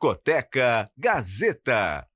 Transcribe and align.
Discoteca 0.00 0.90
Gazeta. 0.96 2.08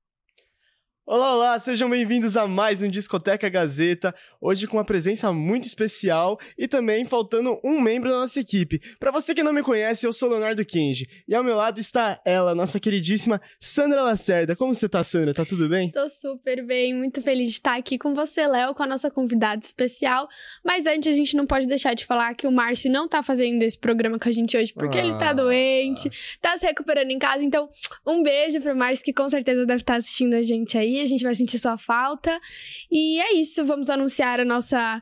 Olá, 1.06 1.34
olá, 1.34 1.58
sejam 1.58 1.90
bem-vindos 1.90 2.34
a 2.34 2.46
mais 2.46 2.82
um 2.82 2.88
Discoteca 2.88 3.46
Gazeta, 3.50 4.14
hoje 4.40 4.66
com 4.66 4.78
uma 4.78 4.84
presença 4.86 5.30
muito 5.34 5.66
especial 5.66 6.40
e 6.56 6.66
também 6.66 7.04
faltando 7.04 7.60
um 7.62 7.78
membro 7.78 8.08
da 8.08 8.20
nossa 8.20 8.40
equipe. 8.40 8.80
Para 8.98 9.10
você 9.10 9.34
que 9.34 9.42
não 9.42 9.52
me 9.52 9.62
conhece, 9.62 10.06
eu 10.06 10.14
sou 10.14 10.30
Leonardo 10.30 10.64
Kenji 10.64 11.06
e 11.28 11.34
ao 11.34 11.44
meu 11.44 11.56
lado 11.56 11.78
está 11.78 12.18
ela, 12.24 12.54
nossa 12.54 12.80
queridíssima 12.80 13.38
Sandra 13.60 14.02
Lacerda. 14.02 14.56
Como 14.56 14.74
você 14.74 14.88
tá, 14.88 15.04
Sandra? 15.04 15.34
Tá 15.34 15.44
tudo 15.44 15.68
bem? 15.68 15.90
Tô 15.90 16.08
super 16.08 16.64
bem, 16.64 16.94
muito 16.94 17.20
feliz 17.20 17.48
de 17.48 17.56
estar 17.56 17.76
aqui 17.76 17.98
com 17.98 18.14
você, 18.14 18.46
Léo, 18.46 18.74
com 18.74 18.82
a 18.82 18.86
nossa 18.86 19.10
convidada 19.10 19.62
especial. 19.62 20.26
Mas 20.64 20.86
antes, 20.86 21.12
a 21.12 21.16
gente 21.16 21.36
não 21.36 21.44
pode 21.44 21.66
deixar 21.66 21.92
de 21.92 22.06
falar 22.06 22.34
que 22.34 22.46
o 22.46 22.50
Márcio 22.50 22.90
não 22.90 23.06
tá 23.06 23.22
fazendo 23.22 23.62
esse 23.62 23.78
programa 23.78 24.18
com 24.18 24.30
a 24.30 24.32
gente 24.32 24.56
hoje 24.56 24.72
porque 24.72 24.96
ah. 24.96 25.04
ele 25.04 25.12
tá 25.18 25.28
ah. 25.28 25.34
doente, 25.34 26.10
tá 26.40 26.56
se 26.56 26.64
recuperando 26.64 27.10
em 27.10 27.18
casa. 27.18 27.44
Então, 27.44 27.68
um 28.06 28.22
beijo 28.22 28.58
pro 28.62 28.74
Márcio, 28.74 29.04
que 29.04 29.12
com 29.12 29.28
certeza 29.28 29.66
deve 29.66 29.82
estar 29.82 29.96
assistindo 29.96 30.32
a 30.32 30.42
gente 30.42 30.78
aí 30.78 30.93
a 31.00 31.06
gente 31.06 31.22
vai 31.22 31.34
sentir 31.34 31.58
sua 31.58 31.76
falta. 31.76 32.38
E 32.90 33.20
é 33.20 33.34
isso, 33.34 33.64
vamos 33.64 33.88
anunciar 33.90 34.40
a 34.40 34.44
nossa 34.44 35.00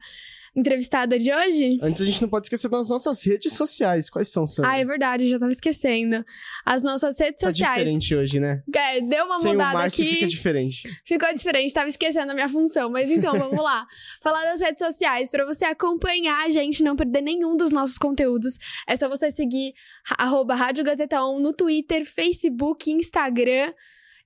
entrevistada 0.55 1.19
de 1.19 1.33
hoje? 1.33 1.79
Antes, 1.83 2.03
a 2.03 2.05
gente 2.05 2.21
não 2.21 2.29
pode 2.29 2.47
esquecer 2.47 2.69
das 2.69 2.91
nossas 2.91 3.23
redes 3.25 3.55
sociais. 3.55 4.11
Quais 4.11 4.29
são, 4.29 4.47
Sandra? 4.47 4.71
Ah, 4.71 4.79
é 4.79 4.85
verdade, 4.85 5.29
já 5.29 5.39
tava 5.39 5.51
esquecendo. 5.51 6.25
As 6.65 6.83
nossas 6.83 7.19
redes 7.19 7.41
tá 7.41 7.49
sociais. 7.49 7.79
Diferente 7.79 8.15
hoje, 8.15 8.39
né? 8.39 8.63
É, 8.75 9.01
deu 9.01 9.25
uma 9.25 9.39
Sem 9.39 9.53
mudada 9.53 9.71
o 9.71 9.79
Márcio 9.79 10.05
aqui. 10.05 10.15
fica 10.15 10.27
diferente. 10.27 11.01
Ficou 11.05 11.35
diferente, 11.35 11.73
tava 11.73 11.89
esquecendo 11.89 12.33
a 12.33 12.35
minha 12.35 12.49
função. 12.49 12.91
Mas 12.91 13.11
então, 13.11 13.33
vamos 13.35 13.63
lá. 13.63 13.87
Falar 14.23 14.45
das 14.45 14.61
redes 14.61 14.85
sociais. 14.85 15.31
para 15.31 15.45
você 15.45 15.65
acompanhar 15.65 16.45
a 16.45 16.51
gente, 16.51 16.83
não 16.83 16.97
perder 16.97 17.23
nenhum 17.23 17.57
dos 17.57 17.71
nossos 17.71 17.97
conteúdos, 17.97 18.59
é 18.87 18.97
só 18.97 19.09
você 19.09 19.31
seguir 19.31 19.73
arroba 20.19 20.55
Rádio 20.55 20.85
Gazeta 20.85 21.25
On 21.25 21.41
no 21.41 21.53
Twitter, 21.53 22.05
Facebook, 22.05 22.91
Instagram. 22.91 23.73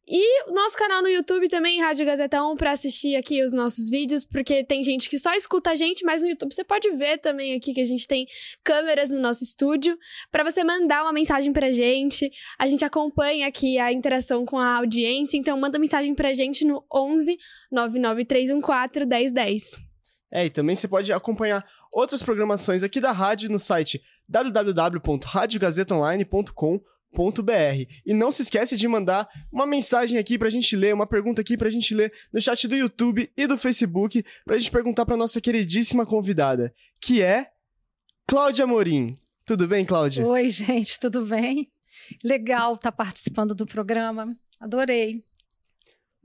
E 0.08 0.48
o 0.48 0.54
nosso 0.54 0.76
canal 0.76 1.02
no 1.02 1.08
YouTube 1.08 1.48
também, 1.48 1.80
Rádio 1.80 2.06
Gazetão, 2.06 2.54
para 2.54 2.70
assistir 2.70 3.16
aqui 3.16 3.42
os 3.42 3.52
nossos 3.52 3.90
vídeos, 3.90 4.24
porque 4.24 4.62
tem 4.62 4.80
gente 4.80 5.10
que 5.10 5.18
só 5.18 5.34
escuta 5.34 5.70
a 5.70 5.74
gente, 5.74 6.04
mas 6.04 6.22
no 6.22 6.28
YouTube 6.28 6.54
você 6.54 6.62
pode 6.62 6.88
ver 6.92 7.18
também 7.18 7.56
aqui 7.56 7.74
que 7.74 7.80
a 7.80 7.84
gente 7.84 8.06
tem 8.06 8.24
câmeras 8.62 9.10
no 9.10 9.18
nosso 9.18 9.42
estúdio, 9.42 9.98
para 10.30 10.44
você 10.44 10.62
mandar 10.62 11.02
uma 11.02 11.12
mensagem 11.12 11.52
pra 11.52 11.72
gente. 11.72 12.30
A 12.56 12.68
gente 12.68 12.84
acompanha 12.84 13.48
aqui 13.48 13.80
a 13.80 13.92
interação 13.92 14.46
com 14.46 14.58
a 14.58 14.76
audiência, 14.76 15.36
então 15.36 15.58
manda 15.58 15.76
mensagem 15.76 16.14
pra 16.14 16.32
gente 16.32 16.64
no 16.64 16.84
11 16.94 17.36
99314 17.72 19.06
1010. 19.06 19.86
É, 20.30 20.46
e 20.46 20.50
também 20.50 20.76
você 20.76 20.86
pode 20.86 21.12
acompanhar 21.12 21.66
outras 21.92 22.22
programações 22.22 22.84
aqui 22.84 23.00
da 23.00 23.10
rádio 23.10 23.50
no 23.50 23.58
site 23.58 24.00
e 28.04 28.12
não 28.12 28.30
se 28.30 28.42
esquece 28.42 28.76
de 28.76 28.86
mandar 28.86 29.28
uma 29.50 29.66
mensagem 29.66 30.18
aqui 30.18 30.38
pra 30.38 30.50
gente 30.50 30.76
ler, 30.76 30.94
uma 30.94 31.06
pergunta 31.06 31.40
aqui 31.40 31.56
pra 31.56 31.70
gente 31.70 31.94
ler 31.94 32.12
no 32.32 32.40
chat 32.40 32.68
do 32.68 32.76
YouTube 32.76 33.30
e 33.36 33.46
do 33.46 33.56
Facebook 33.56 34.24
pra 34.44 34.58
gente 34.58 34.70
perguntar 34.70 35.06
pra 35.06 35.16
nossa 35.16 35.40
queridíssima 35.40 36.04
convidada, 36.04 36.74
que 37.00 37.22
é 37.22 37.46
Cláudia 38.26 38.66
Morim. 38.66 39.18
Tudo 39.44 39.68
bem, 39.68 39.84
Cláudia? 39.84 40.26
Oi, 40.26 40.50
gente, 40.50 40.98
tudo 40.98 41.24
bem? 41.24 41.70
Legal 42.22 42.74
estar 42.74 42.90
tá 42.90 42.96
participando 42.96 43.54
do 43.54 43.64
programa. 43.64 44.36
Adorei. 44.60 45.24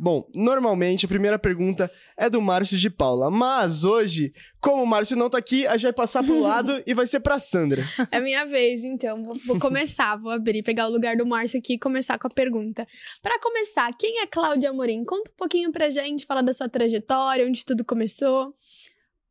Bom, 0.03 0.27
normalmente 0.35 1.05
a 1.05 1.07
primeira 1.07 1.37
pergunta 1.37 1.91
é 2.17 2.27
do 2.27 2.41
Márcio 2.41 2.75
de 2.75 2.89
Paula, 2.89 3.29
mas 3.29 3.83
hoje, 3.83 4.33
como 4.59 4.81
o 4.81 4.87
Márcio 4.87 5.15
não 5.15 5.29
tá 5.29 5.37
aqui, 5.37 5.67
a 5.67 5.73
gente 5.73 5.83
vai 5.83 5.93
passar 5.93 6.23
pro 6.23 6.39
lado 6.39 6.81
e 6.87 6.93
vai 6.95 7.05
ser 7.05 7.19
pra 7.19 7.37
Sandra. 7.37 7.83
É 8.09 8.19
minha 8.19 8.43
vez, 8.43 8.83
então. 8.83 9.21
Vou, 9.21 9.37
vou 9.45 9.59
começar, 9.59 10.15
vou 10.15 10.31
abrir, 10.31 10.63
pegar 10.63 10.87
o 10.87 10.91
lugar 10.91 11.15
do 11.15 11.23
Márcio 11.23 11.59
aqui 11.59 11.73
e 11.73 11.77
começar 11.79 12.17
com 12.17 12.25
a 12.25 12.31
pergunta. 12.31 12.87
Para 13.21 13.39
começar, 13.39 13.95
quem 13.95 14.21
é 14.21 14.25
Cláudia 14.25 14.71
Amorim? 14.71 15.05
Conta 15.05 15.29
um 15.29 15.37
pouquinho 15.37 15.71
pra 15.71 15.87
gente, 15.91 16.25
fala 16.25 16.41
da 16.41 16.51
sua 16.51 16.67
trajetória, 16.67 17.45
onde 17.45 17.63
tudo 17.63 17.85
começou. 17.85 18.55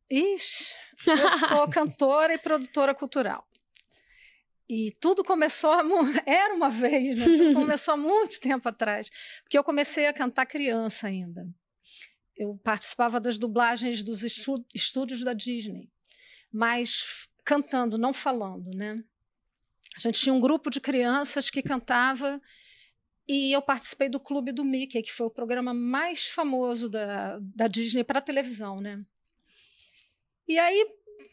Ixi, 0.09 0.73
eu 1.05 1.31
sou 1.49 1.67
cantora 1.69 2.33
e 2.33 2.37
produtora 2.37 2.95
cultural. 2.95 3.43
E 4.73 4.89
tudo 5.01 5.21
começou, 5.21 5.73
era 6.25 6.53
uma 6.53 6.69
vez, 6.69 7.19
né? 7.19 7.25
Tudo 7.25 7.51
começou 7.59 7.93
há 7.93 7.97
muito 7.97 8.39
tempo 8.39 8.69
atrás, 8.69 9.09
porque 9.43 9.57
eu 9.57 9.65
comecei 9.65 10.07
a 10.07 10.13
cantar 10.13 10.45
criança 10.45 11.07
ainda. 11.07 11.45
Eu 12.37 12.57
participava 12.63 13.19
das 13.19 13.37
dublagens 13.37 14.01
dos 14.01 14.23
estúdios 14.73 15.25
da 15.25 15.33
Disney, 15.33 15.89
mas 16.49 17.27
cantando, 17.43 17.97
não 17.97 18.13
falando, 18.13 18.71
né? 18.73 19.03
A 19.97 19.99
gente 19.99 20.21
tinha 20.21 20.33
um 20.33 20.39
grupo 20.39 20.69
de 20.69 20.79
crianças 20.79 21.49
que 21.49 21.61
cantava 21.61 22.41
e 23.27 23.51
eu 23.51 23.61
participei 23.61 24.07
do 24.07 24.21
Clube 24.21 24.53
do 24.53 24.63
Mickey, 24.63 25.01
que 25.01 25.11
foi 25.11 25.27
o 25.27 25.31
programa 25.31 25.73
mais 25.73 26.29
famoso 26.29 26.87
da, 26.87 27.39
da 27.41 27.67
Disney 27.67 28.05
para 28.05 28.21
televisão, 28.21 28.79
né? 28.79 29.03
E 30.47 30.57
aí 30.57 30.85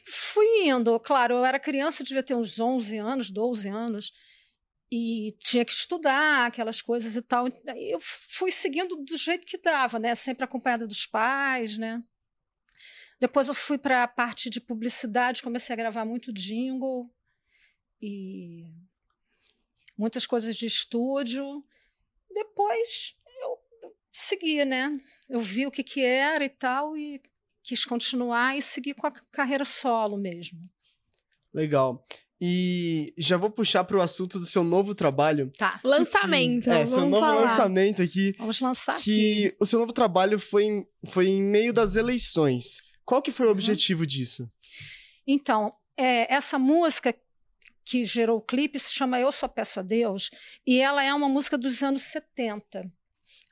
fui 0.06 0.68
indo. 0.68 0.98
Claro, 1.00 1.36
eu 1.36 1.44
era 1.44 1.58
criança, 1.58 2.04
devia 2.04 2.22
ter 2.22 2.34
uns 2.34 2.58
11 2.58 2.96
anos, 2.98 3.30
12 3.30 3.68
anos, 3.68 4.12
e 4.90 5.36
tinha 5.40 5.64
que 5.64 5.72
estudar 5.72 6.46
aquelas 6.46 6.80
coisas 6.80 7.16
e 7.16 7.22
tal. 7.22 7.46
Eu 7.76 7.98
fui 8.00 8.50
seguindo 8.50 8.96
do 8.96 9.16
jeito 9.16 9.46
que 9.46 9.58
dava, 9.58 9.98
né? 9.98 10.14
Sempre 10.14 10.44
acompanhada 10.44 10.86
dos 10.86 11.06
pais, 11.06 11.76
né? 11.76 12.02
Depois 13.20 13.48
eu 13.48 13.54
fui 13.54 13.78
para 13.78 14.04
a 14.04 14.08
parte 14.08 14.48
de 14.48 14.60
publicidade, 14.60 15.42
comecei 15.42 15.72
a 15.72 15.76
gravar 15.76 16.04
muito 16.04 16.32
jingle 16.32 17.12
e 18.00 18.64
muitas 19.96 20.26
coisas 20.26 20.56
de 20.56 20.66
estúdio. 20.66 21.64
Depois 22.30 23.16
eu 23.42 23.58
segui, 24.12 24.64
né? 24.64 24.98
Eu 25.28 25.40
vi 25.40 25.66
o 25.66 25.70
que, 25.70 25.82
que 25.82 26.00
era 26.00 26.44
e 26.44 26.48
tal, 26.48 26.96
e 26.96 27.20
quis 27.68 27.84
continuar 27.84 28.56
e 28.56 28.62
seguir 28.62 28.94
com 28.94 29.06
a 29.06 29.12
carreira 29.30 29.64
solo 29.64 30.16
mesmo. 30.16 30.58
Legal. 31.52 32.02
E 32.40 33.12
já 33.18 33.36
vou 33.36 33.50
puxar 33.50 33.84
para 33.84 33.98
o 33.98 34.00
assunto 34.00 34.38
do 34.38 34.46
seu 34.46 34.64
novo 34.64 34.94
trabalho. 34.94 35.52
Tá. 35.58 35.78
Lançamento. 35.84 36.64
Que, 36.64 36.70
é, 36.70 36.86
seu 36.86 37.00
novo 37.04 37.20
falar. 37.20 37.42
lançamento 37.42 38.00
aqui. 38.00 38.34
Vamos 38.38 38.58
lançar 38.60 38.98
que 39.02 39.48
aqui. 39.48 39.56
o 39.60 39.66
seu 39.66 39.80
novo 39.80 39.92
trabalho 39.92 40.38
foi 40.38 40.64
em, 40.64 40.86
foi 41.06 41.28
em 41.28 41.42
meio 41.42 41.70
das 41.70 41.94
eleições. 41.94 42.78
Qual 43.04 43.20
que 43.20 43.30
foi 43.30 43.44
o 43.44 43.48
uhum. 43.50 43.54
objetivo 43.54 44.06
disso? 44.06 44.50
Então, 45.26 45.74
é, 45.94 46.32
essa 46.32 46.58
música 46.58 47.14
que 47.84 48.02
gerou 48.02 48.38
o 48.38 48.42
clipe 48.42 48.78
se 48.78 48.94
chama 48.94 49.20
Eu 49.20 49.30
Só 49.30 49.46
Peço 49.46 49.80
a 49.80 49.82
Deus 49.82 50.30
e 50.66 50.78
ela 50.78 51.02
é 51.02 51.12
uma 51.12 51.28
música 51.28 51.58
dos 51.58 51.82
anos 51.82 52.04
70. 52.04 52.90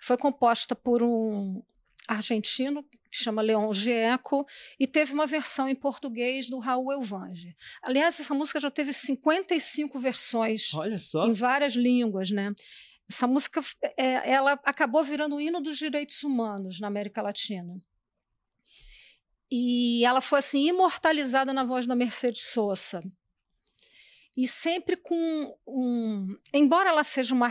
Foi 0.01 0.17
composta 0.17 0.75
por 0.75 1.03
um 1.03 1.63
argentino 2.09 2.85
que 3.17 3.25
chama 3.25 3.43
Leon 3.43 3.73
Gieco, 3.73 4.47
e 4.79 4.87
teve 4.87 5.13
uma 5.13 5.27
versão 5.27 5.69
em 5.69 5.75
português 5.75 6.49
do 6.49 6.59
Raul 6.59 6.93
Elvange. 6.93 7.57
Aliás, 7.83 8.21
essa 8.21 8.35
música 8.35 8.61
já 8.61 8.71
teve 8.71 8.93
55 8.93 9.99
versões 9.99 10.71
em 11.27 11.33
várias 11.33 11.75
línguas, 11.75 12.31
né? 12.31 12.53
Essa 13.09 13.27
música 13.27 13.61
é, 13.97 14.31
ela 14.31 14.53
acabou 14.65 15.03
virando 15.05 15.37
o 15.37 15.41
hino 15.41 15.61
dos 15.61 15.79
direitos 15.79 16.23
humanos 16.23 16.81
na 16.81 16.89
América 16.89 17.23
Latina. 17.23 17.77
E 19.51 20.05
ela 20.05 20.21
foi 20.21 20.41
assim 20.41 20.67
imortalizada 20.67 21.53
na 21.53 21.65
voz 21.65 21.87
da 21.87 21.95
Mercedes 21.95 22.43
Sosa. 22.43 23.03
E 24.37 24.47
sempre 24.47 24.97
com 24.97 25.57
um, 25.67 26.37
embora 26.53 26.91
ela 26.91 27.05
seja 27.05 27.33
uma 27.35 27.49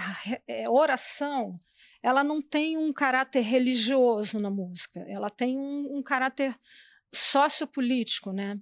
é, 0.47 0.69
oração, 0.69 1.59
ela 2.05 2.23
não 2.23 2.39
tem 2.39 2.77
um 2.77 2.93
caráter 2.93 3.41
religioso 3.41 4.37
na 4.37 4.51
música, 4.51 5.03
ela 5.09 5.27
tem 5.27 5.57
um, 5.57 5.97
um 5.97 6.03
caráter 6.03 6.55
sociopolítico, 7.11 8.31
né? 8.31 8.59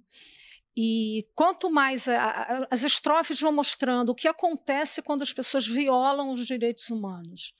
E 0.74 1.28
quanto 1.34 1.70
mais 1.70 2.08
a, 2.08 2.16
a, 2.16 2.68
as 2.70 2.84
estrofes 2.84 3.38
vão 3.38 3.52
mostrando 3.52 4.08
o 4.08 4.14
que 4.14 4.26
acontece 4.26 5.02
quando 5.02 5.20
as 5.20 5.30
pessoas 5.30 5.66
violam 5.66 6.32
os 6.32 6.46
direitos 6.46 6.88
humanos. 6.88 7.52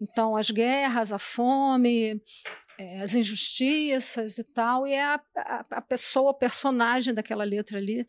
Então, 0.00 0.34
as 0.34 0.50
guerras, 0.50 1.12
a 1.12 1.20
fome, 1.20 2.20
é, 2.76 3.00
as 3.00 3.14
injustiças 3.14 4.38
e 4.38 4.44
tal, 4.44 4.88
e 4.88 4.92
é 4.92 5.04
a, 5.04 5.20
a, 5.70 5.82
pessoa, 5.82 6.32
o 6.32 6.34
personagem 6.34 7.14
daquela 7.14 7.44
letra 7.44 7.78
ali, 7.78 8.08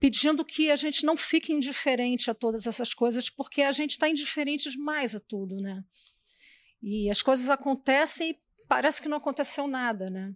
pedindo 0.00 0.46
que 0.46 0.70
a 0.70 0.76
gente 0.76 1.04
não 1.04 1.14
fique 1.14 1.52
indiferente 1.52 2.30
a 2.30 2.34
todas 2.34 2.66
essas 2.66 2.94
coisas, 2.94 3.28
porque 3.28 3.60
a 3.60 3.72
gente 3.72 3.90
está 3.90 4.08
indiferente 4.08 4.70
demais 4.70 5.14
a 5.14 5.20
tudo, 5.20 5.56
né? 5.56 5.84
E 6.82 7.10
as 7.10 7.22
coisas 7.22 7.50
acontecem 7.50 8.30
e 8.30 8.38
parece 8.68 9.02
que 9.02 9.08
não 9.08 9.18
aconteceu 9.18 9.66
nada, 9.66 10.06
né? 10.06 10.34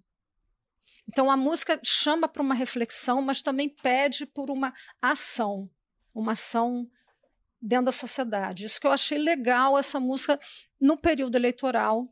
Então 1.11 1.31
a 1.31 1.37
música 1.37 1.81
chama 1.83 2.29
para 2.29 2.43
uma 2.43 2.55
reflexão, 2.55 3.21
mas 3.21 3.43
também 3.43 3.69
pede 3.69 4.25
por 4.27 4.51
uma 4.51 4.73
ação, 5.01 5.71
uma 6.15 6.33
ação 6.33 6.89
dentro 7.61 7.87
da 7.87 7.93
sociedade. 7.93 8.65
Isso 8.65 8.81
que 8.81 8.87
eu 8.87 8.93
achei 8.93 9.19
legal 9.19 9.79
essa 9.79 10.01
música 10.01 10.39
no 10.81 10.97
período 10.97 11.37
eleitoral, 11.37 12.09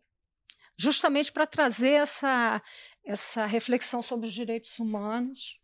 justamente 0.76 1.32
para 1.32 1.46
trazer 1.46 1.92
essa 1.92 2.62
essa 3.04 3.46
reflexão 3.46 4.02
sobre 4.02 4.26
os 4.26 4.32
direitos 4.32 4.78
humanos 4.78 5.58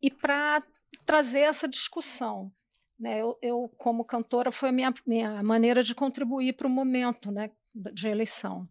e 0.00 0.10
para 0.10 0.62
trazer 1.04 1.40
essa 1.40 1.66
discussão 1.66 2.52
Né? 2.98 3.20
Eu, 3.22 3.38
eu, 3.40 3.68
como 3.78 4.04
cantora, 4.04 4.52
foi 4.52 4.68
a 4.68 4.72
minha, 4.72 4.92
minha 5.06 5.42
maneira 5.42 5.82
de 5.82 5.94
contribuir 5.94 6.52
para 6.52 6.66
o 6.66 6.70
momento 6.70 7.30
né, 7.32 7.50
de 7.92 8.08
eleição. 8.08 8.68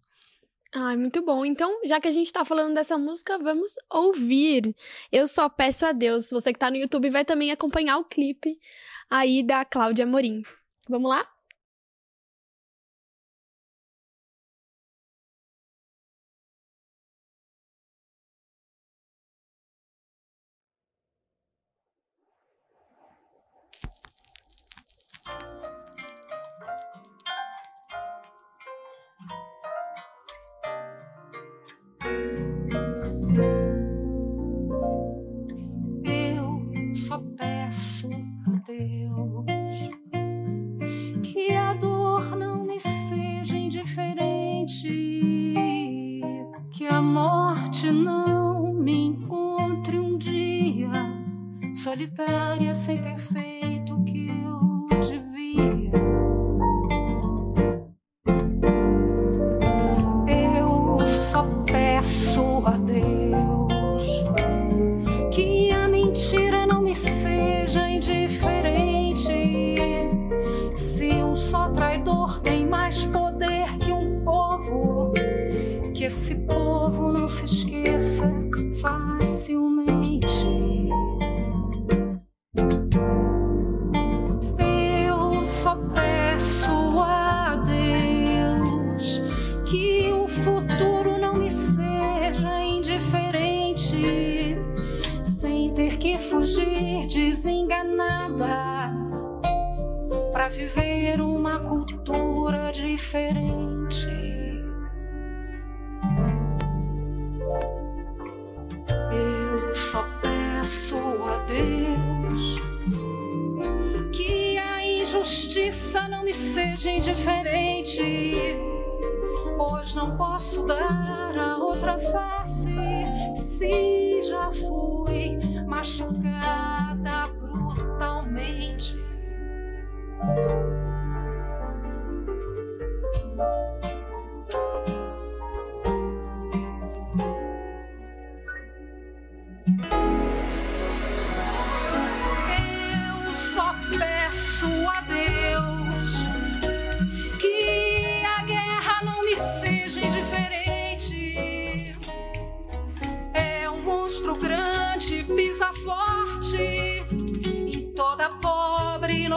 Ai, 0.74 0.96
muito 0.96 1.24
bom. 1.24 1.44
Então, 1.44 1.80
já 1.84 2.00
que 2.00 2.08
a 2.08 2.12
gente 2.12 2.32
tá 2.32 2.46
falando 2.46 2.76
dessa 2.76 2.98
música, 2.98 3.40
vamos 3.40 3.72
ouvir. 3.90 4.76
Eu 5.12 5.28
só 5.28 5.50
peço 5.50 5.86
a 5.86 5.92
Deus. 5.92 6.30
Você 6.30 6.54
que 6.54 6.60
tá 6.60 6.70
no 6.70 6.78
YouTube 6.78 7.10
vai 7.10 7.26
também 7.26 7.52
acompanhar 7.52 7.98
o 7.98 8.06
clipe 8.06 8.60
aí 9.10 9.42
da 9.42 9.66
Cláudia 9.66 10.06
Morim. 10.06 10.44
Vamos 10.88 11.10
lá? 11.10 11.28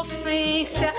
Inocência 0.02 0.93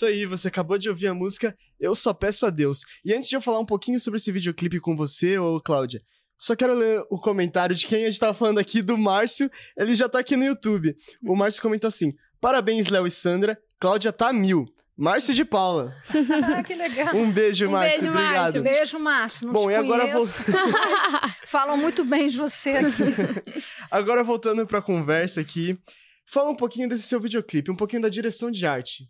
isso 0.00 0.06
aí, 0.06 0.24
você 0.24 0.48
acabou 0.48 0.78
de 0.78 0.88
ouvir 0.88 1.08
a 1.08 1.14
música 1.14 1.54
Eu 1.78 1.94
Só 1.94 2.14
Peço 2.14 2.46
a 2.46 2.50
Deus. 2.50 2.80
E 3.04 3.12
antes 3.12 3.28
de 3.28 3.36
eu 3.36 3.40
falar 3.42 3.58
um 3.58 3.66
pouquinho 3.66 4.00
sobre 4.00 4.18
esse 4.18 4.32
videoclipe 4.32 4.80
com 4.80 4.96
você, 4.96 5.38
ô 5.38 5.60
Cláudia, 5.60 6.00
só 6.38 6.56
quero 6.56 6.74
ler 6.74 7.02
o 7.10 7.18
comentário 7.18 7.76
de 7.76 7.86
quem 7.86 8.04
a 8.04 8.10
gente 8.10 8.18
tava 8.18 8.32
falando 8.32 8.58
aqui, 8.58 8.80
do 8.80 8.96
Márcio. 8.96 9.50
Ele 9.76 9.94
já 9.94 10.08
tá 10.08 10.18
aqui 10.20 10.36
no 10.36 10.44
YouTube. 10.44 10.94
O 11.22 11.36
Márcio 11.36 11.60
comentou 11.60 11.88
assim: 11.88 12.14
Parabéns, 12.40 12.88
Léo 12.88 13.06
e 13.06 13.10
Sandra. 13.10 13.58
Cláudia 13.78 14.10
tá 14.10 14.32
mil. 14.32 14.64
Márcio 14.96 15.34
de 15.34 15.44
Paula. 15.44 15.94
que 16.66 16.74
legal. 16.74 17.14
Um 17.14 17.30
beijo, 17.30 17.66
Um 17.66 17.72
Márcio. 17.72 18.00
beijo, 18.00 18.08
Obrigado. 18.10 18.34
Márcio. 18.42 18.62
Beijo, 18.62 18.98
Márcio. 18.98 19.46
Não 19.48 19.52
Bom, 19.52 19.70
e 19.70 19.74
agora 19.74 20.06
vou- 20.06 20.26
Falam 21.46 21.76
muito 21.76 22.04
bem 22.04 22.28
de 22.28 22.38
você 22.38 22.70
aqui. 22.70 23.62
Agora 23.90 24.22
voltando 24.24 24.66
pra 24.66 24.80
conversa 24.80 25.40
aqui, 25.40 25.78
fala 26.26 26.50
um 26.50 26.56
pouquinho 26.56 26.88
desse 26.88 27.02
seu 27.04 27.20
videoclipe, 27.20 27.70
um 27.70 27.76
pouquinho 27.76 28.02
da 28.02 28.08
direção 28.08 28.50
de 28.50 28.64
arte. 28.66 29.04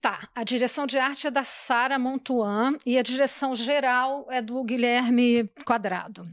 Tá, 0.00 0.28
a 0.32 0.44
direção 0.44 0.86
de 0.86 0.96
arte 0.96 1.26
é 1.26 1.30
da 1.30 1.42
Sara 1.42 1.98
Montuan 1.98 2.78
e 2.86 2.96
a 2.96 3.02
direção 3.02 3.54
geral 3.56 4.26
é 4.30 4.40
do 4.40 4.62
Guilherme 4.62 5.48
Quadrado. 5.64 6.24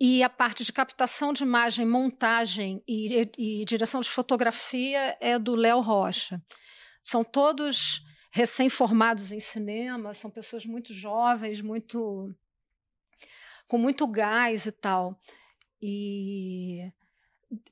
E 0.00 0.22
a 0.22 0.28
parte 0.28 0.64
de 0.64 0.72
captação 0.72 1.32
de 1.32 1.44
imagem, 1.44 1.86
montagem 1.86 2.82
e, 2.88 3.30
e 3.38 3.64
direção 3.64 4.00
de 4.00 4.10
fotografia 4.10 5.16
é 5.20 5.38
do 5.38 5.54
Léo 5.54 5.80
Rocha. 5.80 6.42
São 7.02 7.22
todos 7.22 8.02
recém-formados 8.32 9.30
em 9.30 9.40
cinema, 9.40 10.14
são 10.14 10.30
pessoas 10.30 10.66
muito 10.66 10.92
jovens, 10.92 11.60
muito 11.60 12.34
com 13.68 13.78
muito 13.78 14.06
gás 14.08 14.66
e 14.66 14.72
tal. 14.72 15.20
E 15.80 16.90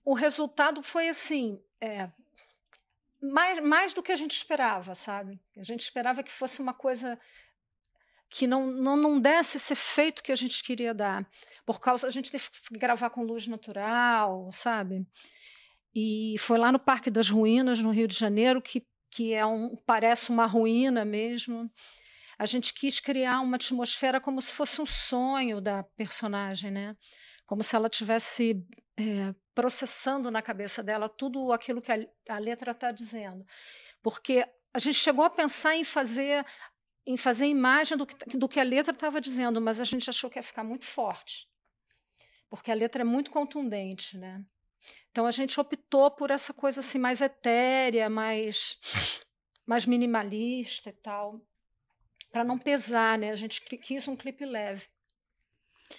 o 0.04 0.14
resultado 0.14 0.82
foi 0.84 1.08
assim, 1.08 1.60
é, 1.80 2.10
mais, 3.20 3.62
mais 3.62 3.94
do 3.94 4.02
que 4.02 4.12
a 4.12 4.16
gente 4.16 4.36
esperava, 4.36 4.94
sabe? 4.94 5.40
A 5.56 5.62
gente 5.62 5.80
esperava 5.80 6.22
que 6.22 6.30
fosse 6.30 6.60
uma 6.60 6.72
coisa 6.72 7.18
que 8.30 8.46
não, 8.46 8.66
não, 8.66 8.96
não 8.96 9.20
desse 9.20 9.56
esse 9.56 9.72
efeito 9.72 10.22
que 10.22 10.32
a 10.32 10.36
gente 10.36 10.62
queria 10.62 10.94
dar. 10.94 11.28
Por 11.64 11.80
causa, 11.80 12.06
a 12.06 12.10
gente 12.10 12.30
teve 12.30 12.44
que 12.50 12.78
gravar 12.78 13.10
com 13.10 13.24
luz 13.24 13.46
natural, 13.46 14.50
sabe? 14.52 15.06
E 15.94 16.36
foi 16.38 16.58
lá 16.58 16.70
no 16.70 16.78
Parque 16.78 17.10
das 17.10 17.28
Ruínas, 17.28 17.80
no 17.80 17.90
Rio 17.90 18.06
de 18.06 18.14
Janeiro, 18.14 18.62
que, 18.62 18.86
que 19.10 19.34
é 19.34 19.44
um, 19.44 19.76
parece 19.86 20.30
uma 20.30 20.46
ruína 20.46 21.04
mesmo. 21.04 21.70
A 22.38 22.46
gente 22.46 22.72
quis 22.72 23.00
criar 23.00 23.40
uma 23.40 23.56
atmosfera 23.56 24.20
como 24.20 24.40
se 24.40 24.52
fosse 24.52 24.80
um 24.80 24.86
sonho 24.86 25.60
da 25.60 25.82
personagem, 25.96 26.70
né? 26.70 26.94
Como 27.46 27.62
se 27.62 27.74
ela 27.74 27.88
tivesse 27.88 28.62
é, 28.98 29.32
processando 29.54 30.30
na 30.30 30.42
cabeça 30.42 30.82
dela 30.82 31.08
tudo 31.08 31.52
aquilo 31.52 31.80
que 31.80 31.92
a, 31.92 31.96
a 32.28 32.38
letra 32.38 32.72
está 32.72 32.90
dizendo. 32.90 33.46
Porque 34.02 34.44
a 34.74 34.78
gente 34.78 34.96
chegou 34.96 35.24
a 35.24 35.30
pensar 35.30 35.76
em 35.76 35.84
fazer 35.84 36.44
em 37.06 37.16
fazer 37.16 37.46
imagem 37.46 37.96
do 37.96 38.06
que, 38.06 38.36
do 38.36 38.46
que 38.46 38.60
a 38.60 38.62
letra 38.62 38.92
estava 38.92 39.18
dizendo, 39.18 39.62
mas 39.62 39.80
a 39.80 39.84
gente 39.84 40.10
achou 40.10 40.28
que 40.28 40.38
ia 40.38 40.42
ficar 40.42 40.62
muito 40.62 40.84
forte, 40.84 41.48
porque 42.50 42.70
a 42.70 42.74
letra 42.74 43.00
é 43.00 43.04
muito 43.04 43.30
contundente, 43.30 44.18
né? 44.18 44.44
Então 45.10 45.24
a 45.24 45.30
gente 45.30 45.58
optou 45.58 46.10
por 46.10 46.30
essa 46.30 46.52
coisa 46.52 46.80
assim 46.80 46.98
mais 46.98 47.22
etérea, 47.22 48.10
mais 48.10 48.78
mais 49.64 49.86
minimalista 49.86 50.90
e 50.90 50.92
tal, 50.92 51.40
para 52.30 52.44
não 52.44 52.58
pesar, 52.58 53.18
né? 53.18 53.30
A 53.30 53.36
gente 53.36 53.60
quis 53.60 54.06
um 54.06 54.16
clipe 54.16 54.44
leve. 54.44 54.86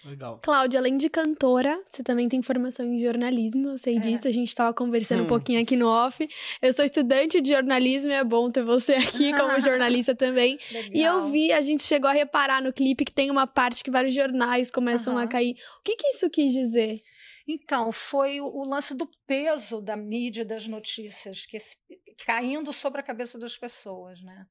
Legal. 0.06 0.40
Cláudia, 0.44 0.80
além 0.80 0.98
de 0.98 1.10
cantora, 1.10 1.84
você 1.90 2.04
também 2.04 2.30
tem 2.30 2.42
formação 2.42 2.86
em 2.86 3.00
jornalismo, 3.00 3.70
eu 3.70 3.78
sei 3.78 3.98
É. 3.98 4.00
disso, 4.00 4.28
a 4.28 4.32
gente 4.32 4.48
estava 4.50 4.74
conversando 4.74 5.22
Hum. 5.22 5.26
um 5.26 5.28
pouquinho 5.28 5.62
aqui 5.62 5.76
no 5.76 5.88
off. 5.88 6.28
Eu 6.62 6.72
sou 6.74 6.86
estudante 6.86 7.42
de 7.42 7.52
jornalismo 7.52 8.12
e 8.12 8.14
é 8.14 8.24
bom 8.24 8.52
ter 8.52 8.64
você 8.64 8.94
aqui 8.94 9.32
como 9.34 9.60
jornalista 9.60 10.16
também. 10.16 10.58
E 10.94 11.02
eu 11.04 11.16
Legal. 11.18 11.32
vi, 11.32 11.52
a 11.52 11.62
gente 11.62 11.84
chegou 11.84 12.10
a 12.10 12.14
reparar 12.14 12.62
no 12.62 12.72
clipe 12.72 13.04
que 13.04 13.14
tem 13.14 13.32
uma 13.32 13.48
parte 13.48 13.84
que 13.84 13.92
vários 13.92 14.14
jornais 14.14 14.70
começam 14.72 15.18
a 15.18 15.22
Aham. 15.22 15.30
cair. 15.30 15.56
O 15.80 15.84
que, 15.84 15.96
que 15.96 16.08
isso 16.10 16.30
quis 16.30 16.54
dizer? 16.54 17.02
Então, 17.48 17.92
foi 17.92 18.40
o, 18.40 18.46
o 18.46 18.64
lance 18.70 18.94
do 18.96 19.10
peso 19.26 19.82
da 19.82 19.98
mídia 19.98 20.46
das 20.46 20.68
notícias 20.68 21.46
que 21.48 21.58
esse- 21.58 21.78
caindo 22.26 22.72
sobre 22.72 23.02
a 23.02 23.04
cabeça 23.04 23.40
das 23.40 23.58
pessoas, 23.58 24.22
né? 24.22 24.46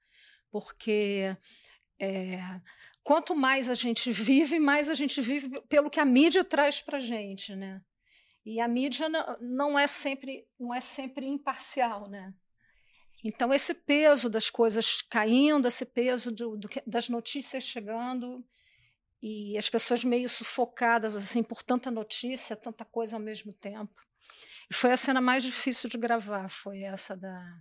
Porque 0.50 1.36
é, 2.00 2.40
quanto 3.08 3.34
mais 3.34 3.70
a 3.70 3.74
gente 3.74 4.12
vive, 4.12 4.58
mais 4.58 4.90
a 4.90 4.94
gente 4.94 5.18
vive 5.22 5.62
pelo 5.62 5.88
que 5.88 5.98
a 5.98 6.04
mídia 6.04 6.44
traz 6.44 6.82
para 6.82 7.00
gente, 7.00 7.56
né? 7.56 7.80
E 8.44 8.60
a 8.60 8.68
mídia 8.68 9.08
não, 9.40 9.78
é 9.78 9.86
sempre 9.86 10.46
não 10.60 10.74
é 10.74 10.80
sempre 10.80 11.26
imparcial, 11.26 12.06
né? 12.06 12.34
Então 13.24 13.50
esse 13.50 13.72
peso 13.72 14.28
das 14.28 14.50
coisas 14.50 15.00
caindo, 15.00 15.66
esse 15.66 15.86
peso 15.86 16.30
do- 16.30 16.58
do 16.58 16.68
das 16.86 17.08
notícias 17.08 17.64
chegando, 17.64 18.44
e 19.22 19.56
as 19.56 19.70
pessoas 19.70 20.04
meio 20.04 20.28
sufocadas 20.28 21.16
assim 21.16 21.42
por 21.42 21.62
tanta 21.62 21.90
notícia, 21.90 22.54
tanta 22.54 22.84
coisa 22.84 23.16
ao 23.16 23.22
mesmo 23.22 23.54
tempo. 23.54 24.02
E 24.70 24.74
foi 24.74 24.92
a 24.92 24.98
cena 24.98 25.18
mais 25.22 25.42
difícil 25.42 25.88
de 25.88 25.96
gravar, 25.96 26.50
foi 26.50 26.82
essa 26.82 27.16
da 27.16 27.58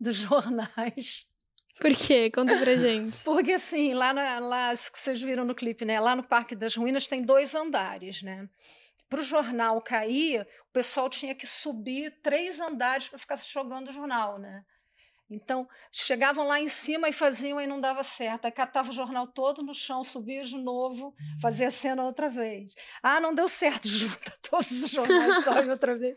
dos 0.00 0.16
jornais. 0.16 1.30
Por 1.78 1.94
quê? 1.94 2.30
Conta 2.30 2.58
pra 2.58 2.76
gente. 2.76 3.22
Porque 3.24 3.52
assim, 3.52 3.94
lá, 3.94 4.12
na, 4.12 4.38
lá 4.38 4.74
vocês 4.74 5.20
viram 5.20 5.44
no 5.44 5.54
clipe, 5.54 5.84
né? 5.84 5.98
Lá 6.00 6.14
no 6.14 6.22
Parque 6.22 6.54
das 6.54 6.76
Ruínas 6.76 7.08
tem 7.08 7.22
dois 7.22 7.54
andares, 7.54 8.22
né? 8.22 8.48
Para 9.08 9.20
o 9.20 9.24
jornal 9.24 9.80
cair, 9.82 10.40
o 10.42 10.72
pessoal 10.72 11.08
tinha 11.08 11.34
que 11.34 11.46
subir 11.46 12.18
três 12.22 12.60
andares 12.60 13.08
para 13.08 13.18
ficar 13.18 13.36
jogando 13.36 13.88
o 13.88 13.92
jornal, 13.92 14.38
né? 14.38 14.64
Então, 15.34 15.66
chegavam 15.90 16.46
lá 16.46 16.60
em 16.60 16.68
cima 16.68 17.08
e 17.08 17.12
faziam 17.12 17.60
e 17.60 17.66
não 17.66 17.80
dava 17.80 18.02
certo. 18.02 18.44
Aí 18.46 18.52
catava 18.52 18.90
o 18.90 18.92
jornal 18.92 19.26
todo 19.26 19.62
no 19.62 19.72
chão, 19.74 20.02
subia 20.04 20.42
de 20.44 20.56
novo, 20.56 21.14
fazia 21.40 21.68
a 21.68 21.70
cena 21.70 22.04
outra 22.04 22.28
vez. 22.28 22.74
Ah, 23.02 23.20
não 23.20 23.34
deu 23.34 23.48
certo, 23.48 23.86
junta 23.88 24.32
todos 24.50 24.70
os 24.82 24.90
jornais, 24.90 25.42
sobe 25.44 25.68
outra 25.70 25.96
vez. 25.98 26.16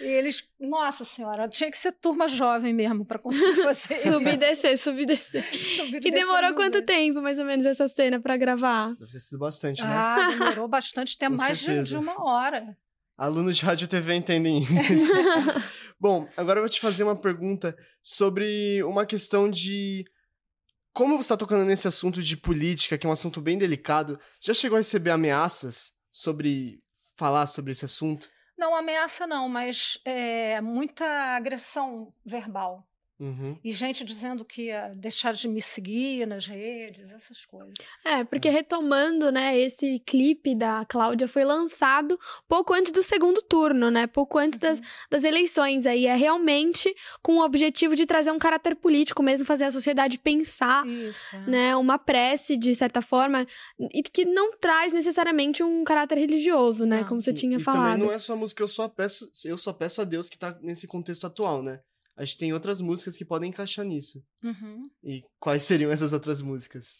E 0.00 0.04
eles, 0.04 0.48
nossa 0.60 1.04
senhora, 1.04 1.48
tinha 1.48 1.70
que 1.70 1.78
ser 1.78 1.92
turma 1.92 2.28
jovem 2.28 2.72
mesmo 2.72 3.04
para 3.04 3.18
conseguir 3.18 3.62
fazer 3.62 3.96
subir 4.02 4.26
e 4.26 4.30
isso. 4.30 4.38
descer, 4.38 4.78
subir 4.78 5.02
e 5.02 5.06
descer. 5.06 5.44
Subir 5.76 5.96
E 5.96 6.00
descer 6.00 6.10
demorou 6.10 6.54
quanto 6.54 6.74
vezes. 6.74 6.86
tempo, 6.86 7.20
mais 7.22 7.38
ou 7.38 7.44
menos, 7.44 7.66
essa 7.66 7.88
cena 7.88 8.20
pra 8.20 8.36
gravar? 8.36 8.94
Deve 8.94 9.12
ter 9.12 9.20
sido 9.20 9.38
bastante, 9.38 9.82
né? 9.82 9.88
Ah, 9.90 10.28
demorou 10.30 10.68
bastante 10.68 11.16
tempo, 11.18 11.36
Com 11.36 11.42
mais 11.42 11.58
de, 11.58 11.82
de 11.82 11.96
uma 11.96 12.22
hora. 12.24 12.76
Alunos 13.16 13.56
de 13.56 13.64
rádio 13.64 13.88
TV 13.88 14.14
entendem 14.14 14.58
isso. 14.92 15.12
Bom, 15.98 16.28
agora 16.36 16.58
eu 16.58 16.62
vou 16.62 16.70
te 16.70 16.80
fazer 16.80 17.02
uma 17.02 17.18
pergunta 17.18 17.76
sobre 18.02 18.82
uma 18.82 19.06
questão 19.06 19.50
de 19.50 20.04
como 20.92 21.16
você 21.16 21.22
está 21.22 21.36
tocando 21.36 21.64
nesse 21.64 21.88
assunto 21.88 22.22
de 22.22 22.36
política, 22.36 22.96
que 22.98 23.06
é 23.06 23.08
um 23.08 23.12
assunto 23.12 23.40
bem 23.40 23.56
delicado. 23.56 24.18
Já 24.40 24.52
chegou 24.52 24.76
a 24.76 24.80
receber 24.80 25.10
ameaças 25.10 25.92
sobre 26.12 26.78
falar 27.16 27.46
sobre 27.46 27.72
esse 27.72 27.84
assunto? 27.84 28.28
Não 28.56 28.74
ameaça 28.74 29.26
não, 29.26 29.48
mas 29.48 29.98
é, 30.04 30.60
muita 30.60 31.04
agressão 31.36 32.12
verbal. 32.24 32.86
Uhum. 33.18 33.58
E 33.64 33.72
gente 33.72 34.04
dizendo 34.04 34.44
que 34.44 34.66
ia 34.66 34.92
deixar 34.94 35.32
de 35.32 35.48
me 35.48 35.62
seguir 35.62 36.26
nas 36.26 36.46
redes, 36.46 37.10
essas 37.10 37.46
coisas. 37.46 37.72
É, 38.04 38.24
porque 38.24 38.50
retomando, 38.50 39.32
né, 39.32 39.58
esse 39.58 39.98
clipe 40.00 40.54
da 40.54 40.84
Cláudia 40.84 41.26
foi 41.26 41.44
lançado 41.44 42.18
pouco 42.46 42.74
antes 42.74 42.92
do 42.92 43.02
segundo 43.02 43.40
turno, 43.40 43.90
né? 43.90 44.06
Pouco 44.06 44.38
antes 44.38 44.58
das, 44.58 44.82
das 45.10 45.24
eleições. 45.24 45.86
Aí 45.86 46.06
é 46.06 46.14
realmente 46.14 46.94
com 47.22 47.38
o 47.38 47.44
objetivo 47.44 47.96
de 47.96 48.04
trazer 48.04 48.30
um 48.30 48.38
caráter 48.38 48.76
político 48.76 49.22
mesmo, 49.22 49.46
fazer 49.46 49.64
a 49.64 49.70
sociedade 49.70 50.18
pensar. 50.18 50.86
Isso. 50.86 51.34
é. 51.34 51.50
Né, 51.50 51.76
uma 51.76 51.98
prece, 51.98 52.56
de 52.56 52.74
certa 52.74 53.00
forma, 53.00 53.46
e 53.92 54.02
que 54.02 54.24
não 54.24 54.56
traz 54.58 54.92
necessariamente 54.92 55.62
um 55.62 55.84
caráter 55.84 56.18
religioso, 56.18 56.84
né? 56.84 57.00
Não, 57.00 57.08
como 57.08 57.20
você 57.20 57.30
Sim, 57.30 57.36
tinha 57.36 57.56
e 57.56 57.62
falado. 57.62 57.92
também 57.92 58.06
não 58.06 58.12
é 58.12 58.18
só 58.18 58.34
a 58.34 58.36
música 58.36 58.62
Eu 58.62 58.68
Só 58.68 58.88
Peço, 58.88 59.30
eu 59.44 59.56
só 59.56 59.72
peço 59.72 60.00
a 60.00 60.04
Deus 60.04 60.28
que 60.28 60.38
tá 60.38 60.56
nesse 60.60 60.86
contexto 60.86 61.26
atual, 61.26 61.62
né? 61.62 61.80
A 62.16 62.24
gente 62.24 62.38
tem 62.38 62.52
outras 62.52 62.80
músicas 62.80 63.16
que 63.16 63.24
podem 63.24 63.50
encaixar 63.50 63.84
nisso. 63.84 64.24
Uhum. 64.42 64.90
E 65.04 65.22
quais 65.38 65.62
seriam 65.62 65.90
essas 65.90 66.12
outras 66.12 66.40
músicas? 66.40 66.96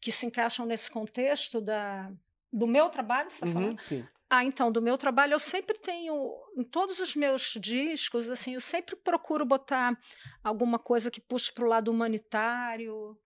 Que 0.00 0.10
se 0.10 0.26
encaixam 0.26 0.66
nesse 0.66 0.90
contexto 0.90 1.60
da, 1.60 2.10
do 2.52 2.66
meu 2.66 2.88
trabalho, 2.88 3.30
você 3.30 3.36
está 3.36 3.46
Uhum, 3.46 3.52
falando? 3.52 3.80
sim. 3.80 4.04
Ah, 4.30 4.44
então, 4.44 4.72
do 4.72 4.82
meu 4.82 4.96
trabalho, 4.96 5.34
eu 5.34 5.38
sempre 5.38 5.78
tenho, 5.78 6.14
em 6.56 6.64
todos 6.64 6.98
os 6.98 7.14
meus 7.14 7.56
discos, 7.60 8.28
assim, 8.28 8.54
eu 8.54 8.60
sempre 8.60 8.96
procuro 8.96 9.44
botar 9.44 9.96
alguma 10.42 10.78
coisa 10.78 11.10
que 11.10 11.20
puxe 11.20 11.52
para 11.52 11.64
o 11.64 11.68
lado 11.68 11.90
humanitário, 11.90 13.16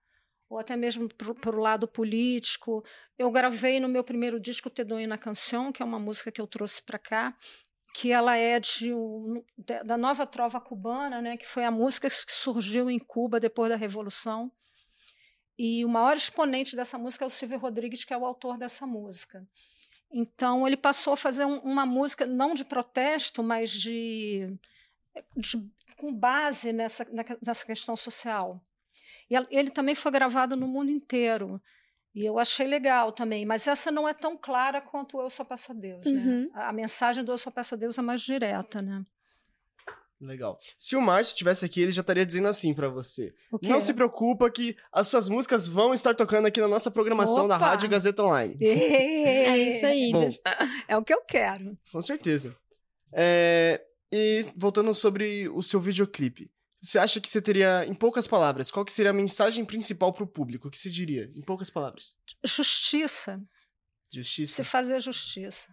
ou 0.51 0.59
até 0.59 0.77
mesmo 0.77 1.09
para 1.09 1.57
o 1.57 1.61
lado 1.61 1.87
político. 1.87 2.85
Eu 3.19 3.31
gravei 3.31 3.81
no 3.81 3.89
meu 3.89 4.03
primeiro 4.03 4.41
disco 4.41 4.71
Te 4.71 4.85
na 4.85 5.19
Canção, 5.19 5.73
que 5.73 5.83
é 5.83 5.85
uma 5.87 5.99
música 5.99 6.33
que 6.33 6.41
eu 6.41 6.47
trouxe 6.47 6.83
para 6.83 6.99
cá, 6.99 7.37
que 7.95 8.13
ela 8.13 8.37
é 8.37 8.61
de, 8.61 8.93
um- 8.93 9.43
da 9.85 9.97
nova 9.97 10.27
trova 10.27 10.61
cubana, 10.61 11.21
né, 11.21 11.37
que 11.37 11.47
foi 11.47 11.65
a 11.65 11.71
música 11.71 12.09
que 12.09 12.15
surgiu 12.33 12.91
em 12.91 12.99
Cuba 12.99 13.41
depois 13.41 13.71
da 13.71 13.77
Revolução. 13.77 14.53
E 15.59 15.85
o 15.85 15.89
maior 15.89 16.17
exponente 16.17 16.77
dessa 16.77 16.97
música 16.99 17.25
é 17.25 17.27
o 17.27 17.31
Silvio 17.31 17.59
Rodrigues, 17.59 18.05
que 18.05 18.15
é 18.15 18.17
o 18.19 18.25
autor 18.25 18.57
dessa 18.57 18.87
música. 18.87 19.45
Então, 20.11 20.67
ele 20.67 20.77
passou 20.77 21.13
a 21.13 21.17
fazer 21.17 21.45
um- 21.45 21.59
uma 21.61 21.85
música, 21.85 22.25
não 22.25 22.55
de 22.55 22.65
protesto, 22.65 23.43
mas 23.43 23.71
de, 23.71 24.57
de- 25.37 25.69
com 25.97 26.15
base 26.15 26.73
nessa, 26.73 27.07
nessa 27.45 27.67
questão 27.67 27.97
social. 27.97 28.63
E 29.29 29.35
el- 29.35 29.47
ele 29.51 29.71
também 29.71 29.95
foi 29.95 30.13
gravado 30.13 30.55
no 30.57 30.69
mundo 30.69 30.91
inteiro. 30.91 31.61
E 32.19 32.27
eu 32.27 32.37
achei 32.37 32.67
legal 32.67 33.13
também, 33.13 33.47
mas 33.47 33.69
essa 33.69 33.93
não 33.93 34.09
é 34.09 34.13
tão 34.13 34.37
clara 34.37 34.81
quanto 34.81 35.17
o 35.19 35.23
Eu 35.23 35.31
Só 35.31 35.45
Peço 35.45 35.71
a 35.71 35.75
Deus. 35.75 36.05
Né? 36.05 36.21
Uhum. 36.21 36.51
A, 36.53 36.69
a 36.71 36.73
mensagem 36.73 37.23
do 37.23 37.31
Eu 37.31 37.39
Só 37.39 37.49
Peço 37.49 37.77
a 37.77 37.79
Deus 37.79 37.97
é 37.97 38.03
mais 38.03 38.21
direta. 38.23 38.83
Né? 38.83 39.05
Legal. 40.21 40.59
Se 40.77 40.97
o 40.97 41.01
Márcio 41.01 41.31
estivesse 41.31 41.65
aqui, 41.65 41.81
ele 41.81 41.93
já 41.93 42.01
estaria 42.01 42.27
dizendo 42.27 42.49
assim 42.49 42.75
pra 42.75 42.89
você. 42.89 43.33
Não 43.63 43.81
se 43.81 43.95
preocupa 43.95 44.51
que 44.51 44.77
as 44.91 45.07
suas 45.07 45.29
músicas 45.29 45.69
vão 45.69 45.95
estar 45.95 46.13
tocando 46.13 46.47
aqui 46.47 46.61
na 46.61 46.67
nossa 46.67 46.91
programação 46.91 47.47
da 47.47 47.55
Opa! 47.55 47.67
Rádio 47.67 47.89
Gazeta 47.89 48.25
Online. 48.25 48.57
É 48.61 49.57
isso 49.57 49.87
aí. 49.87 50.11
Bom, 50.11 50.29
É 50.89 50.97
o 50.97 51.05
que 51.05 51.15
eu 51.15 51.21
quero. 51.21 51.79
com 51.93 52.03
certeza. 52.03 52.53
É, 53.13 53.81
E 54.11 54.45
voltando 54.57 54.93
sobre 54.93 55.49
o 55.51 55.63
seu 55.63 55.79
videoclipe. 55.81 56.51
Você 56.81 56.99
acha 56.99 57.21
que 57.21 57.29
você 57.29 57.43
teria, 57.43 57.85
em 57.87 57.95
poucas 57.95 58.27
palavras, 58.27 58.71
qual 58.71 58.85
que 58.85 58.93
seria 58.93 59.11
a 59.11 59.15
mensagem 59.15 59.65
principal 59.65 60.13
pro 60.13 60.27
público? 60.27 60.69
O 60.69 60.71
que 60.71 60.79
você 60.79 60.89
diria, 60.89 61.31
em 61.35 61.43
poucas 61.43 61.69
palavras? 61.71 62.15
Justiça. 62.45 63.41
Justiça. 64.13 64.63
se 64.63 64.69
fazer 64.69 65.01
justiça. 65.01 65.69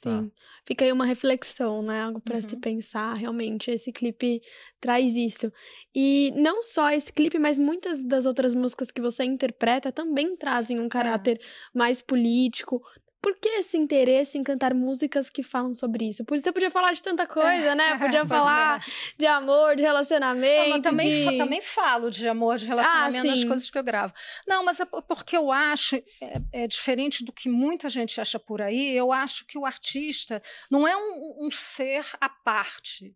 Tá. 0.00 0.22
Sim. 0.22 0.32
Fica 0.66 0.84
aí 0.84 0.90
uma 0.92 1.04
reflexão, 1.04 1.82
né? 1.82 2.02
Algo 2.02 2.20
pra 2.22 2.40
se 2.40 2.54
Uhum. 2.54 2.60
pensar. 2.60 3.12
Realmente, 3.14 3.70
esse 3.70 3.92
clipe 3.92 4.40
traz 4.80 5.14
isso. 5.14 5.52
E 5.94 6.32
não 6.34 6.62
só 6.62 6.90
esse 6.90 7.12
clipe, 7.12 7.38
mas 7.38 7.58
muitas 7.58 8.02
das 8.02 8.24
outras 8.24 8.54
músicas 8.54 8.90
que 8.90 9.00
você 9.00 9.24
interpreta 9.24 9.92
também 9.92 10.36
trazem 10.38 10.80
um 10.80 10.88
caráter 10.88 11.38
mais 11.74 12.00
político. 12.00 12.82
Por 13.22 13.36
que 13.36 13.48
esse 13.50 13.76
interesse 13.76 14.38
em 14.38 14.42
cantar 14.42 14.72
músicas 14.72 15.28
que 15.28 15.42
falam 15.42 15.74
sobre 15.74 16.08
isso? 16.08 16.24
Por 16.24 16.38
Você 16.38 16.50
podia 16.50 16.70
falar 16.70 16.92
de 16.92 17.02
tanta 17.02 17.26
coisa, 17.26 17.74
né? 17.74 17.96
Podia 18.00 18.26
falar 18.26 18.78
é. 18.80 18.90
de 19.18 19.26
amor, 19.26 19.76
de 19.76 19.82
relacionamento, 19.82 20.70
mas 20.70 20.82
também, 20.82 21.24
fa- 21.24 21.30
de... 21.32 21.36
também 21.36 21.60
falo 21.60 22.10
de 22.10 22.26
amor, 22.26 22.56
de 22.56 22.66
relacionamento 22.66 23.26
nas 23.26 23.40
sim. 23.40 23.46
coisas 23.46 23.68
que 23.68 23.76
eu 23.78 23.84
gravo. 23.84 24.14
Não, 24.46 24.64
mas 24.64 24.80
é 24.80 24.86
po- 24.86 25.02
porque 25.02 25.36
eu 25.36 25.52
acho, 25.52 25.96
é, 25.96 26.04
é 26.52 26.66
diferente 26.66 27.22
do 27.22 27.32
que 27.32 27.48
muita 27.48 27.90
gente 27.90 28.18
acha 28.20 28.38
por 28.38 28.62
aí, 28.62 28.96
eu 28.96 29.12
acho 29.12 29.44
que 29.46 29.58
o 29.58 29.66
artista 29.66 30.42
não 30.70 30.88
é 30.88 30.96
um, 30.96 31.46
um 31.46 31.50
ser 31.50 32.06
à 32.20 32.28
parte. 32.28 33.14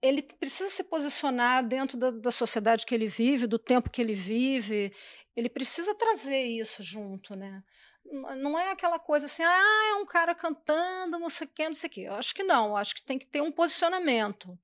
Ele 0.00 0.22
precisa 0.22 0.68
se 0.70 0.84
posicionar 0.84 1.66
dentro 1.66 1.98
da, 1.98 2.12
da 2.12 2.30
sociedade 2.30 2.86
que 2.86 2.94
ele 2.94 3.08
vive, 3.08 3.48
do 3.48 3.58
tempo 3.58 3.90
que 3.90 4.00
ele 4.00 4.14
vive. 4.14 4.92
Ele 5.34 5.48
precisa 5.48 5.92
trazer 5.92 6.40
isso 6.44 6.84
junto, 6.84 7.34
né? 7.34 7.62
Não 8.10 8.58
é 8.58 8.70
aquela 8.70 8.98
coisa 8.98 9.26
assim, 9.26 9.42
ah, 9.42 9.90
é 9.92 9.94
um 9.94 10.06
cara 10.06 10.34
cantando, 10.34 11.18
não 11.18 11.28
sei 11.28 11.46
o 11.46 11.50
quê, 11.50 11.66
não 11.66 11.74
sei 11.74 11.88
o 11.88 11.92
quê. 11.92 12.00
Eu 12.02 12.14
acho 12.14 12.34
que 12.34 12.42
não, 12.42 12.76
acho 12.76 12.94
que 12.94 13.02
tem 13.02 13.18
que 13.18 13.26
ter 13.26 13.40
um 13.42 13.52
posicionamento. 13.52 14.58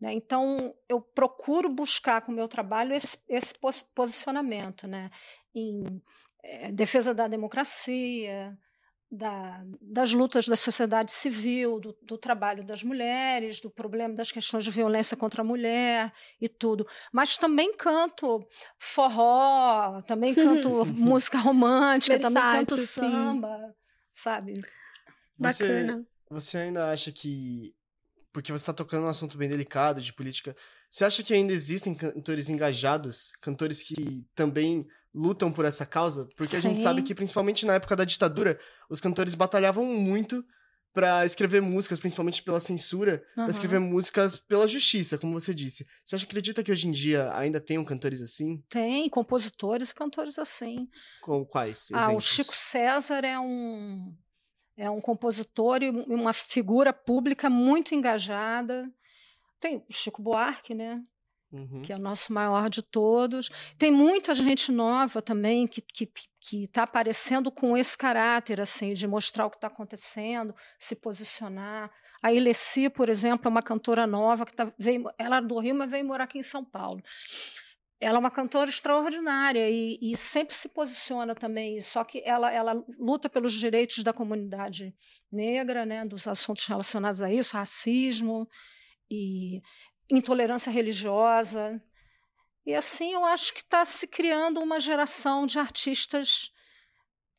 Né? 0.00 0.12
Então, 0.12 0.74
eu 0.88 1.00
procuro 1.00 1.68
buscar 1.68 2.20
com 2.20 2.32
o 2.32 2.34
meu 2.34 2.48
trabalho 2.48 2.94
esse, 2.94 3.18
esse 3.28 3.58
pos- 3.58 3.82
posicionamento 3.82 4.86
né? 4.86 5.10
em 5.54 6.02
eh, 6.42 6.70
defesa 6.72 7.14
da 7.14 7.28
democracia, 7.28 8.56
da- 9.16 9.64
das 9.80 10.12
lutas 10.12 10.46
da 10.46 10.56
sociedade 10.56 11.10
civil, 11.12 11.80
do, 11.80 11.96
do 12.02 12.18
trabalho 12.18 12.64
das 12.64 12.82
mulheres, 12.82 13.60
do 13.60 13.70
problema 13.70 14.14
das 14.14 14.30
questões 14.30 14.64
de 14.64 14.70
violência 14.70 15.16
contra 15.16 15.42
a 15.42 15.44
mulher 15.44 16.12
e 16.40 16.48
tudo. 16.48 16.86
Mas 17.12 17.36
também 17.38 17.74
canto 17.76 18.46
forró, 18.78 20.02
também 20.02 20.34
canto 20.34 20.84
música 20.94 21.38
romântica, 21.38 22.18
também 22.18 22.42
canto 22.42 22.76
Versátil, 22.76 22.76
sim. 22.78 23.10
samba, 23.10 23.74
sabe? 24.12 24.54
Você, 25.38 25.64
Bacana. 25.64 26.06
você 26.30 26.58
ainda 26.58 26.90
acha 26.90 27.12
que. 27.12 27.74
Porque 28.32 28.52
você 28.52 28.62
está 28.62 28.72
tocando 28.72 29.04
um 29.04 29.08
assunto 29.08 29.38
bem 29.38 29.48
delicado 29.48 30.00
de 30.00 30.12
política. 30.12 30.54
Você 30.90 31.04
acha 31.04 31.22
que 31.22 31.32
ainda 31.32 31.52
existem 31.52 31.94
cantores 31.94 32.48
engajados? 32.48 33.32
Cantores 33.40 33.82
que 33.82 34.26
também 34.34 34.86
lutam 35.16 35.50
por 35.50 35.64
essa 35.64 35.86
causa? 35.86 36.28
Porque 36.36 36.54
a 36.56 36.60
gente 36.60 36.76
Sim. 36.78 36.82
sabe 36.84 37.02
que, 37.02 37.14
principalmente 37.14 37.64
na 37.64 37.74
época 37.74 37.96
da 37.96 38.04
ditadura, 38.04 38.60
os 38.90 39.00
cantores 39.00 39.34
batalhavam 39.34 39.84
muito 39.86 40.44
para 40.92 41.26
escrever 41.26 41.60
músicas, 41.60 41.98
principalmente 41.98 42.42
pela 42.42 42.60
censura, 42.60 43.22
pra 43.34 43.44
Aham. 43.44 43.50
escrever 43.50 43.78
músicas 43.80 44.36
pela 44.36 44.66
justiça, 44.66 45.18
como 45.18 45.32
você 45.38 45.54
disse. 45.54 45.86
Você 46.04 46.16
acha, 46.16 46.24
acredita 46.24 46.62
que 46.62 46.70
hoje 46.72 46.88
em 46.88 46.92
dia 46.92 47.30
ainda 47.36 47.60
tem 47.60 47.82
cantores 47.84 48.20
assim? 48.22 48.62
Tem 48.68 49.08
compositores 49.08 49.90
e 49.90 49.94
cantores 49.94 50.38
assim. 50.38 50.88
Com 51.22 51.44
quais? 51.44 51.88
Ah, 51.92 51.96
o 51.96 52.00
exemplos? 52.02 52.24
Chico 52.24 52.54
César 52.56 53.24
é 53.24 53.38
um 53.38 54.14
é 54.78 54.90
um 54.90 55.00
compositor 55.00 55.82
e 55.82 55.90
um- 55.90 56.02
uma 56.04 56.34
figura 56.34 56.92
pública 56.92 57.48
muito 57.48 57.94
engajada. 57.94 58.90
Tem 59.58 59.76
o 59.88 59.92
Chico 59.92 60.20
Buarque, 60.22 60.74
né? 60.74 61.02
Uhum. 61.52 61.80
que 61.80 61.92
é 61.92 61.96
o 61.96 62.00
nosso 62.00 62.32
maior 62.32 62.68
de 62.68 62.82
todos. 62.82 63.50
Tem 63.78 63.90
muita 63.90 64.34
gente 64.34 64.72
nova 64.72 65.22
também 65.22 65.66
que 65.66 65.80
está 65.80 65.94
que, 65.94 66.28
que 66.40 66.68
tá 66.68 66.82
aparecendo 66.82 67.52
com 67.52 67.76
esse 67.76 67.96
caráter 67.96 68.60
assim 68.60 68.92
de 68.92 69.06
mostrar 69.06 69.46
o 69.46 69.50
que 69.50 69.56
está 69.56 69.68
acontecendo, 69.68 70.54
se 70.78 70.96
posicionar. 70.96 71.90
A 72.20 72.32
Ilessi, 72.32 72.90
por 72.90 73.08
exemplo, 73.08 73.46
é 73.46 73.50
uma 73.50 73.62
cantora 73.62 74.06
nova 74.06 74.44
que 74.44 74.54
tá, 74.54 74.72
veio, 74.76 75.04
ela 75.16 75.38
é 75.38 75.40
do 75.40 75.58
Rio, 75.58 75.74
mas 75.74 75.90
veio 75.90 76.04
morar 76.04 76.24
aqui 76.24 76.38
em 76.38 76.42
São 76.42 76.64
Paulo. 76.64 77.00
Ela 78.00 78.18
é 78.18 78.20
uma 78.20 78.30
cantora 78.30 78.68
extraordinária 78.68 79.70
e, 79.70 79.98
e 80.02 80.16
sempre 80.16 80.54
se 80.54 80.68
posiciona 80.70 81.34
também, 81.34 81.80
só 81.80 82.04
que 82.04 82.22
ela, 82.26 82.52
ela 82.52 82.84
luta 82.98 83.28
pelos 83.28 83.54
direitos 83.54 84.02
da 84.02 84.12
comunidade 84.12 84.94
negra, 85.32 85.86
né, 85.86 86.04
dos 86.04 86.28
assuntos 86.28 86.66
relacionados 86.66 87.22
a 87.22 87.32
isso, 87.32 87.56
racismo 87.56 88.46
e 89.10 89.62
intolerância 90.10 90.70
religiosa. 90.70 91.82
E 92.64 92.74
assim 92.74 93.12
eu 93.12 93.24
acho 93.24 93.54
que 93.54 93.60
está 93.60 93.84
se 93.84 94.06
criando 94.06 94.60
uma 94.60 94.80
geração 94.80 95.46
de 95.46 95.58
artistas 95.58 96.52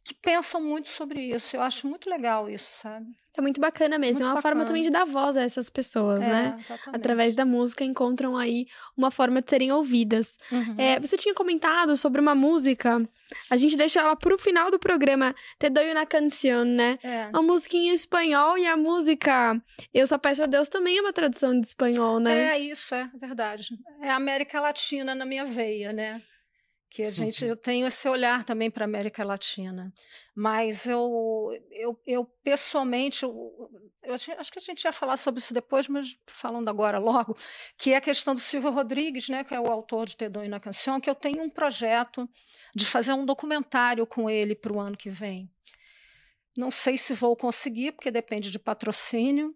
que 0.08 0.14
pensam 0.14 0.62
muito 0.62 0.90
sobre 0.90 1.22
isso. 1.22 1.56
Eu 1.56 1.62
acho 1.62 1.88
muito 1.88 2.10
legal 2.10 2.50
isso, 2.50 2.70
sabe? 2.72 3.06
É 3.38 3.42
muito 3.42 3.62
bacana 3.62 4.00
mesmo. 4.00 4.20
Muito 4.20 4.30
é 4.30 4.34
uma 4.34 4.42
forma 4.42 4.62
bacana. 4.62 4.66
também 4.66 4.82
de 4.82 4.90
dar 4.90 5.06
voz 5.06 5.38
a 5.38 5.44
essas 5.44 5.70
pessoas, 5.70 6.20
né? 6.20 6.56
É, 6.58 6.60
exatamente. 6.60 6.96
Através 6.96 7.36
da 7.36 7.46
música 7.46 7.84
encontram 7.84 8.36
aí 8.36 8.66
uma 8.98 9.12
forma 9.12 9.44
de 9.44 9.50
serem 9.50 9.72
ouvidas. 9.72 10.40
Uhum. 10.52 10.76
É, 10.76 11.00
você 11.00 11.16
tinha 11.16 11.36
comentado 11.36 11.96
sobre 11.96 12.20
uma 12.20 12.34
música, 12.34 13.08
a 13.48 13.56
gente 13.56 13.78
deixa 13.78 14.00
ela 14.00 14.16
pro 14.16 14.40
final 14.40 14.72
do 14.72 14.80
programa, 14.80 15.36
Te 15.60 15.70
doy 15.70 15.92
una 15.92 16.08
canción, 16.08 16.66
né? 16.66 16.98
É. 17.04 17.30
A 17.32 17.40
música 17.44 17.78
em 17.78 17.90
espanhol 17.90 18.58
e 18.58 18.66
a 18.66 18.76
música 18.76 19.62
Eu 19.94 20.08
Só 20.08 20.18
Peço 20.18 20.42
a 20.42 20.48
Deus 20.48 20.68
também 20.68 20.98
é 20.98 21.02
uma 21.02 21.14
tradução 21.14 21.60
de 21.60 21.68
espanhol, 21.68 22.20
né? 22.20 22.56
É 22.56 22.60
isso, 22.60 22.96
é 22.96 23.08
verdade. 23.14 23.78
É 24.02 24.10
a 24.10 24.16
América 24.16 24.60
Latina 24.60 25.14
na 25.14 25.26
minha 25.26 25.46
veia, 25.46 25.94
né? 25.94 26.24
Que 26.98 27.04
a 27.04 27.12
gente, 27.12 27.46
eu 27.46 27.56
tenho 27.56 27.86
esse 27.86 28.10
olhar 28.10 28.44
também 28.44 28.72
para 28.72 28.84
a 28.84 28.88
América 28.88 29.24
Latina. 29.24 29.94
Mas 30.34 30.88
eu, 30.88 31.52
eu, 31.70 32.02
eu 32.08 32.26
pessoalmente, 32.44 33.22
eu, 33.22 33.70
eu 34.02 34.16
acho, 34.16 34.32
acho 34.32 34.52
que 34.52 34.58
a 34.58 34.62
gente 34.64 34.84
ia 34.84 34.92
falar 34.92 35.16
sobre 35.16 35.40
isso 35.40 35.54
depois, 35.54 35.88
mas 35.88 36.18
falando 36.26 36.68
agora 36.70 36.98
logo, 36.98 37.38
que 37.78 37.94
é 37.94 37.98
a 37.98 38.02
questão 38.02 38.34
do 38.34 38.40
Silvio 38.40 38.72
Rodrigues, 38.72 39.30
né, 39.30 39.44
que 39.44 39.54
é 39.54 39.60
o 39.60 39.68
autor 39.68 40.08
de 40.08 40.18
Te 40.18 40.28
Doy 40.28 40.48
na 40.48 40.60
Canção, 40.60 41.00
que 41.00 41.08
eu 41.08 41.14
tenho 41.14 41.44
um 41.44 41.52
projeto 41.52 42.28
de 42.76 42.84
fazer 42.84 43.14
um 43.14 43.28
documentário 43.28 44.08
com 44.08 44.28
ele 44.28 44.56
para 44.56 44.74
o 44.74 44.80
ano 44.80 44.98
que 44.98 45.12
vem. 45.12 45.48
Não 46.58 46.72
sei 46.72 46.98
se 46.98 47.14
vou 47.14 47.36
conseguir, 47.36 47.92
porque 47.92 48.10
depende 48.10 48.50
de 48.50 48.58
patrocínio, 48.58 49.56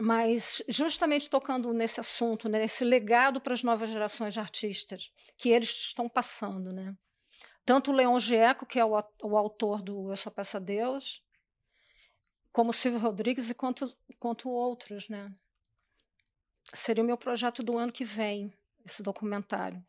mas 0.00 0.62
justamente 0.68 1.30
tocando 1.30 1.72
nesse 1.72 2.00
assunto, 2.00 2.48
né, 2.48 2.58
nesse 2.58 2.84
legado 2.84 3.40
para 3.40 3.54
as 3.54 3.62
novas 3.62 3.88
gerações 3.88 4.34
de 4.34 4.40
artistas 4.40 5.10
que 5.36 5.50
eles 5.50 5.70
estão 5.70 6.08
passando, 6.08 6.72
né? 6.72 6.94
Tanto 7.64 7.90
o 7.90 7.94
Leon 7.94 8.18
Gieco, 8.18 8.64
que 8.64 8.78
é 8.78 8.84
o, 8.84 8.92
o 9.22 9.36
autor 9.36 9.82
do 9.82 10.10
Eu 10.10 10.16
Só 10.16 10.30
Peço 10.30 10.56
a 10.56 10.60
Deus, 10.60 11.22
como 12.52 12.70
o 12.70 12.72
Silvio 12.72 13.00
Rodrigues 13.00 13.50
e 13.50 13.54
quanto, 13.54 13.92
quanto 14.18 14.48
outros, 14.48 15.08
né? 15.08 15.34
Seria 16.72 17.02
o 17.02 17.06
meu 17.06 17.16
projeto 17.16 17.62
do 17.62 17.76
ano 17.76 17.92
que 17.92 18.04
vem, 18.04 18.52
esse 18.84 19.02
documentário. 19.02 19.84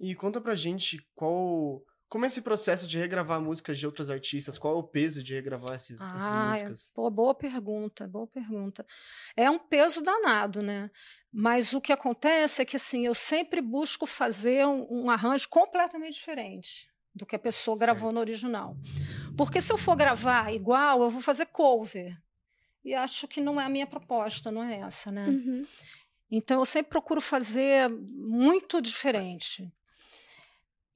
E 0.00 0.14
conta 0.14 0.40
pra 0.40 0.54
gente 0.54 1.06
qual. 1.14 1.84
Como 2.12 2.26
é 2.26 2.28
esse 2.28 2.42
processo 2.42 2.86
de 2.86 2.98
regravar 2.98 3.40
músicas 3.40 3.78
de 3.78 3.86
outros 3.86 4.10
artistas? 4.10 4.58
Qual 4.58 4.74
é 4.74 4.78
o 4.78 4.82
peso 4.82 5.22
de 5.22 5.32
regravar 5.32 5.74
esses, 5.76 5.98
essas 5.98 6.22
Ah, 6.22 6.44
é- 6.58 6.64
músicas? 6.64 6.90
pô, 6.94 7.08
boa 7.08 7.34
pergunta, 7.34 8.06
boa 8.06 8.26
pergunta. 8.26 8.84
É 9.34 9.48
um 9.50 9.58
peso 9.58 10.02
danado, 10.02 10.60
né? 10.60 10.90
Mas 11.32 11.72
o 11.72 11.80
que 11.80 11.90
acontece 11.90 12.60
é 12.60 12.66
que 12.66 12.76
assim, 12.76 13.06
eu 13.06 13.14
sempre 13.14 13.62
busco 13.62 14.04
fazer 14.06 14.66
um, 14.66 15.04
um 15.06 15.10
arranjo 15.10 15.48
completamente 15.48 16.12
diferente 16.16 16.86
do 17.14 17.24
que 17.24 17.34
a 17.34 17.38
pessoa 17.38 17.78
gravou 17.78 18.10
Certo. 18.10 18.14
no 18.16 18.20
original. 18.20 18.76
Porque 19.34 19.58
se 19.58 19.72
eu 19.72 19.78
for 19.78 19.96
gravar 19.96 20.52
igual, 20.52 21.02
eu 21.02 21.08
vou 21.08 21.22
fazer 21.22 21.46
cover. 21.46 22.14
E 22.84 22.92
acho 22.92 23.26
que 23.26 23.40
não 23.40 23.58
é 23.58 23.64
a 23.64 23.70
minha 23.70 23.86
proposta, 23.86 24.50
não 24.52 24.62
é 24.62 24.80
essa, 24.80 25.10
né? 25.10 25.28
Uhum. 25.28 25.66
Então 26.30 26.60
eu 26.60 26.66
sempre 26.66 26.90
procuro 26.90 27.22
fazer 27.22 27.88
muito 27.88 28.82
diferente. 28.82 29.72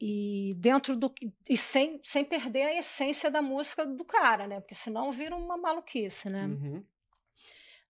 E 0.00 0.52
dentro 0.56 0.94
do 0.94 1.12
e 1.48 1.56
sem, 1.56 2.00
sem 2.04 2.24
perder 2.24 2.62
a 2.64 2.78
essência 2.78 3.30
da 3.30 3.40
música 3.40 3.86
do 3.86 4.04
cara, 4.04 4.46
né? 4.46 4.60
Porque 4.60 4.74
senão 4.74 5.10
vira 5.10 5.34
uma 5.34 5.56
maluquice, 5.56 6.28
né? 6.28 6.46
Uhum. 6.46 6.84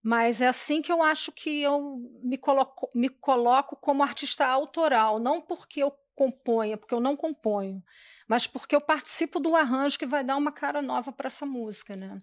Mas 0.01 0.39
é 0.39 0.47
assim 0.47 0.81
que 0.81 0.91
eu 0.91 1.01
acho 1.01 1.33
que 1.33 1.61
eu 1.61 1.97
me 2.23 2.37
coloco, 2.37 2.89
me 2.95 3.09
coloco 3.09 3.75
como 3.75 4.03
artista 4.03 4.45
autoral, 4.45 5.19
não 5.19 5.41
porque 5.41 5.83
eu 5.83 5.91
componha, 6.15 6.77
porque 6.77 6.93
eu 6.93 6.99
não 7.01 7.15
componho, 7.15 7.83
mas 8.27 8.47
porque 8.47 8.75
eu 8.75 8.81
participo 8.81 9.39
do 9.39 9.55
arranjo 9.55 9.99
que 9.99 10.05
vai 10.05 10.23
dar 10.23 10.37
uma 10.37 10.51
cara 10.51 10.81
nova 10.81 11.11
para 11.11 11.27
essa 11.27 11.45
música, 11.45 11.95
né? 11.95 12.21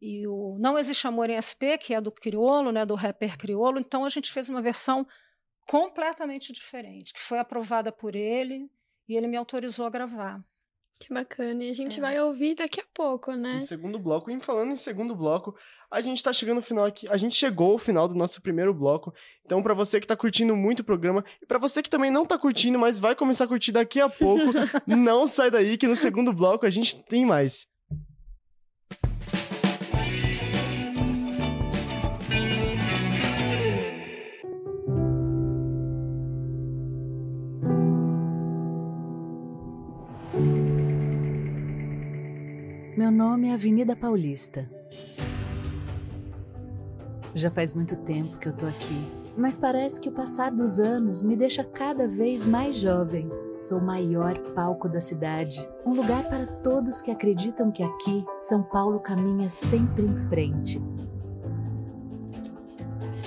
E 0.00 0.26
o 0.26 0.58
Não 0.58 0.78
Existe 0.78 1.06
Amor 1.06 1.30
em 1.30 1.40
SP, 1.40 1.78
que 1.78 1.94
é 1.94 2.00
do 2.00 2.12
criolo, 2.12 2.70
né, 2.70 2.84
do 2.84 2.94
rapper 2.94 3.38
criolo, 3.38 3.78
então 3.78 4.04
a 4.04 4.10
gente 4.10 4.30
fez 4.30 4.50
uma 4.50 4.60
versão 4.60 5.06
completamente 5.66 6.52
diferente, 6.52 7.12
que 7.12 7.20
foi 7.20 7.38
aprovada 7.38 7.90
por 7.90 8.14
ele 8.14 8.70
e 9.08 9.16
ele 9.16 9.26
me 9.26 9.36
autorizou 9.36 9.86
a 9.86 9.90
gravar. 9.90 10.42
Que 10.98 11.12
bacana. 11.12 11.64
E 11.64 11.70
a 11.70 11.74
gente 11.74 11.98
é. 11.98 12.00
vai 12.00 12.20
ouvir 12.20 12.54
daqui 12.54 12.80
a 12.80 12.84
pouco, 12.94 13.32
né? 13.32 13.54
No 13.54 13.62
segundo 13.62 13.98
bloco. 13.98 14.30
E 14.30 14.40
falando 14.40 14.72
em 14.72 14.76
segundo 14.76 15.14
bloco, 15.14 15.54
a 15.90 16.00
gente 16.00 16.22
tá 16.22 16.32
chegando 16.32 16.56
no 16.56 16.62
final 16.62 16.84
aqui. 16.84 17.08
A 17.08 17.16
gente 17.16 17.34
chegou 17.34 17.72
ao 17.72 17.78
final 17.78 18.06
do 18.06 18.14
nosso 18.14 18.40
primeiro 18.40 18.72
bloco. 18.72 19.12
Então, 19.44 19.62
para 19.62 19.74
você 19.74 20.00
que 20.00 20.06
tá 20.06 20.16
curtindo 20.16 20.56
muito 20.56 20.80
o 20.80 20.84
programa, 20.84 21.24
e 21.42 21.46
para 21.46 21.58
você 21.58 21.82
que 21.82 21.90
também 21.90 22.10
não 22.10 22.24
tá 22.24 22.38
curtindo, 22.38 22.78
mas 22.78 22.98
vai 22.98 23.14
começar 23.14 23.44
a 23.44 23.48
curtir 23.48 23.72
daqui 23.72 24.00
a 24.00 24.08
pouco, 24.08 24.44
não 24.86 25.26
sai 25.26 25.50
daí 25.50 25.76
que 25.76 25.86
no 25.86 25.96
segundo 25.96 26.32
bloco 26.32 26.64
a 26.64 26.70
gente 26.70 27.02
tem 27.04 27.26
mais. 27.26 27.66
Meu 43.04 43.12
nome 43.12 43.50
é 43.50 43.52
Avenida 43.52 43.94
Paulista. 43.94 44.66
Já 47.34 47.50
faz 47.50 47.74
muito 47.74 47.96
tempo 47.96 48.38
que 48.38 48.48
eu 48.48 48.52
tô 48.54 48.64
aqui, 48.64 49.12
mas 49.36 49.58
parece 49.58 50.00
que 50.00 50.08
o 50.08 50.12
passar 50.12 50.50
dos 50.50 50.80
anos 50.80 51.20
me 51.20 51.36
deixa 51.36 51.62
cada 51.62 52.08
vez 52.08 52.46
mais 52.46 52.76
jovem. 52.76 53.28
Sou 53.58 53.76
o 53.76 53.84
maior 53.84 54.38
palco 54.54 54.88
da 54.88 55.02
cidade, 55.02 55.68
um 55.84 55.92
lugar 55.92 56.26
para 56.30 56.46
todos 56.46 57.02
que 57.02 57.10
acreditam 57.10 57.70
que 57.70 57.82
aqui 57.82 58.24
São 58.38 58.62
Paulo 58.62 58.98
caminha 58.98 59.50
sempre 59.50 60.06
em 60.06 60.16
frente. 60.16 60.80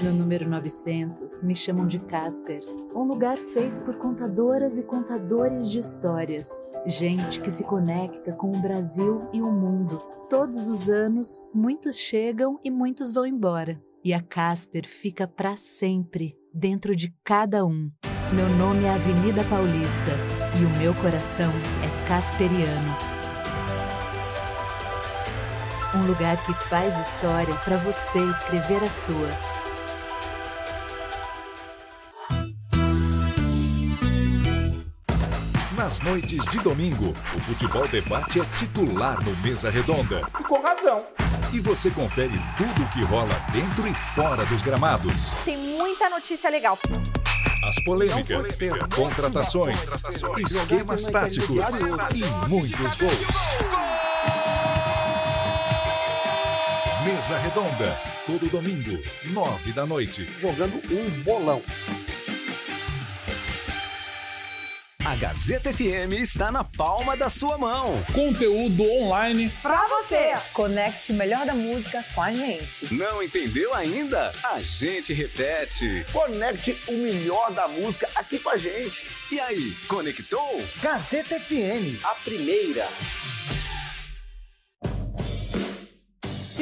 No 0.03 0.13
número 0.13 0.47
900, 0.47 1.43
me 1.43 1.55
chamam 1.55 1.87
de 1.87 1.99
Casper, 1.99 2.61
um 2.95 3.03
lugar 3.03 3.37
feito 3.37 3.81
por 3.81 3.95
contadoras 3.97 4.77
e 4.77 4.83
contadores 4.83 5.69
de 5.69 5.79
histórias 5.79 6.49
Gente 6.87 7.41
que 7.41 7.51
se 7.51 7.65
conecta 7.65 8.31
com 8.31 8.49
o 8.49 8.61
Brasil 8.61 9.27
e 9.33 9.41
o 9.41 9.51
mundo. 9.51 9.97
Todos 10.29 10.69
os 10.69 10.89
anos, 10.89 11.43
muitos 11.53 11.97
chegam 11.97 12.57
e 12.63 12.71
muitos 12.71 13.11
vão 13.11 13.25
embora. 13.25 13.77
E 14.05 14.13
a 14.13 14.21
Casper 14.21 14.87
fica 14.87 15.27
para 15.27 15.57
sempre 15.57 16.37
dentro 16.53 16.95
de 16.95 17.13
cada 17.25 17.65
um. 17.65 17.91
Meu 18.33 18.49
nome 18.55 18.85
é 18.85 18.89
Avenida 18.89 19.43
Paulista 19.49 20.15
e 20.57 20.63
o 20.63 20.77
meu 20.77 20.93
coração 20.95 21.51
é 21.83 22.07
casperiano. 22.07 22.95
Um 25.93 26.07
lugar 26.07 26.41
que 26.45 26.53
faz 26.53 26.97
história 26.97 27.53
para 27.65 27.75
você 27.75 28.19
escrever 28.29 28.81
a 28.81 28.89
sua. 28.89 29.56
Nas 35.87 36.01
noites 36.01 36.43
de 36.47 36.59
domingo, 36.59 37.13
o 37.33 37.39
Futebol 37.39 37.87
Debate 37.87 38.41
é 38.41 38.45
titular 38.59 39.23
no 39.23 39.33
Mesa 39.37 39.69
Redonda. 39.69 40.21
E 40.37 40.43
com 40.43 40.59
razão. 40.59 41.05
E 41.53 41.61
você 41.61 41.89
confere 41.89 42.37
tudo 42.57 42.83
o 42.83 42.89
que 42.89 43.01
rola 43.03 43.33
dentro 43.53 43.87
e 43.87 43.93
fora 43.93 44.45
dos 44.47 44.61
gramados. 44.61 45.31
Tem 45.45 45.55
muita 45.55 46.09
notícia 46.09 46.49
legal. 46.49 46.77
As 47.63 47.81
polêmicas, 47.85 48.59
contratações, 48.93 49.77
esquemas 50.39 51.03
táticos 51.03 51.79
e 52.13 52.49
muitos 52.49 52.97
gols. 52.97 53.27
Mesa 57.05 57.37
Redonda, 57.37 57.97
todo 58.25 58.51
domingo, 58.51 59.01
nove 59.27 59.71
da 59.71 59.85
noite. 59.85 60.27
Jogando 60.41 60.81
um 60.91 61.23
bolão. 61.23 61.61
A 65.07 65.15
Gazeta 65.15 65.71
FM 65.73 66.11
está 66.19 66.51
na 66.51 66.65
palma 66.65 67.15
da 67.15 67.29
sua 67.29 67.57
mão. 67.57 68.03
Conteúdo 68.13 68.83
online 68.83 69.49
para 69.63 69.87
você. 69.87 70.33
Conecte 70.51 71.13
o 71.13 71.15
melhor 71.15 71.45
da 71.45 71.55
música 71.55 72.03
com 72.13 72.21
a 72.21 72.33
gente. 72.33 72.93
Não 72.93 73.23
entendeu 73.23 73.73
ainda? 73.73 74.33
A 74.43 74.59
gente 74.59 75.13
repete. 75.13 76.05
Conecte 76.11 76.77
o 76.89 76.91
melhor 76.91 77.53
da 77.53 77.69
música 77.69 78.09
aqui 78.15 78.37
com 78.37 78.49
a 78.49 78.57
gente. 78.57 79.07
E 79.31 79.39
aí, 79.39 79.71
conectou? 79.87 80.61
Gazeta 80.81 81.39
FM, 81.39 82.03
a 82.03 82.13
primeira. 82.15 82.85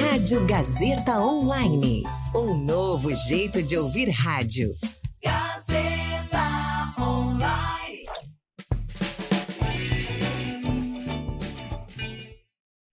Rádio 0.00 0.46
Gazeta 0.46 1.18
Online. 1.18 2.02
Um 2.34 2.54
novo 2.54 3.14
jeito 3.14 3.62
de 3.62 3.78
ouvir 3.78 4.10
rádio. 4.10 4.74
Gazeta 5.22 6.94
Online. 7.00 8.04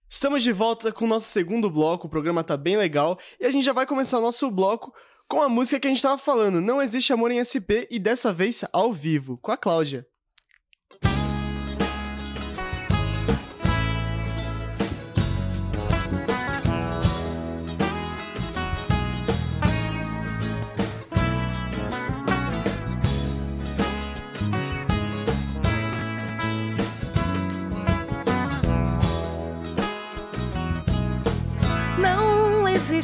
Estamos 0.10 0.42
de 0.44 0.54
volta 0.54 0.94
com 0.94 1.04
o 1.04 1.08
nosso 1.08 1.28
segundo 1.28 1.70
bloco, 1.70 2.08
o 2.08 2.10
programa 2.10 2.42
tá 2.42 2.56
bem 2.56 2.78
legal 2.78 3.20
e 3.38 3.46
a 3.46 3.52
gente 3.52 3.66
já 3.66 3.74
vai 3.74 3.86
começar 3.86 4.20
o 4.20 4.22
nosso 4.22 4.50
bloco 4.50 4.94
com 5.28 5.42
a 5.42 5.50
música 5.50 5.80
que 5.82 5.88
a 5.88 5.89
gente 5.89 6.02
tava 6.02 6.18
falando, 6.18 6.62
Não 6.62 6.82
Existe 6.82 7.12
Amor 7.12 7.32
em 7.32 7.44
SP 7.44 7.86
e 7.92 8.00
dessa 8.00 8.32
vez 8.32 8.63
ao 8.72 8.94
vivo, 8.94 9.38
com 9.42 9.52
a 9.52 9.58
Cláudia. 9.58 10.08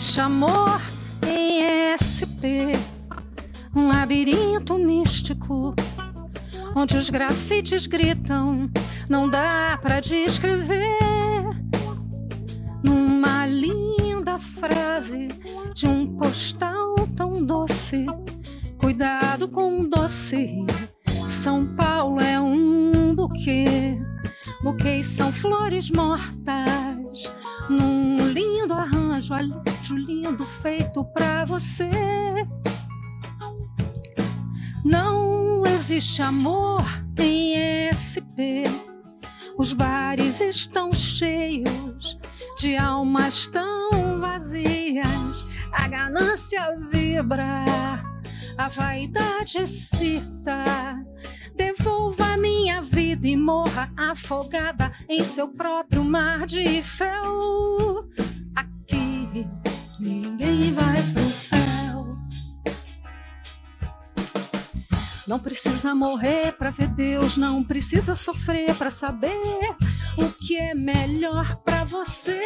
Existe 0.09 0.21
amor 0.21 0.81
em 1.27 1.61
SP, 1.93 2.73
um 3.75 3.89
labirinto 3.89 4.75
místico, 4.79 5.75
onde 6.75 6.97
os 6.97 7.11
grafites 7.11 7.85
gritam, 7.85 8.71
não 9.07 9.29
dá 9.29 9.77
para 9.79 9.99
descrever. 9.99 10.97
Numa 12.81 13.45
linda 13.45 14.39
frase 14.39 15.27
de 15.75 15.85
um 15.85 16.17
postal 16.17 16.95
tão 17.15 17.45
doce, 17.45 18.07
cuidado 18.79 19.47
com 19.47 19.81
o 19.81 19.87
doce. 19.87 20.65
São 21.27 21.67
Paulo 21.75 22.19
é 22.19 22.41
um 22.41 23.13
buquê, 23.13 23.99
buquês 24.63 25.05
são 25.05 25.31
flores 25.31 25.91
mortas 25.91 26.89
num 27.69 28.15
lindo 28.27 28.73
arranjo, 28.73 29.33
arranjo 29.33 29.95
lindo 29.95 30.43
feito 30.43 31.03
pra 31.13 31.45
você. 31.45 31.89
Não 34.83 35.65
existe 35.65 36.21
amor 36.21 36.83
em 37.19 37.53
SP. 37.91 38.63
Os 39.57 39.73
bares 39.73 40.41
estão 40.41 40.91
cheios 40.93 42.17
de 42.57 42.75
almas 42.75 43.47
tão 43.47 44.19
vazias. 44.19 45.49
A 45.71 45.87
ganância 45.87 46.75
vibra, 46.91 47.65
a 48.57 48.67
vaidade 48.69 49.59
excita 49.59 50.63
Devolva 51.79 52.35
minha 52.35 52.81
vida 52.81 53.25
e 53.25 53.37
morra 53.37 53.89
afogada 53.95 54.91
em 55.07 55.23
seu 55.23 55.47
próprio 55.47 56.03
mar 56.03 56.45
de 56.45 56.81
fel. 56.81 58.05
Aqui 58.53 59.47
ninguém 59.97 60.73
vai 60.73 61.01
pro 61.13 61.23
céu. 61.23 62.17
Não 65.25 65.39
precisa 65.39 65.95
morrer 65.95 66.51
para 66.51 66.69
ver 66.69 66.87
Deus, 66.89 67.37
não 67.37 67.63
precisa 67.63 68.13
sofrer 68.13 68.75
para 68.75 68.89
saber 68.89 69.39
o 70.17 70.29
que 70.45 70.57
é 70.57 70.73
melhor 70.73 71.61
para 71.63 71.85
você. 71.85 72.41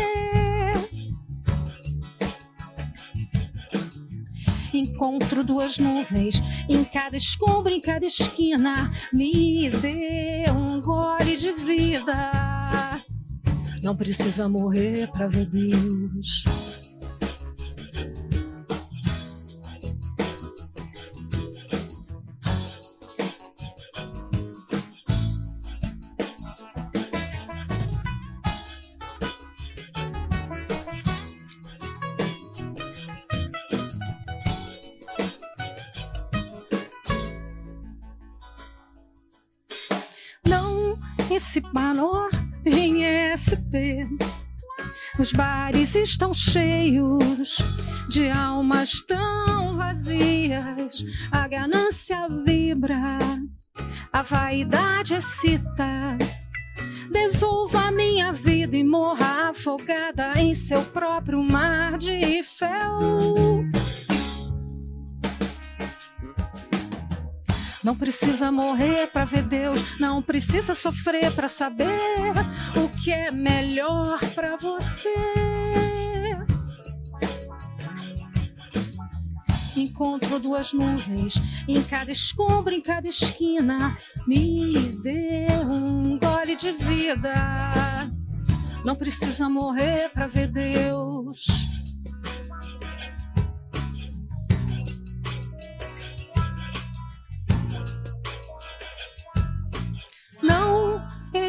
Encontro 4.73 5.43
duas 5.43 5.77
nuvens 5.77 6.41
em 6.67 6.83
cada 6.83 7.15
escombro, 7.15 7.71
em 7.71 7.79
cada 7.79 8.05
esquina. 8.05 8.91
Me 9.11 9.69
dê 9.69 10.45
um 10.51 10.81
gole 10.81 11.37
de 11.37 11.51
vida. 11.51 12.31
Não 13.83 13.95
precisa 13.95 14.49
morrer 14.49 15.07
para 15.11 15.27
ver 15.27 15.45
Deus. 15.45 16.82
Esse 41.35 41.61
panor 41.61 42.29
em 42.63 43.01
SP. 43.33 44.05
Os 45.17 45.31
bares 45.31 45.95
estão 45.95 46.31
cheios 46.31 47.57
de 48.07 48.29
almas 48.29 49.01
tão 49.01 49.75
vazias. 49.75 51.05
A 51.31 51.47
ganância 51.47 52.27
vibra, 52.45 53.17
a 54.11 54.21
vaidade 54.21 55.15
excita. 55.15 56.17
Devolva 57.11 57.91
minha 57.91 58.31
vida 58.31 58.77
e 58.77 58.83
morra 58.83 59.49
afogada 59.49 60.33
em 60.39 60.53
seu 60.53 60.83
próprio 60.85 61.43
mar 61.43 61.97
de 61.97 62.43
fel. 62.43 63.32
Não 67.83 67.95
precisa 67.95 68.49
morrer 68.49 69.07
para 69.07 69.25
ver 69.25 69.43
Deus, 69.43 69.77
não 69.99 70.21
precisa 70.21 70.73
sofrer 70.73 71.33
para 71.33 71.49
saber 71.49 71.99
o 72.77 72.87
que 73.03 73.11
é 73.11 73.29
melhor 73.29 74.19
para 74.33 74.55
você. 74.55 75.13
Encontro 79.75 80.39
duas 80.39 80.71
nuvens 80.71 81.35
em 81.67 81.81
cada 81.83 82.11
escombro, 82.11 82.73
em 82.73 82.81
cada 82.81 83.07
esquina. 83.07 83.93
Me 84.25 84.71
dê 85.01 85.47
um 85.69 86.17
gole 86.17 86.55
de 86.55 86.71
vida. 86.71 87.33
Não 88.85 88.95
precisa 88.95 89.49
morrer 89.49 90.09
para 90.09 90.27
ver 90.27 90.47
Deus. 90.47 91.72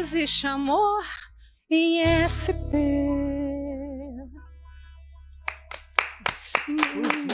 Existe 0.05 0.45
amor 0.45 1.03
em 1.67 1.99
SP. 2.29 2.77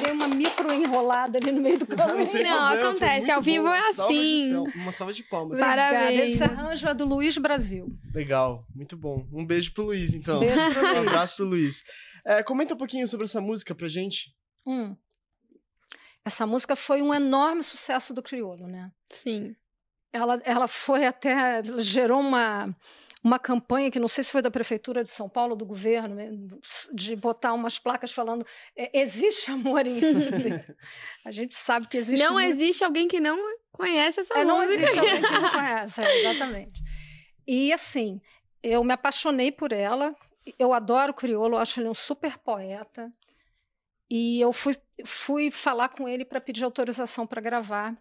Dei 0.02 0.12
uma 0.14 0.28
micro 0.30 0.72
enrolada 0.72 1.38
ali 1.38 1.52
no 1.52 1.62
meio 1.62 1.80
do 1.80 1.86
caminho. 1.86 2.18
Não, 2.20 2.26
problema, 2.28 2.70
foi 2.72 2.82
acontece, 2.82 3.32
ao 3.32 3.42
vivo 3.42 3.66
bom. 3.66 3.74
é 3.74 3.94
Salva 3.94 4.14
de 4.14 4.20
assim. 4.20 4.50
pel- 4.52 4.82
uma 4.82 4.92
salva 4.94 5.14
de 5.14 5.24
palmas. 5.24 5.60
Parabéns. 5.60 6.34
Esse 6.36 6.44
arranjo 6.44 6.88
é 6.88 6.94
do 6.94 7.06
Luiz 7.06 7.38
Brasil. 7.38 7.90
Legal, 8.14 8.66
muito 8.74 8.96
bom. 8.96 9.28
Um 9.34 9.46
beijo 9.46 9.74
pro 9.74 9.84
Luiz, 9.84 10.14
então. 10.14 10.40
Beijo 10.40 10.56
pro 10.74 10.82
Um 10.88 10.92
Luiz. 11.00 11.08
abraço 11.08 11.36
pro 11.36 11.46
Luiz. 11.46 11.84
É, 12.26 12.42
comenta 12.42 12.74
um 12.74 12.78
pouquinho 12.78 13.06
sobre 13.08 13.26
essa 13.26 13.42
música 13.42 13.76
pra 13.76 13.90
gente. 13.90 14.34
Hum. 14.66 14.96
Essa 16.24 16.48
música 16.48 16.76
foi 16.76 17.02
um 17.02 17.14
enorme 17.14 17.64
sucesso 17.64 18.14
do 18.14 18.22
Criolo, 18.24 18.68
né? 18.68 18.92
Sim. 19.10 19.56
Ela, 20.14 20.42
ela 20.44 20.68
foi 20.68 21.06
até. 21.06 21.60
ela 21.66 21.80
gerou 21.80 22.20
uma, 22.20 22.76
uma 23.24 23.40
campanha 23.40 23.90
que 23.90 24.00
não 24.00 24.08
sei 24.08 24.24
se 24.24 24.32
foi 24.32 24.42
da 24.42 24.52
Prefeitura 24.52 25.04
de 25.04 25.10
São 25.10 25.30
Paulo, 25.30 25.56
do 25.56 25.66
governo, 25.66 26.16
né, 26.16 26.30
de 26.94 27.16
botar 27.16 27.54
umas 27.54 27.80
placas 27.80 28.12
falando: 28.12 28.46
"É, 28.76 29.00
existe 29.00 29.50
amor 29.52 29.86
em 29.88 30.00
SP. 30.04 30.66
A 31.24 31.32
gente 31.32 31.56
sabe 31.56 31.88
que 31.88 31.98
existe 31.98 32.22
Não 32.22 32.40
existe 32.40 32.84
alguém 32.84 33.08
que 33.08 33.20
não 33.20 33.38
conhece 33.72 34.20
essa 34.20 34.34
É, 34.40 34.44
não 34.44 34.62
música. 34.62 34.82
existe 34.84 35.00
alguém 35.00 35.22
que 35.22 35.30
não 35.30 35.50
conhece, 35.52 36.02
é, 36.04 36.20
exatamente. 36.20 36.82
E 37.48 37.72
assim, 37.72 38.20
eu 38.62 38.84
me 38.84 38.94
apaixonei 38.94 39.52
por 39.52 39.72
ela. 39.72 40.16
Eu 40.58 40.74
adoro 40.74 41.12
o 41.12 41.16
Criolo, 41.16 41.58
acho 41.58 41.80
ele 41.80 41.88
um 41.90 41.94
super 41.96 42.38
poeta. 42.40 43.12
E 44.10 44.42
eu 44.42 44.52
fui, 44.52 44.76
fui 45.06 45.50
falar 45.52 45.88
com 45.90 46.08
ele 46.08 46.26
para 46.26 46.42
pedir 46.42 46.66
autorização 46.66 47.26
para 47.26 47.40
gravar. 47.40 47.96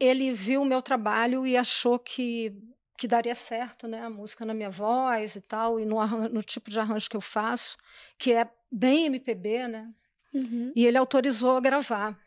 Ele 0.00 0.32
viu 0.32 0.62
o 0.62 0.64
meu 0.64 0.80
trabalho 0.80 1.46
e 1.46 1.56
achou 1.56 1.98
que, 1.98 2.52
que 2.96 3.06
daria 3.06 3.34
certo, 3.34 3.86
né? 3.86 4.02
A 4.02 4.10
música 4.10 4.46
na 4.46 4.54
minha 4.54 4.70
voz 4.70 5.36
e 5.36 5.40
tal, 5.42 5.78
e 5.78 5.84
no, 5.84 6.04
no 6.30 6.42
tipo 6.42 6.70
de 6.70 6.80
arranjo 6.80 7.08
que 7.08 7.16
eu 7.16 7.20
faço, 7.20 7.76
que 8.18 8.32
é 8.32 8.50
bem 8.72 9.06
MPB, 9.06 9.68
né? 9.68 9.92
Uhum. 10.32 10.72
E 10.74 10.86
ele 10.86 10.96
autorizou 10.96 11.56
a 11.56 11.60
gravar. 11.60 12.18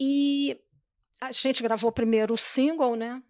E 0.00 0.58
a 1.20 1.30
gente 1.30 1.62
gravou 1.62 1.92
primeiro 1.92 2.34
o 2.34 2.38
single, 2.38 2.96
né? 2.96 3.22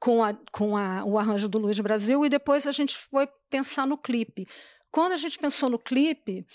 Com, 0.00 0.24
a, 0.24 0.34
com 0.50 0.76
a, 0.76 1.04
o 1.04 1.18
arranjo 1.18 1.48
do 1.48 1.58
Luiz 1.58 1.78
Brasil, 1.78 2.24
e 2.24 2.28
depois 2.28 2.66
a 2.66 2.72
gente 2.72 2.96
foi 2.96 3.28
pensar 3.48 3.86
no 3.86 3.96
clipe. 3.96 4.46
Quando 4.90 5.12
a 5.12 5.16
gente 5.16 5.38
pensou 5.38 5.68
no 5.68 5.78
clipe, 5.78 6.46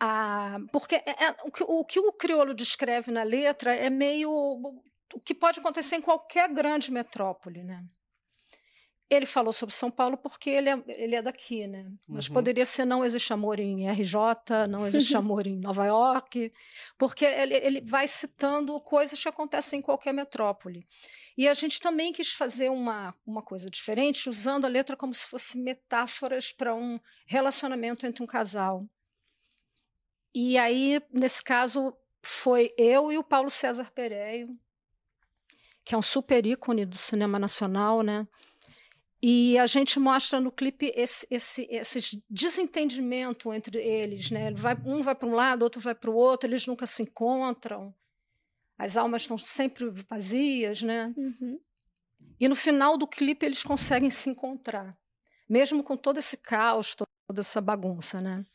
a, 0.00 0.58
porque 0.72 0.96
é- 0.96 1.24
é- 1.26 1.36
o, 1.44 1.50
que, 1.50 1.62
o 1.64 1.84
que 1.84 2.00
o 2.00 2.12
Criolo 2.12 2.54
descreve 2.54 3.10
na 3.10 3.22
letra 3.22 3.74
é 3.74 3.90
meio 3.90 4.30
o 4.30 5.20
que 5.24 5.34
pode 5.34 5.58
acontecer 5.60 5.96
em 5.96 6.02
qualquer 6.02 6.52
grande 6.52 6.92
metrópole, 6.92 7.62
né? 7.64 7.82
Ele 9.10 9.24
falou 9.24 9.54
sobre 9.54 9.74
São 9.74 9.90
Paulo 9.90 10.18
porque 10.18 10.50
ele 10.50 10.68
é, 10.68 10.82
ele 10.88 11.14
é 11.14 11.22
daqui, 11.22 11.66
né? 11.66 11.90
Mas 12.06 12.28
Uhum. 12.28 12.34
poderia 12.34 12.66
ser 12.66 12.84
Não 12.84 13.02
Existe 13.02 13.32
Amor 13.32 13.58
em 13.58 13.88
RJ, 13.88 14.66
Não 14.68 14.86
Existe 14.86 15.16
Amor 15.16 15.46
em 15.46 15.56
Nova 15.58 15.86
York, 15.86 16.52
porque 16.98 17.24
ele, 17.24 17.54
ele 17.54 17.80
vai 17.80 18.06
citando 18.06 18.78
coisas 18.82 19.20
que 19.20 19.28
acontecem 19.28 19.78
em 19.78 19.82
qualquer 19.82 20.12
metrópole. 20.12 20.86
E 21.38 21.48
a 21.48 21.54
gente 21.54 21.80
também 21.80 22.12
quis 22.12 22.32
fazer 22.34 22.70
uma, 22.70 23.14
uma 23.26 23.40
coisa 23.42 23.70
diferente, 23.70 24.28
usando 24.28 24.66
a 24.66 24.68
letra 24.68 24.94
como 24.94 25.14
se 25.14 25.26
fosse 25.26 25.58
metáforas 25.58 26.52
para 26.52 26.74
um 26.74 27.00
relacionamento 27.26 28.04
entre 28.04 28.22
um 28.22 28.26
casal. 28.26 28.84
E 30.34 30.58
aí, 30.58 31.02
nesse 31.12 31.42
caso, 31.42 31.96
foi 32.22 32.74
eu 32.76 33.10
e 33.10 33.18
o 33.18 33.24
Paulo 33.24 33.50
César 33.50 33.90
Pereio, 33.92 34.58
que 35.84 35.94
é 35.94 35.98
um 35.98 36.02
super 36.02 36.44
ícone 36.44 36.84
do 36.84 36.98
cinema 36.98 37.38
nacional, 37.38 38.02
né? 38.02 38.26
E 39.20 39.58
a 39.58 39.66
gente 39.66 39.98
mostra 39.98 40.38
no 40.38 40.52
clipe 40.52 40.92
esse, 40.94 41.26
esse, 41.28 41.66
esse 41.70 42.22
desentendimento 42.30 43.52
entre 43.52 43.78
eles, 43.78 44.30
né? 44.30 44.52
Vai, 44.52 44.76
um 44.84 45.02
vai 45.02 45.14
para 45.14 45.28
um 45.28 45.34
lado, 45.34 45.62
outro 45.62 45.80
vai 45.80 45.94
para 45.94 46.10
o 46.10 46.14
outro, 46.14 46.48
eles 46.48 46.66
nunca 46.66 46.86
se 46.86 47.02
encontram, 47.02 47.92
as 48.78 48.96
almas 48.96 49.22
estão 49.22 49.36
sempre 49.36 49.90
vazias, 50.08 50.82
né? 50.82 51.12
Uhum. 51.16 51.58
E 52.38 52.46
no 52.46 52.54
final 52.54 52.96
do 52.96 53.08
clipe 53.08 53.44
eles 53.44 53.64
conseguem 53.64 54.08
se 54.08 54.30
encontrar, 54.30 54.96
mesmo 55.48 55.82
com 55.82 55.96
todo 55.96 56.18
esse 56.18 56.36
caos, 56.36 56.94
toda 56.94 57.40
essa 57.40 57.60
bagunça, 57.60 58.20
né? 58.20 58.46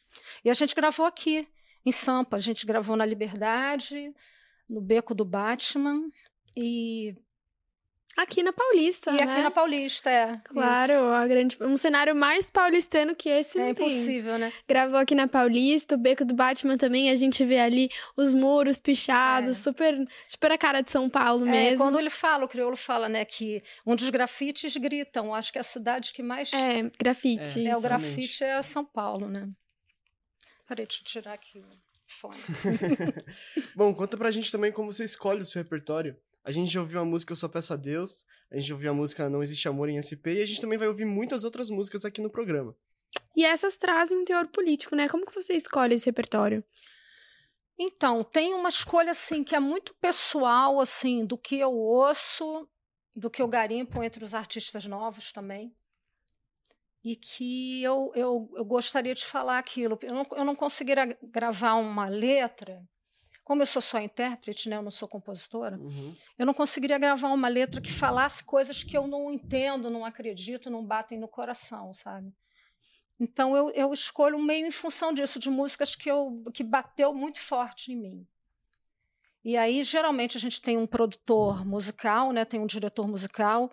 E 0.46 0.50
a 0.50 0.54
gente 0.54 0.74
gravou 0.74 1.06
aqui, 1.06 1.46
em 1.86 1.92
Sampa, 1.92 2.38
a 2.38 2.40
gente 2.40 2.66
gravou 2.66 2.96
na 2.96 3.06
Liberdade, 3.06 4.14
no 4.70 4.82
Beco 4.82 5.14
do 5.14 5.26
Batman 5.26 6.02
e 6.56 7.16
Aqui 8.16 8.44
na 8.44 8.54
Paulista, 8.54 9.10
e 9.10 9.16
né? 9.16 9.24
aqui 9.24 9.42
na 9.42 9.50
Paulista, 9.50 10.08
é. 10.08 10.38
Claro, 10.46 11.06
a 11.08 11.26
grande, 11.26 11.58
um 11.62 11.76
cenário 11.76 12.16
mais 12.16 12.52
paulistano 12.52 13.16
que 13.16 13.28
esse 13.28 13.58
É 13.58 13.66
não 13.70 13.74
tem. 13.74 13.88
impossível, 13.88 14.38
né? 14.38 14.54
Gravou 14.68 14.98
aqui 15.00 15.16
na 15.16 15.28
Paulista, 15.28 15.96
o 15.96 15.98
Beco 15.98 16.24
do 16.24 16.36
Batman 16.36 16.78
também, 16.78 17.10
a 17.10 17.16
gente 17.16 17.44
vê 17.44 17.58
ali 17.58 17.90
os 18.16 18.36
muros 18.36 18.80
pichados, 18.80 19.58
super, 19.58 19.98
super 20.28 20.52
a 20.52 20.60
cara 20.60 20.82
de 20.82 20.92
São 20.92 21.10
Paulo 21.10 21.48
É, 21.48 21.50
mesmo. 21.50 21.84
quando 21.84 21.98
ele 21.98 22.12
fala, 22.12 22.46
o 22.46 22.48
crioulo 22.48 22.76
fala, 22.78 23.10
né, 23.10 23.26
que 23.26 23.64
um 23.84 23.96
dos 23.96 24.12
grafites 24.12 24.78
gritam. 24.78 25.34
Acho 25.34 25.52
que 25.52 25.58
é 25.58 25.62
a 25.62 25.64
cidade 25.64 26.14
que 26.14 26.22
mais. 26.22 26.54
É, 26.54 26.84
grafite. 27.00 27.66
É, 27.66 27.76
o 27.76 27.80
exatamente. 27.80 27.82
grafite 27.82 28.44
é 28.44 28.62
São 28.62 28.86
Paulo, 28.86 29.28
né? 29.28 29.50
Peraí, 30.74 30.88
deixa 30.88 31.02
eu 31.02 31.06
tirar 31.06 31.34
aqui 31.34 31.60
o 31.60 31.66
fone. 32.08 32.40
Bom, 33.76 33.94
conta 33.94 34.18
pra 34.18 34.32
gente 34.32 34.52
também 34.52 34.72
como 34.72 34.92
você 34.92 35.06
escolhe 35.06 35.44
o 35.44 35.46
seu 35.46 35.62
repertório. 35.62 36.18
A 36.44 36.52
gente 36.52 36.72
já 36.72 36.82
ouviu 36.82 37.00
a 37.00 37.06
música 37.06 37.32
Eu 37.32 37.36
Só 37.36 37.48
Peço 37.48 37.74
a 37.74 37.76
Deus, 37.76 38.26
a 38.50 38.58
gente 38.58 38.74
ouviu 38.74 38.90
a 38.90 38.94
música 38.94 39.30
Não 39.30 39.44
Existe 39.44 39.68
Amor 39.68 39.88
em 39.88 40.02
SP 40.02 40.34
e 40.34 40.42
a 40.42 40.46
gente 40.48 40.60
também 40.60 40.80
vai 40.80 40.88
ouvir 40.88 41.06
muitas 41.06 41.44
outras 41.44 41.70
músicas 41.70 42.06
aqui 42.06 42.22
no 42.22 42.30
programa. 42.30 42.76
E 43.36 43.46
essas 43.46 43.78
trazem 43.78 44.18
um 44.18 44.26
teor 44.26 44.48
político, 44.48 44.96
né? 44.96 45.08
Como 45.08 45.28
que 45.28 45.36
você 45.36 45.54
escolhe 45.54 45.94
esse 45.94 46.08
repertório? 46.08 46.64
Então, 47.78 48.24
tem 48.24 48.56
uma 48.56 48.70
escolha 48.70 49.12
assim 49.12 49.44
que 49.44 49.56
é 49.56 49.60
muito 49.60 49.94
pessoal 50.02 50.80
assim 50.80 51.24
do 51.24 51.38
que 51.38 51.60
eu 51.60 51.72
ouço, 51.72 52.68
do 53.16 53.30
que 53.30 53.44
eu 53.44 53.48
garimpo 53.48 54.02
entre 54.02 54.24
os 54.24 54.34
artistas 54.34 54.88
novos 54.88 55.32
também. 55.32 55.72
E 57.04 57.16
que 57.16 57.84
eu, 57.84 58.12
eu, 58.16 58.50
eu 58.56 58.64
gostaria 58.66 59.14
de 59.14 59.26
falar 59.26 59.60
aquilo. 59.60 60.00
Eu 60.02 60.14
não, 60.14 60.26
eu 60.38 60.46
não 60.46 60.56
conseguiria 60.56 61.18
gravar 61.22 61.74
uma 61.76 62.06
letra, 62.06 62.82
como 63.44 63.62
eu 63.62 63.66
sou 63.66 63.82
só 63.82 64.00
intérprete, 64.00 64.70
né, 64.70 64.78
eu 64.78 64.82
não 64.82 64.92
sou 64.92 65.08
compositora, 65.08 65.78
Uhum. 65.78 66.14
eu 66.40 66.46
não 66.46 66.54
conseguiria 66.54 66.98
gravar 66.98 67.28
uma 67.28 67.50
letra 67.50 67.82
que 67.82 67.92
falasse 67.92 68.42
coisas 68.46 68.84
que 68.86 68.98
eu 68.98 69.06
não 69.06 69.32
entendo, 69.34 69.90
não 69.90 70.06
acredito, 70.06 70.70
não 70.70 70.86
batem 70.86 71.20
no 71.20 71.28
coração, 71.28 71.94
sabe? 71.94 72.34
Então 73.20 73.56
eu, 73.56 73.70
eu 73.72 73.92
escolho 73.94 74.40
meio 74.40 74.66
em 74.66 74.72
função 74.72 75.14
disso, 75.14 75.40
de 75.40 75.50
músicas 75.50 75.96
que, 75.96 76.10
eu, 76.10 76.42
que 76.54 76.64
bateu 76.64 77.14
muito 77.14 77.40
forte 77.40 77.92
em 77.92 77.98
mim. 77.98 78.28
E 79.44 79.58
aí, 79.58 79.84
geralmente, 79.84 80.38
a 80.38 80.40
gente 80.40 80.62
tem 80.62 80.78
um 80.78 80.88
produtor 80.88 81.66
musical, 81.66 82.32
né, 82.32 82.46
tem 82.46 82.62
um 82.62 82.66
diretor 82.66 83.08
musical, 83.10 83.70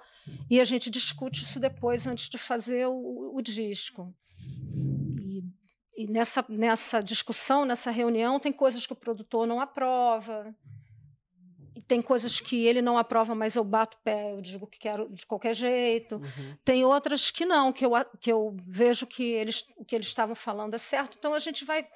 e 0.49 0.61
a 0.61 0.65
gente 0.65 0.91
discute 0.91 1.43
isso 1.43 1.61
depois, 1.61 2.07
antes 2.07 2.29
de 2.29 2.39
fazer 2.39 2.87
o, 2.87 3.33
o 3.35 3.43
disco. 3.43 4.15
E, 5.21 5.43
e 5.97 6.07
nessa, 6.07 6.45
nessa 6.49 7.01
discussão, 7.01 7.65
nessa 7.65 7.91
reunião, 7.91 8.41
tem 8.41 8.53
coisas 8.53 8.87
que 8.87 8.93
o 8.93 8.97
produtor 8.97 9.47
não 9.47 9.61
aprova, 9.61 10.55
e 11.75 11.81
tem 11.81 12.03
coisas 12.03 12.41
que 12.41 12.67
ele 12.67 12.83
não 12.83 12.99
aprova, 12.99 13.35
mas 13.35 13.57
eu 13.57 13.65
bato 13.65 13.97
o 13.97 14.01
pé, 14.01 14.33
eu 14.33 14.41
digo 14.41 14.67
que 14.67 14.79
quero 14.79 15.09
de 15.11 15.25
qualquer 15.25 15.55
jeito. 15.55 16.17
Uhum. 16.17 16.57
Tem 16.65 16.85
outras 16.85 17.31
que 17.31 17.45
não, 17.47 17.73
que 17.73 17.87
eu, 17.87 17.93
que 18.21 18.31
eu 18.31 18.55
vejo 18.67 19.07
que 19.07 19.23
eles, 19.23 19.65
o 19.77 19.85
que 19.85 19.95
eles 19.95 20.07
estavam 20.07 20.35
falando 20.35 20.75
é 20.75 20.79
certo. 20.79 21.17
Então 21.19 21.33
a 21.33 21.39
gente 21.39 21.65
vai. 21.65 21.87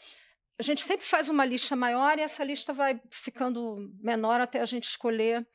A 0.58 0.62
gente 0.62 0.82
sempre 0.82 1.04
faz 1.04 1.28
uma 1.28 1.44
lista 1.44 1.74
maior 1.74 2.16
e 2.18 2.22
essa 2.22 2.44
lista 2.44 2.72
vai 2.72 3.00
ficando 3.10 3.92
menor 4.00 4.40
até 4.40 4.60
a 4.60 4.64
gente 4.64 4.84
escolher 4.84 5.46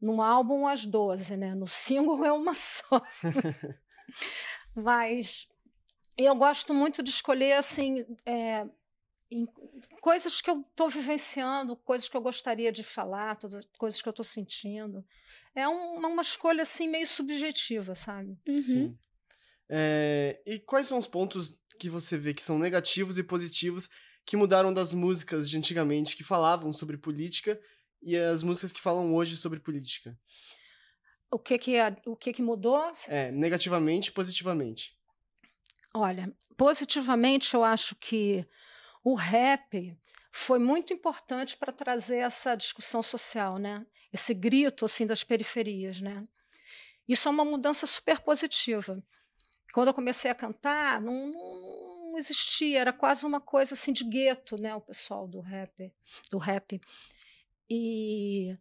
num 0.00 0.20
álbum 0.20 0.66
as 0.66 0.84
12, 0.84 1.36
né? 1.36 1.54
No 1.54 1.66
single 1.68 2.24
é 2.24 2.32
uma 2.32 2.52
só. 2.54 3.00
Mas 4.74 5.46
eu 6.16 6.34
gosto 6.34 6.72
muito 6.74 7.02
de 7.02 7.10
escolher 7.10 7.52
assim. 7.54 8.04
é, 8.26 8.66
em- 9.30 9.48
coisas 10.00 10.40
que 10.40 10.50
eu 10.50 10.60
estou 10.60 10.88
vivenciando, 10.88 11.76
coisas 11.76 12.08
que 12.08 12.16
eu 12.16 12.20
gostaria 12.20 12.70
de 12.70 12.82
falar, 12.82 13.36
todas, 13.36 13.64
coisas 13.78 14.00
que 14.00 14.08
eu 14.08 14.10
estou 14.10 14.24
sentindo. 14.24 15.04
É 15.54 15.68
um- 15.68 15.96
uma, 15.96 16.22
escolha 16.22 16.62
assim 16.62 16.88
meio 16.88 17.06
subjetiva, 17.06 17.94
sabe? 17.94 18.36
Sim. 18.60 18.96
É, 19.68 20.40
e 20.46 20.58
quais 20.60 20.86
são 20.88 20.98
os 20.98 21.06
pontos 21.06 21.58
que 21.78 21.88
você 21.88 22.18
vê 22.18 22.34
que 22.34 22.42
são 22.42 22.58
negativos 22.58 23.18
e 23.18 23.22
positivos 23.22 23.88
que 24.26 24.36
mudaram 24.36 24.72
das 24.72 24.92
músicas 24.92 25.48
de 25.48 25.56
antigamente 25.58 26.16
que 26.16 26.22
falavam 26.24 26.72
sobre 26.72 26.96
política 26.96 27.60
e 28.04 28.16
as 28.16 28.42
músicas 28.42 28.72
que 28.72 28.80
falam 28.80 29.14
hoje 29.14 29.36
sobre 29.36 29.58
política? 29.60 30.18
O 31.30 31.38
que 31.38 31.58
que, 31.58 31.74
o 32.06 32.14
que, 32.14 32.32
que 32.32 32.42
mudou? 32.42 32.92
É, 33.08 33.30
negativamente 33.32 34.10
e 34.10 34.12
positivamente. 34.12 34.96
Olha, 35.92 36.32
positivamente 36.56 37.54
eu 37.54 37.64
acho 37.64 37.96
que 37.96 38.46
o 39.02 39.14
rap 39.14 39.96
foi 40.30 40.58
muito 40.58 40.92
importante 40.92 41.56
para 41.56 41.72
trazer 41.72 42.18
essa 42.18 42.54
discussão 42.54 43.02
social, 43.02 43.58
né? 43.58 43.84
Esse 44.12 44.32
grito 44.34 44.84
assim 44.84 45.06
das 45.06 45.24
periferias, 45.24 46.00
né? 46.00 46.22
Isso 47.08 47.28
é 47.28 47.30
uma 47.30 47.44
mudança 47.44 47.86
super 47.86 48.20
positiva. 48.20 49.02
Quando 49.72 49.88
eu 49.88 49.94
comecei 49.94 50.30
a 50.30 50.34
cantar, 50.34 51.00
não, 51.00 51.26
não- 51.26 51.94
não 52.12 52.18
existia, 52.18 52.80
era 52.80 52.92
quase 52.92 53.26
uma 53.26 53.40
coisa 53.40 53.74
assim 53.74 53.92
de 53.92 54.04
gueto, 54.04 54.56
né? 54.56 54.74
O 54.74 54.80
pessoal 54.80 55.26
do 55.26 55.40
rap, 55.40 55.92
do 56.30 56.38
rap. 56.38 56.80
E 57.68 58.56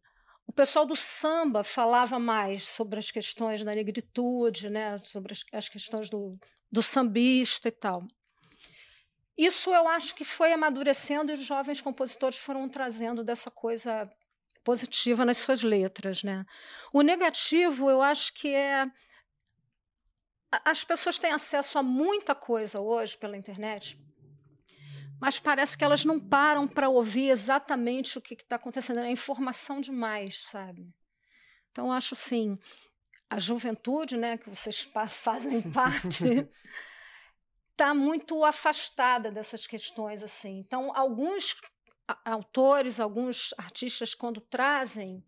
o 0.47 0.53
pessoal 0.53 0.85
do 0.85 0.95
samba 0.95 1.63
falava 1.63 2.19
mais 2.19 2.69
sobre 2.69 2.99
as 2.99 3.11
questões 3.11 3.63
da 3.63 3.73
negritude, 3.73 4.69
né? 4.69 4.97
Sobre 4.99 5.33
as, 5.33 5.43
as 5.51 5.69
questões 5.69 6.09
do, 6.09 6.37
do 6.71 6.83
sambista 6.83 7.67
e 7.67 7.71
tal. 7.71 8.05
Isso 9.37 9.73
eu 9.73 9.87
acho 9.87 10.13
que 10.13 10.23
foi 10.23 10.53
amadurecendo 10.53 11.31
e 11.31 11.33
os 11.33 11.45
jovens 11.45 11.81
compositores 11.81 12.37
foram 12.37 12.69
trazendo 12.69 13.23
dessa 13.23 13.49
coisa 13.49 14.09
positiva 14.63 15.25
nas 15.25 15.37
suas 15.37 15.63
letras, 15.63 16.23
né? 16.23 16.45
O 16.91 17.01
negativo, 17.01 17.89
eu 17.89 18.01
acho 18.01 18.33
que 18.33 18.53
é 18.53 18.85
as 20.63 20.83
pessoas 20.83 21.17
têm 21.17 21.31
acesso 21.31 21.79
a 21.79 21.83
muita 21.83 22.35
coisa 22.35 22.79
hoje 22.79 23.17
pela 23.17 23.35
internet, 23.35 23.97
mas 25.19 25.39
parece 25.39 25.77
que 25.77 25.83
elas 25.83 26.03
não 26.03 26.19
param 26.19 26.67
para 26.67 26.89
ouvir 26.89 27.29
exatamente 27.29 28.17
o 28.17 28.21
que 28.21 28.33
está 28.33 28.55
acontecendo. 28.55 28.99
É 28.99 29.11
informação 29.11 29.79
demais, 29.79 30.43
sabe? 30.43 30.93
Então, 31.71 31.87
eu 31.87 31.91
acho 31.91 32.13
assim, 32.13 32.57
a 33.29 33.39
juventude, 33.39 34.17
né, 34.17 34.37
que 34.37 34.49
vocês 34.49 34.81
fazem 35.09 35.61
parte, 35.71 36.47
está 37.71 37.93
muito 37.95 38.43
afastada 38.43 39.31
dessas 39.31 39.65
questões 39.65 40.21
assim. 40.21 40.59
Então, 40.59 40.91
alguns 40.95 41.55
autores, 42.25 42.99
alguns 42.99 43.53
artistas, 43.57 44.13
quando 44.13 44.41
trazem, 44.41 45.23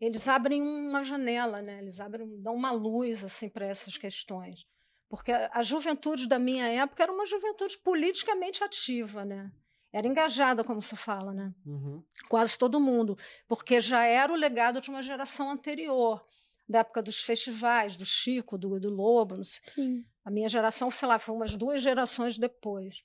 eles 0.00 0.28
abrem 0.28 0.62
uma 0.62 1.02
janela, 1.02 1.62
né? 1.62 1.78
Eles 1.78 2.00
abrem, 2.00 2.40
dão 2.40 2.54
uma 2.54 2.70
luz 2.70 3.24
assim 3.24 3.48
para 3.48 3.66
essas 3.66 3.96
questões, 3.96 4.66
porque 5.08 5.32
a, 5.32 5.62
juventude 5.62 6.26
da 6.28 6.38
minha 6.38 6.66
época 6.66 7.02
era 7.02 7.12
uma 7.12 7.26
juventude 7.26 7.78
politicamente 7.78 8.62
ativa, 8.62 9.24
né? 9.24 9.52
Era 9.92 10.06
engajada, 10.06 10.64
como 10.64 10.82
se 10.82 10.96
fala, 10.96 11.32
né? 11.32 11.54
Uhum. 11.64 12.02
quase 12.28 12.58
todo 12.58 12.80
mundo, 12.80 13.16
porque 13.46 13.80
já 13.80 14.04
era 14.04 14.32
o 14.32 14.36
legado 14.36 14.80
de 14.80 14.90
uma 14.90 15.02
geração 15.02 15.50
anterior, 15.50 16.24
da 16.68 16.80
época 16.80 17.00
dos 17.00 17.22
festivais, 17.22 17.96
do 17.96 18.04
Chico, 18.04 18.58
do, 18.58 18.80
do 18.80 18.90
Lobo. 18.90 19.36
não 19.36 19.44
sei. 19.44 19.62
Sim. 19.68 20.04
A 20.24 20.30
minha 20.30 20.48
geração, 20.48 20.90
sei 20.90 21.06
lá, 21.06 21.18
foi 21.18 21.34
umas 21.34 21.54
duas 21.54 21.80
gerações 21.80 22.36
depois. 22.36 23.04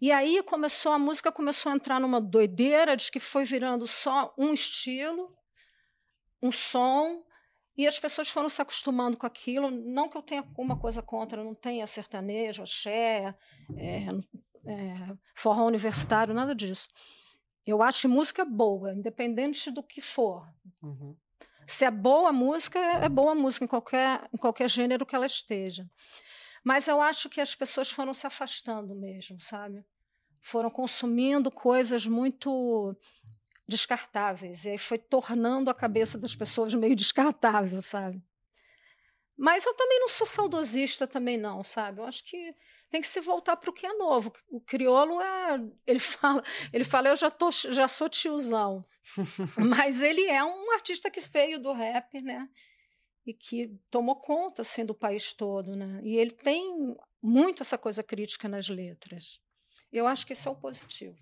E 0.00 0.10
aí 0.10 0.42
começou 0.42 0.92
a 0.92 0.98
música 0.98 1.30
começou 1.30 1.70
a 1.70 1.74
entrar 1.74 2.00
numa 2.00 2.20
doideira 2.20 2.96
de 2.96 3.10
que 3.10 3.20
foi 3.20 3.44
virando 3.44 3.86
só 3.86 4.34
um 4.36 4.52
estilo, 4.52 5.32
um 6.42 6.50
som, 6.50 7.24
e 7.82 7.86
as 7.86 7.98
pessoas 7.98 8.28
foram 8.28 8.48
se 8.48 8.62
acostumando 8.62 9.16
com 9.16 9.26
aquilo. 9.26 9.70
Não 9.70 10.08
que 10.08 10.16
eu 10.16 10.22
tenha 10.22 10.40
alguma 10.40 10.78
coisa 10.78 11.02
contra, 11.02 11.42
não 11.42 11.54
tenha 11.54 11.86
sertanejo, 11.86 12.62
axé, 12.62 13.34
é, 13.76 14.06
é, 14.66 15.16
forró 15.34 15.66
universitário, 15.66 16.32
nada 16.32 16.54
disso. 16.54 16.88
Eu 17.66 17.82
acho 17.82 18.02
que 18.02 18.08
música 18.08 18.42
é 18.42 18.44
boa, 18.44 18.94
independente 18.94 19.70
do 19.70 19.82
que 19.82 20.00
for. 20.00 20.48
Uhum. 20.80 21.16
Se 21.66 21.84
é 21.84 21.90
boa 21.90 22.30
a 22.30 22.32
música, 22.32 22.78
é 22.78 23.08
boa 23.08 23.32
a 23.32 23.34
música 23.34 23.64
em 23.64 23.68
qualquer, 23.68 24.28
em 24.32 24.36
qualquer 24.36 24.68
gênero 24.68 25.04
que 25.04 25.14
ela 25.14 25.26
esteja. 25.26 25.88
Mas 26.64 26.86
eu 26.86 27.00
acho 27.00 27.28
que 27.28 27.40
as 27.40 27.54
pessoas 27.54 27.90
foram 27.90 28.14
se 28.14 28.26
afastando 28.26 28.94
mesmo, 28.94 29.40
sabe? 29.40 29.84
Foram 30.40 30.70
consumindo 30.70 31.50
coisas 31.50 32.06
muito 32.06 32.96
descartáveis. 33.66 34.64
E 34.64 34.70
aí 34.70 34.78
foi 34.78 34.98
tornando 34.98 35.70
a 35.70 35.74
cabeça 35.74 36.18
das 36.18 36.34
pessoas 36.34 36.74
meio 36.74 36.96
descartável, 36.96 37.80
sabe? 37.82 38.22
Mas 39.36 39.64
eu 39.64 39.74
também 39.74 39.98
não 39.98 40.08
sou 40.08 40.26
saudosista 40.26 41.06
também 41.06 41.38
não, 41.38 41.64
sabe? 41.64 42.00
Eu 42.00 42.04
acho 42.04 42.24
que 42.24 42.54
tem 42.90 43.00
que 43.00 43.06
se 43.06 43.20
voltar 43.20 43.56
para 43.56 43.70
o 43.70 43.72
que 43.72 43.86
é 43.86 43.92
novo. 43.94 44.32
O 44.48 44.60
crioulo 44.60 45.20
é, 45.20 45.60
ele 45.86 45.98
fala, 46.00 46.44
ele 46.72 46.84
fala, 46.84 47.08
eu 47.08 47.16
já 47.16 47.30
tô, 47.30 47.50
já 47.50 47.88
sou 47.88 48.08
tiozão. 48.08 48.84
Mas 49.58 50.02
ele 50.02 50.26
é 50.26 50.44
um 50.44 50.70
artista 50.72 51.10
que 51.10 51.20
veio 51.20 51.58
do 51.58 51.72
rap, 51.72 52.20
né? 52.22 52.48
E 53.24 53.32
que 53.32 53.68
tomou 53.90 54.16
conta 54.16 54.62
assim 54.62 54.84
do 54.84 54.94
país 54.94 55.32
todo, 55.32 55.74
né? 55.74 56.00
E 56.04 56.16
ele 56.16 56.32
tem 56.32 56.96
muito 57.22 57.62
essa 57.62 57.78
coisa 57.78 58.02
crítica 58.02 58.48
nas 58.48 58.68
letras. 58.68 59.40
Eu 59.92 60.06
acho 60.06 60.26
que 60.26 60.32
isso 60.32 60.48
é 60.48 60.52
o 60.52 60.56
positivo. 60.56 61.16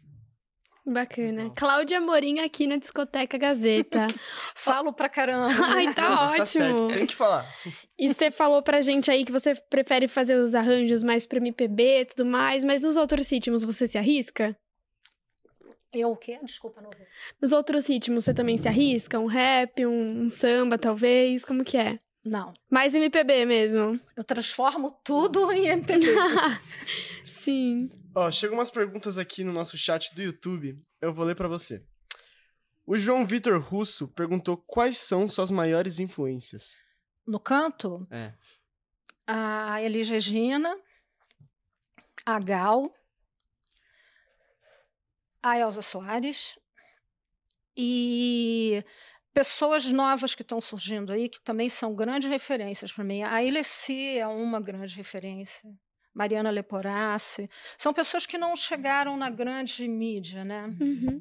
Bacana. 0.91 1.51
Cláudia 1.57 2.01
Morim 2.01 2.41
aqui 2.41 2.67
na 2.67 2.77
Discoteca 2.77 3.39
Gazeta. 3.39 4.07
Falo 4.55 4.93
pra 4.93 5.09
caramba. 5.09 5.49
Ai, 5.67 5.95
tá 5.95 6.29
Mas 6.31 6.37
tá 6.37 6.47
certo, 6.47 6.75
ótimo. 6.75 6.93
tem 6.93 7.07
que 7.07 7.15
falar. 7.15 7.47
E 7.99 8.13
você 8.13 8.31
falou 8.31 8.63
pra 8.63 8.81
gente 8.81 9.11
aí 9.11 9.25
que 9.25 9.33
você 9.33 9.55
prefere 9.55 10.09
fazer 10.09 10.35
os 10.37 10.55
arranjos 10.55 11.03
mais 11.03 11.27
pro 11.27 11.39
MPB 11.39 12.01
e 12.01 12.05
tudo 12.07 12.27
mais, 12.27 12.65
mas 12.65 12.83
nos 12.83 12.97
outros 12.97 13.31
ritmos 13.31 13.65
você 13.65 13.87
se 13.87 13.97
arrisca? 13.97 14.57
Eu 15.93 16.13
o 16.13 16.17
quê? 16.17 16.39
Desculpa, 16.43 16.81
não 16.81 16.89
ouvi. 16.89 17.05
Nos 17.41 17.53
outros 17.53 17.89
ritmos 17.89 18.25
você 18.25 18.33
também 18.35 18.57
se 18.57 18.69
arrisca? 18.69 19.19
Um 19.19 19.27
rap, 19.27 19.85
um, 19.85 20.23
um 20.23 20.29
samba, 20.29 20.79
talvez? 20.79 21.45
Como 21.45 21.65
que 21.65 21.77
é? 21.77 21.99
Não. 22.25 22.53
Mais 22.71 22.95
MPB 22.95 23.47
mesmo? 23.47 23.99
Eu 24.17 24.23
transformo 24.23 24.91
tudo 25.03 25.51
em 25.51 25.67
MPB. 25.69 26.07
Sim. 27.45 27.89
Ó, 28.15 28.31
chegam 28.31 28.57
umas 28.59 28.71
perguntas 28.71 29.17
aqui 29.19 29.43
no 29.45 29.53
nosso 29.53 29.77
chat 29.79 30.15
do 30.15 30.23
YouTube. 30.23 30.79
Eu 31.01 31.13
vou 31.15 31.25
ler 31.25 31.35
pra 31.35 31.49
você. 31.49 31.85
O 32.87 32.99
João 32.99 33.25
Vitor 33.25 33.61
Russo 33.61 34.09
perguntou 34.09 34.57
quais 34.57 34.99
são 34.99 35.27
suas 35.29 35.51
maiores 35.51 35.99
influências. 35.99 36.77
No 37.27 37.39
canto, 37.39 38.07
É. 38.11 38.35
a 39.27 39.81
Elis 39.83 40.09
Regina, 40.11 40.77
a 42.27 42.39
Gal, 42.41 42.93
a 45.43 45.57
Elza 45.59 45.83
Soares 45.83 46.59
e 47.77 48.83
pessoas 49.33 49.87
novas 49.87 50.35
que 50.35 50.43
estão 50.43 50.61
surgindo 50.61 51.13
aí, 51.13 51.29
que 51.29 51.41
também 51.41 51.69
são 51.69 51.95
grandes 51.95 52.29
referências 52.29 52.93
para 52.93 53.05
mim. 53.05 53.23
A 53.23 53.43
Ilessi 53.43 54.19
é 54.19 54.27
uma 54.27 54.61
grande 54.61 54.97
referência. 54.97 55.71
Mariana 56.15 56.51
Leporassi. 56.51 57.49
São 57.79 57.93
pessoas 57.93 58.27
que 58.27 58.37
não 58.39 58.55
chegaram 58.57 59.17
na 59.17 59.31
grande 59.31 59.87
mídia, 59.89 60.45
né? 60.45 60.67
Uhum. 60.81 61.21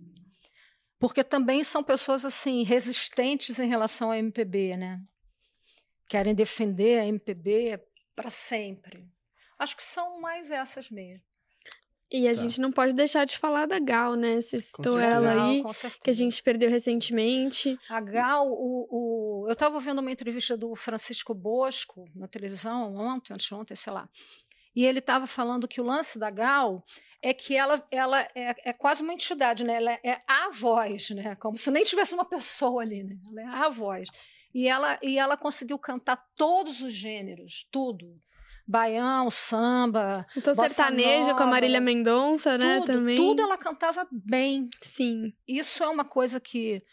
Porque 0.99 1.23
também 1.23 1.63
são 1.63 1.83
pessoas, 1.83 2.25
assim, 2.25 2.63
resistentes 2.63 3.57
em 3.59 3.69
relação 3.69 4.11
à 4.11 4.17
MPB, 4.17 4.75
né? 4.75 4.99
Querem 6.07 6.33
defender 6.35 6.99
a 6.99 7.05
MPB 7.05 7.79
para 8.15 8.29
sempre. 8.29 9.07
Acho 9.57 9.77
que 9.77 9.83
são 9.83 10.19
mais 10.19 10.49
essas 10.51 10.89
mesmo. 10.89 11.21
E 12.11 12.27
a 12.27 12.33
Tá. 12.33 12.41
gente 12.41 12.59
não 12.59 12.71
pode 12.71 12.93
deixar 12.93 13.23
de 13.23 13.37
falar 13.37 13.67
da 13.67 13.77
Gal, 13.77 14.15
né? 14.15 14.41
Você 14.41 14.57
citou 14.57 14.99
ela 14.99 15.51
aí, 15.51 15.61
com 15.61 15.71
certeza. 15.71 16.01
que 16.03 16.09
a 16.09 16.13
gente 16.13 16.41
perdeu 16.41 16.67
recentemente. 16.67 17.77
A 17.87 18.01
Gal, 18.01 18.47
o, 18.49 18.87
o- 18.89 19.47
eu 19.47 19.53
estava 19.53 19.79
vendo 19.79 19.99
uma 19.99 20.11
entrevista 20.11 20.57
do 20.57 20.75
Francisco 20.75 21.35
Bosco 21.35 22.09
na 22.15 22.27
televisão 22.27 22.95
ontem, 22.95 23.31
anteontem, 23.31 23.77
sei 23.77 23.93
lá. 23.93 24.09
E 24.75 24.85
ele 24.85 24.99
estava 24.99 25.27
falando 25.27 25.67
que 25.67 25.81
o 25.81 25.83
lance 25.83 26.19
da 26.19 26.29
Gal 26.29 26.83
é 27.21 27.33
que 27.33 27.55
ela, 27.55 27.85
ela 27.91 28.21
é, 28.35 28.55
é 28.69 28.73
quase 28.73 29.03
uma 29.03 29.13
entidade, 29.13 29.63
né? 29.63 29.75
Ela 29.75 29.91
é 30.03 30.19
a 30.27 30.49
voz, 30.51 31.09
né? 31.09 31.35
Como 31.35 31.57
se 31.57 31.69
nem 31.69 31.83
tivesse 31.83 32.13
uma 32.13 32.25
pessoa 32.25 32.81
ali, 32.81 33.03
né? 33.03 33.17
Ela 33.27 33.41
é 33.41 33.65
a 33.65 33.69
voz. 33.69 34.07
E 34.53 34.67
ela, 34.67 34.97
e 35.03 35.17
ela 35.17 35.37
conseguiu 35.37 35.77
cantar 35.77 36.17
todos 36.35 36.81
os 36.81 36.93
gêneros, 36.93 37.67
tudo. 37.71 38.19
Baião, 38.65 39.31
samba, 39.31 40.27
Então, 40.37 40.53
bossa 40.53 40.69
sertanejo 40.69 41.35
com 41.35 41.41
a 41.41 41.47
Marília 41.47 41.81
Mendonça, 41.81 42.55
né? 42.55 42.77
tudo, 42.77 42.85
também. 42.85 43.17
tudo 43.17 43.41
ela 43.41 43.57
cantava 43.57 44.07
bem. 44.11 44.69
Sim. 44.79 45.33
Isso 45.47 45.83
é 45.83 45.89
uma 45.89 46.05
coisa 46.05 46.39
que 46.39 46.83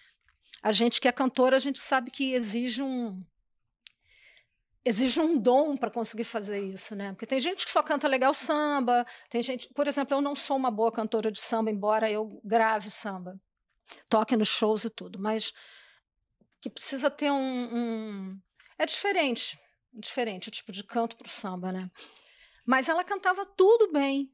a 0.63 0.73
gente 0.73 1.01
que 1.01 1.07
é 1.07 1.13
cantora, 1.13 1.57
a 1.57 1.59
gente 1.59 1.79
sabe 1.79 2.11
que 2.11 2.33
exige 2.33 2.83
um 2.83 3.21
exige 4.87 5.19
um 5.21 5.37
dom 5.37 5.77
para 5.77 5.91
conseguir 5.91 6.23
fazer 6.23 6.61
isso, 6.61 6.95
né? 6.95 7.11
Porque 7.11 7.27
tem 7.27 7.41
gente 7.41 7.65
que 7.65 7.71
só 7.71 7.83
canta 7.83 8.07
legal 8.07 8.33
samba, 8.33 9.05
tem 9.29 9.43
gente, 9.43 9.69
por 9.75 9.89
exemplo, 9.89 10.17
eu 10.17 10.21
não 10.21 10.37
sou 10.37 10.57
uma 10.57 10.71
boa 10.71 10.93
cantora 10.93 11.31
de 11.33 11.41
samba, 11.41 11.73
embora 11.73 12.09
eu 12.09 12.29
grave 12.45 12.89
samba, 12.89 13.37
toque 14.09 14.37
nos 14.37 14.47
shows 14.49 14.85
e 14.85 14.91
tudo, 14.91 15.19
mas 15.19 15.53
que 16.61 16.71
precisa 16.71 17.11
ter 17.11 17.33
um, 17.33 17.37
um- 17.77 18.41
é 18.79 18.87
diferente, 18.87 19.59
diferente 19.93 20.49
o 20.49 20.53
tipo 20.53 20.71
de 20.71 20.85
canto 20.85 21.17
pro 21.17 21.29
samba, 21.29 21.73
né? 21.73 21.91
Mas 22.65 22.89
ela 22.89 23.03
cantava 23.03 23.45
tudo 23.45 23.91
bem, 23.93 24.33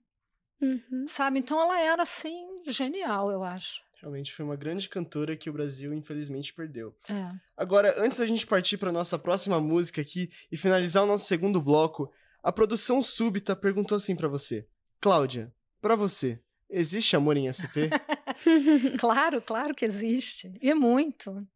Uhum. 0.60 1.06
sabe? 1.08 1.38
Então 1.38 1.58
ela 1.60 1.80
era 1.80 2.02
assim 2.02 2.62
genial, 2.66 3.32
eu 3.32 3.42
acho. 3.42 3.82
Realmente 4.02 4.32
foi 4.32 4.44
uma 4.44 4.56
grande 4.56 4.88
cantora 4.88 5.36
que 5.36 5.48
o 5.48 5.52
Brasil, 5.52 5.94
infelizmente, 5.94 6.52
perdeu. 6.52 6.92
É. 7.08 7.32
Agora, 7.56 7.94
antes 7.96 8.18
da 8.18 8.26
gente 8.26 8.44
partir 8.44 8.76
para 8.76 8.90
nossa 8.90 9.16
próxima 9.16 9.60
música 9.60 10.00
aqui 10.00 10.28
e 10.50 10.56
finalizar 10.56 11.04
o 11.04 11.06
nosso 11.06 11.24
segundo 11.24 11.62
bloco, 11.62 12.12
a 12.42 12.50
produção 12.50 13.00
súbita 13.00 13.54
perguntou 13.54 13.94
assim 13.94 14.16
para 14.16 14.26
você: 14.26 14.66
Cláudia, 15.00 15.54
para 15.80 15.94
você, 15.94 16.40
existe 16.68 17.14
amor 17.14 17.36
em 17.36 17.46
SP? 17.46 17.88
Claro, 18.98 19.40
claro 19.40 19.72
que 19.72 19.84
existe. 19.84 20.52
E 20.60 20.74
muito. 20.74 21.46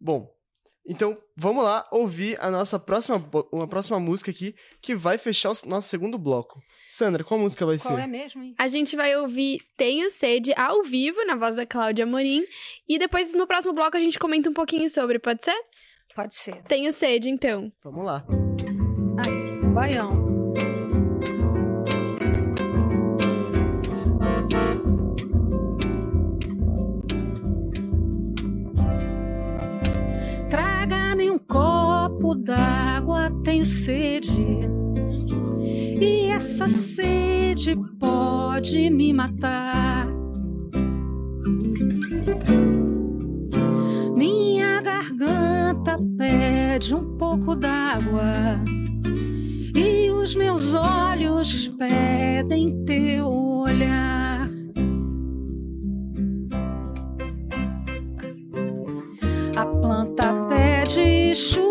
Bom, 0.00 0.34
então 0.86 1.16
vamos 1.36 1.64
lá 1.64 1.86
ouvir 1.90 2.36
a 2.40 2.50
nossa 2.50 2.78
próxima, 2.78 3.22
uma 3.52 3.66
próxima 3.66 3.98
música 3.98 4.30
aqui 4.30 4.54
que 4.80 4.94
vai 4.94 5.18
fechar 5.18 5.50
o 5.50 5.68
nosso 5.68 5.88
segundo 5.88 6.18
bloco. 6.18 6.60
Sandra, 6.86 7.24
qual 7.24 7.40
música 7.40 7.64
vai 7.64 7.78
Qual 7.78 7.96
ser? 7.96 8.02
é 8.02 8.06
mesmo, 8.06 8.42
hein? 8.42 8.54
A 8.58 8.68
gente 8.68 8.94
vai 8.94 9.16
ouvir 9.16 9.60
Tenho 9.76 10.10
Sede 10.10 10.52
ao 10.54 10.82
vivo, 10.82 11.24
na 11.24 11.34
voz 11.36 11.56
da 11.56 11.64
Cláudia 11.64 12.04
Morim. 12.04 12.44
E 12.88 12.98
depois, 12.98 13.32
no 13.34 13.46
próximo 13.46 13.72
bloco, 13.72 13.96
a 13.96 14.00
gente 14.00 14.18
comenta 14.18 14.50
um 14.50 14.54
pouquinho 14.54 14.88
sobre, 14.90 15.18
pode 15.18 15.42
ser? 15.44 15.58
Pode 16.14 16.34
ser. 16.34 16.62
Tenho 16.64 16.92
Sede, 16.92 17.30
então. 17.30 17.72
Vamos 17.82 18.04
lá. 18.04 18.24
Aí, 19.24 19.66
baião. 19.72 20.33
Traga-me 30.84 31.30
um 31.30 31.38
copo 31.38 32.34
d'água, 32.34 33.30
tenho 33.42 33.64
sede. 33.64 34.58
E 35.98 36.26
essa 36.26 36.68
sede 36.68 37.74
pode 37.98 38.90
me 38.90 39.10
matar. 39.14 40.06
Minha 44.14 44.82
garganta 44.82 45.98
pede 46.18 46.94
um 46.94 47.16
pouco 47.16 47.56
d'água. 47.56 48.62
E 49.74 50.10
os 50.10 50.36
meus 50.36 50.74
olhos 50.74 51.66
pedem 51.78 52.84
teu 52.84 53.30
olhar. 53.30 54.33
Pede 61.34 61.50
chuva 61.50 61.63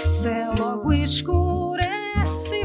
céu 0.00 0.54
logo 0.58 0.94
escurece 0.94 2.59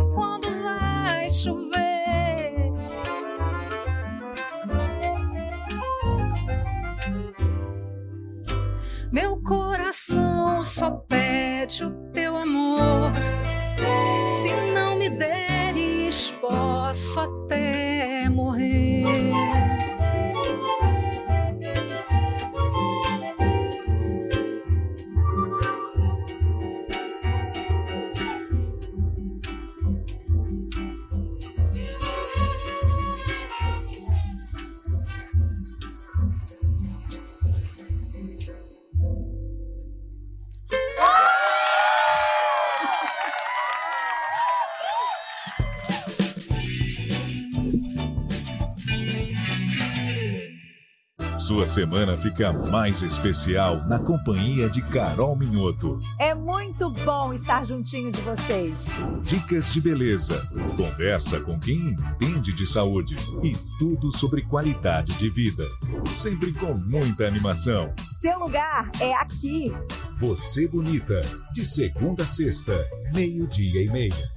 Sua 51.65 51.73
semana 51.73 52.15
fica 52.15 52.53
mais 52.53 53.01
especial 53.01 53.77
na 53.87 53.97
companhia 53.97 54.69
de 54.69 54.83
Carol 54.83 55.35
Minhoto. 55.35 55.99
É 56.19 56.35
muito 56.35 56.91
bom 56.91 57.33
estar 57.33 57.65
juntinho 57.65 58.11
de 58.11 58.21
vocês. 58.21 58.77
Dicas 59.23 59.73
de 59.73 59.81
beleza, 59.81 60.39
conversa 60.77 61.39
com 61.39 61.59
quem 61.59 61.75
entende 61.77 62.53
de 62.53 62.67
saúde 62.67 63.15
e 63.43 63.57
tudo 63.79 64.15
sobre 64.15 64.43
qualidade 64.43 65.13
de 65.13 65.27
vida. 65.27 65.65
Sempre 66.07 66.53
com 66.53 66.75
muita 66.75 67.25
animação. 67.25 67.91
Seu 68.21 68.37
lugar 68.37 68.91
é 68.99 69.15
aqui. 69.15 69.73
Você 70.19 70.67
Bonita, 70.67 71.19
de 71.51 71.65
segunda 71.65 72.23
a 72.23 72.27
sexta, 72.27 72.77
meio-dia 73.11 73.83
e 73.83 73.89
meia. 73.89 74.29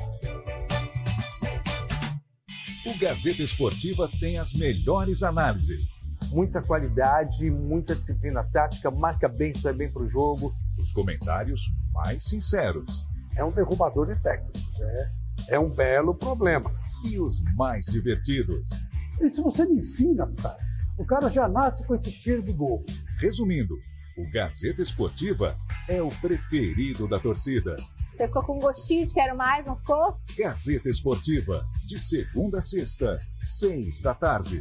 O 2.87 2.99
Gazeta 2.99 3.43
Esportiva 3.43 4.09
tem 4.19 4.39
as 4.39 4.55
melhores 4.55 5.23
análises. 5.23 6.08
Muita 6.31 6.61
qualidade, 6.61 7.51
muita 7.51 7.95
disciplina 7.95 8.45
tática, 8.45 8.91
marca 8.91 9.29
bem, 9.29 9.55
sai 9.55 9.73
bem 9.73 9.91
pro 9.91 10.09
jogo. 10.09 10.53
Os 10.79 10.93
comentários 10.93 11.63
mais 11.95 12.23
sinceros. 12.23 13.07
É 13.37 13.45
um 13.45 13.51
derrubador 13.51 14.07
de 14.07 14.21
técnicos, 14.21 14.81
é, 14.81 15.11
é 15.51 15.59
um 15.59 15.71
belo 15.71 16.15
problema. 16.15 16.71
E 17.05 17.19
os 17.19 17.43
mais 17.57 17.87
divertidos. 17.87 18.69
E 19.21 19.31
se 19.31 19.41
você 19.41 19.65
me 19.65 19.81
ensina, 19.81 20.27
cara, 20.41 20.59
o 20.99 21.05
cara 21.07 21.31
já 21.31 21.49
nasce 21.49 21.85
com 21.85 21.95
esse 21.95 22.11
cheiro 22.11 22.43
de 22.43 22.53
gol. 22.53 22.85
Resumindo, 23.21 23.79
o 24.17 24.31
Gazeta 24.33 24.83
Esportiva 24.83 25.55
é 25.89 26.03
o 26.03 26.11
preferido 26.11 27.09
da 27.09 27.21
torcida. 27.21 27.77
Você 28.17 28.27
ficou 28.27 28.43
com 28.43 28.59
gostinho 28.59 29.07
de 29.07 29.15
quero 29.15 29.37
mais, 29.37 29.65
não 29.65 29.77
ficou? 29.77 30.19
Gazeta 30.37 30.89
Esportiva, 30.89 31.65
de 31.87 32.01
segunda 32.01 32.59
a 32.59 32.63
sexta, 32.63 33.21
seis 33.41 34.01
da 34.01 34.13
tarde. 34.13 34.61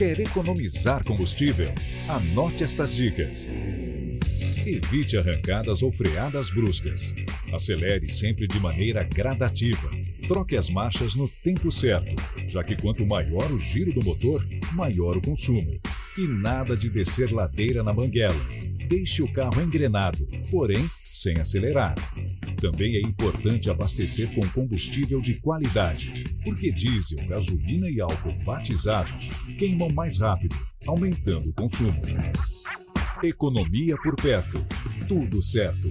Quer 0.00 0.18
economizar 0.18 1.04
combustível? 1.04 1.70
Anote 2.08 2.64
estas 2.64 2.96
dicas. 2.96 3.46
Evite 4.64 5.18
arrancadas 5.18 5.82
ou 5.82 5.90
freadas 5.90 6.48
bruscas. 6.48 7.12
Acelere 7.52 8.08
sempre 8.08 8.46
de 8.46 8.58
maneira 8.60 9.02
gradativa. 9.02 9.90
Troque 10.26 10.56
as 10.56 10.70
marchas 10.70 11.14
no 11.14 11.28
tempo 11.28 11.70
certo, 11.70 12.14
já 12.48 12.64
que 12.64 12.80
quanto 12.80 13.06
maior 13.06 13.52
o 13.52 13.60
giro 13.60 13.92
do 13.92 14.02
motor, 14.02 14.42
maior 14.72 15.18
o 15.18 15.20
consumo. 15.20 15.78
E 16.16 16.26
nada 16.26 16.74
de 16.74 16.88
descer 16.88 17.30
ladeira 17.30 17.82
na 17.82 17.92
banguela. 17.92 18.40
Deixe 18.88 19.22
o 19.22 19.30
carro 19.30 19.60
engrenado, 19.60 20.26
porém 20.50 20.88
sem 21.04 21.38
acelerar. 21.38 21.94
Também 22.58 22.96
é 22.96 23.00
importante 23.00 23.68
abastecer 23.68 24.32
com 24.34 24.40
combustível 24.48 25.20
de 25.20 25.38
qualidade, 25.42 26.24
porque 26.42 26.70
diesel, 26.72 27.26
gasolina 27.26 27.88
e 27.88 28.00
álcool 28.00 28.32
batizados 28.44 29.30
queimam 29.58 29.88
mais 29.94 30.18
rápido, 30.18 30.56
aumentando 30.86 31.48
o 31.48 31.54
consumo. 31.54 32.00
Economia 33.22 33.96
por 34.02 34.16
perto. 34.16 34.64
Tudo 35.06 35.42
certo. 35.42 35.88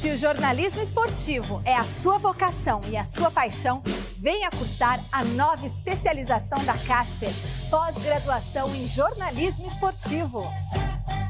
Se 0.00 0.10
o 0.10 0.18
jornalismo 0.18 0.82
esportivo 0.82 1.62
é 1.64 1.76
a 1.76 1.84
sua 1.84 2.18
vocação 2.18 2.80
e 2.90 2.96
a 2.96 3.04
sua 3.04 3.30
paixão, 3.30 3.82
venha 4.18 4.50
cursar 4.50 5.00
a 5.12 5.24
nova 5.24 5.64
especialização 5.64 6.62
da 6.64 6.76
Casper, 6.78 7.30
pós-graduação 7.70 8.74
em 8.74 8.86
jornalismo 8.88 9.68
esportivo. 9.68 10.42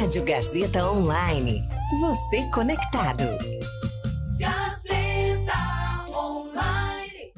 Rádio 0.00 0.24
Gazeta 0.24 0.90
Online. 0.90 1.62
Você 2.00 2.50
conectado. 2.50 3.22
Gazeta 4.36 5.52
Online. 6.08 7.32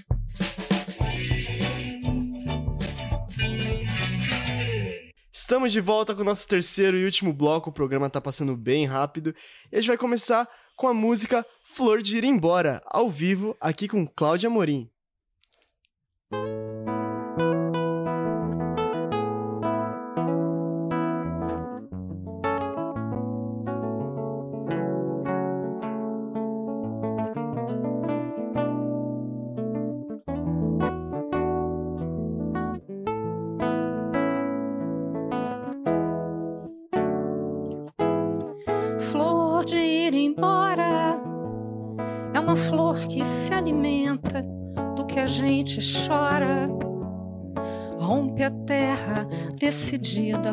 Estamos 5.31 5.71
de 5.71 5.83
volta 5.83 6.15
com 6.15 6.23
o 6.23 6.25
nosso 6.25 6.49
terceiro 6.49 6.97
e 6.97 7.05
último 7.05 7.35
bloco. 7.35 7.69
O 7.69 7.73
programa 7.73 8.09
tá 8.09 8.23
passando 8.23 8.57
bem 8.57 8.87
rápido. 8.87 9.35
E 9.71 9.77
a 9.77 9.81
gente 9.81 9.89
vai 9.89 9.99
começar 9.99 10.49
com 10.75 10.89
a 10.89 10.95
música 10.95 11.45
Flor 11.63 12.01
de 12.01 12.17
Ir 12.17 12.25
Embora, 12.25 12.81
ao 12.87 13.11
vivo, 13.11 13.55
aqui 13.61 13.87
com 13.87 14.07
Cláudia 14.07 14.49
Morim. 14.49 14.91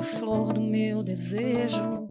Flor 0.04 0.54
do 0.54 0.62
meu 0.62 1.02
desejo 1.02 2.08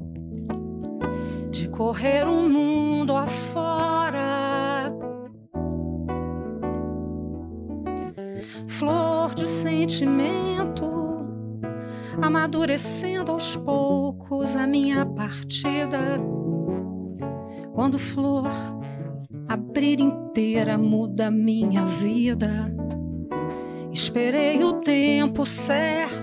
de 1.51 1.69
correr 1.69 2.27
um 2.27 2.49
mundo 2.49 3.15
afora. 3.15 4.93
Flor 8.67 9.35
de 9.35 9.49
sentimento, 9.49 10.91
amadurecendo 12.21 13.33
aos 13.33 13.57
poucos 13.57 14.57
a 14.57 14.67
minha 14.67 15.05
partida. 15.05 16.19
Quando 17.75 17.99
flor 17.99 18.51
abrir 19.49 20.01
inteira 20.01 20.79
muda 20.79 21.31
minha 21.31 21.85
vida. 21.85 22.75
Esperei 23.93 24.65
o 24.65 24.81
tempo 24.81 25.45
certo. 25.45 26.22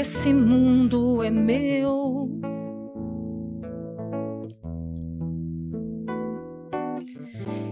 Esse 0.00 0.32
mundo 0.32 1.22
é 1.22 1.28
meu. 1.30 2.30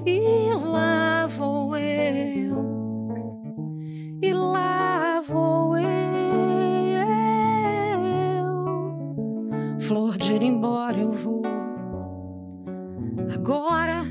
E 0.05 0.53
lá 0.55 1.27
vou 1.27 1.75
eu, 1.77 3.41
e 4.21 4.33
lá 4.35 5.23
vou 5.23 5.79
eu. 5.79 5.89
Flor 9.81 10.19
de 10.19 10.35
ir 10.35 10.43
embora 10.43 10.99
eu 11.01 11.13
vou. 11.13 11.43
Agora 13.35 14.05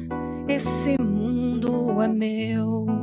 esse 0.47 0.99
mundo 0.99 2.01
é 2.01 2.07
meu. 2.07 2.97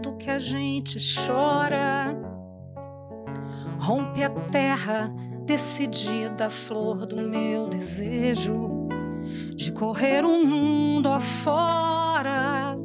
Do 0.00 0.16
que 0.16 0.30
a 0.30 0.38
gente 0.38 0.98
chora. 1.26 2.16
Rompe 3.78 4.22
a 4.22 4.30
terra 4.30 5.12
decidida, 5.44 6.50
flor 6.50 7.06
do 7.06 7.16
meu 7.16 7.68
desejo 7.68 8.76
de 9.54 9.72
correr 9.72 10.24
um 10.24 10.44
mundo 10.44 11.08
afora. 11.08 12.76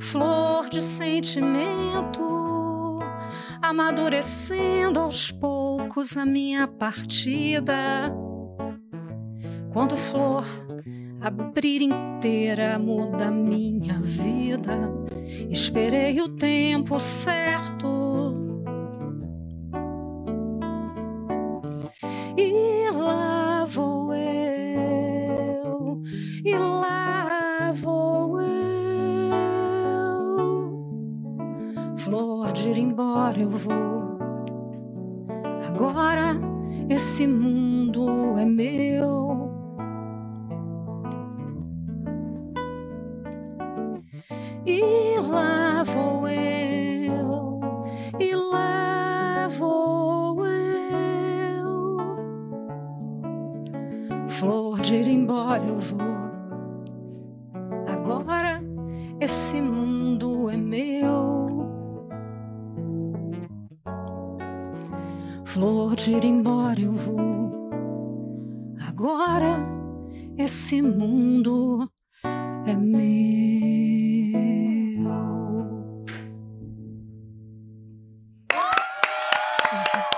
Flor 0.00 0.68
de 0.68 0.82
sentimento, 0.82 3.00
amadurecendo 3.60 5.00
aos 5.00 5.30
poucos 5.30 6.16
a 6.16 6.24
minha 6.24 6.66
partida. 6.66 8.12
Quando 9.72 9.96
flor 9.96 10.44
abrir 11.24 11.80
inteira 11.80 12.78
muda 12.78 13.30
minha 13.30 13.94
vida. 13.94 14.92
Esperei 15.50 16.20
o 16.20 16.28
tempo 16.28 17.00
certo. 17.00 18.34
E 22.36 22.90
lá 22.90 23.64
vou 23.64 24.12
eu, 24.12 26.02
e 26.44 26.54
lá 26.54 27.72
vou 27.72 28.40
eu. 28.42 28.46
Flor 31.96 32.52
de 32.52 32.68
ir 32.68 32.78
embora 32.78 33.40
eu 33.40 33.50
vou. 33.50 34.18
Agora 35.66 36.38
esse 36.90 37.26
mundo 37.26 37.53
Flor 65.54 65.94
de 65.94 66.10
ir 66.10 66.24
embora 66.24 66.80
eu 66.80 66.96
vou. 66.96 67.70
Agora 68.88 69.56
esse 70.36 70.82
mundo 70.82 71.88
é 72.66 72.74
meu. 72.74 73.04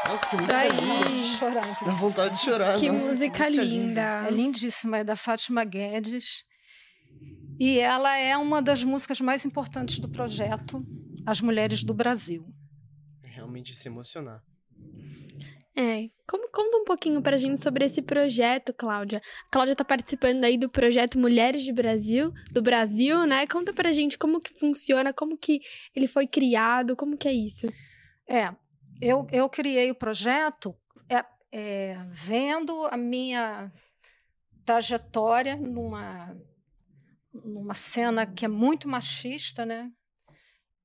Nossa, 0.09 0.27
que 0.31 0.37
música 0.37 0.57
aí. 0.57 0.71
linda. 0.71 1.19
Chorar. 1.19 1.85
Dá 1.85 1.93
vontade 1.93 2.35
de 2.35 2.41
chorar. 2.41 2.79
Que 2.79 2.91
nossa, 2.91 3.11
música 3.11 3.51
linda. 3.51 4.27
É 4.27 4.31
lindíssima, 4.31 4.97
é 4.97 5.05
da 5.05 5.17
Fátima 5.17 5.65
Guedes. 5.67 6.45
E 7.61 7.79
ela 7.79 8.17
é 8.17 8.35
uma 8.39 8.63
das 8.63 8.83
músicas 8.83 9.21
mais 9.21 9.45
importantes 9.45 9.99
do 9.99 10.09
projeto 10.09 10.83
As 11.27 11.43
Mulheres 11.43 11.85
do 11.85 11.93
Brasil. 11.93 12.43
Realmente 13.23 13.75
se 13.75 13.87
emocionar. 13.87 14.43
É, 15.79 16.09
como, 16.27 16.51
conta 16.51 16.79
um 16.79 16.85
pouquinho 16.85 17.21
pra 17.21 17.37
gente 17.37 17.63
sobre 17.63 17.85
esse 17.85 18.01
projeto, 18.01 18.73
Cláudia. 18.73 19.19
A 19.19 19.51
Cláudia 19.53 19.77
tá 19.77 19.85
participando 19.85 20.43
aí 20.43 20.57
do 20.57 20.71
projeto 20.71 21.19
Mulheres 21.19 21.63
de 21.63 21.73
Brasil, 21.73 22.33
do 22.51 22.63
Brasil, 22.63 23.27
né? 23.27 23.47
Conta 23.47 23.75
pra 23.75 23.93
gente 23.93 24.17
como 24.17 24.41
que 24.41 24.59
funciona, 24.59 25.13
como 25.13 25.37
que 25.37 25.61
ele 25.95 26.07
foi 26.07 26.27
criado, 26.27 26.97
como 26.97 27.19
que 27.19 27.29
é 27.29 27.33
isso. 27.33 27.71
É, 28.27 28.55
eu, 29.03 29.27
eu 29.31 29.51
criei 29.51 29.91
o 29.91 29.95
projeto 29.95 30.75
é, 31.11 31.23
é, 31.53 31.99
vendo 32.09 32.87
a 32.87 32.97
minha 32.97 33.71
trajetória 34.65 35.57
numa, 35.57 36.35
numa 37.33 37.75
cena 37.75 38.27
que 38.27 38.47
é 38.47 38.49
muito 38.49 38.89
machista, 38.89 39.67
né? 39.67 39.91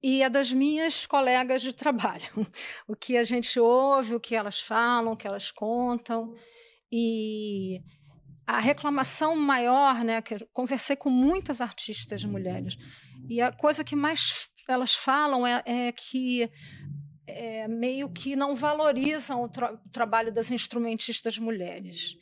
E 0.04 0.24
a 0.24 0.30
das 0.30 0.52
minhas 0.52 1.06
colegas 1.06 1.62
de 1.62 1.74
trabalho. 1.74 2.24
O 2.88 2.96
que 2.96 3.18
a 3.18 3.24
gente 3.24 3.60
ouve, 3.60 4.16
o 4.16 4.20
que 4.20 4.36
elas 4.36 4.60
falam, 4.60 5.14
o 5.14 5.18
que 5.18 5.28
elas 5.28 5.52
contam. 5.52 6.36
E 6.92 7.82
a 8.46 8.60
reclamação 8.60 9.36
maior, 9.36 10.04
né? 10.04 10.22
Que 10.22 10.36
eu 10.36 10.48
conversei 10.52 10.96
com 10.96 11.10
muitas 11.10 11.62
artistas 11.62 12.24
mulheres. 12.26 12.78
E 13.30 13.42
a 13.42 13.52
coisa 13.52 13.84
que 13.84 13.96
mais 13.96 14.50
elas 14.68 14.96
falam 14.96 15.46
é, 15.46 15.64
é 15.66 15.92
que 15.92 16.50
é, 17.28 17.68
meio 17.68 18.10
que 18.10 18.36
não 18.36 18.56
valorizam 18.56 19.44
o, 19.44 19.50
tra 19.50 19.74
o 19.74 19.90
trabalho 19.90 20.34
das 20.34 20.52
instrumentistas 20.52 21.38
mulheres. 21.38 22.16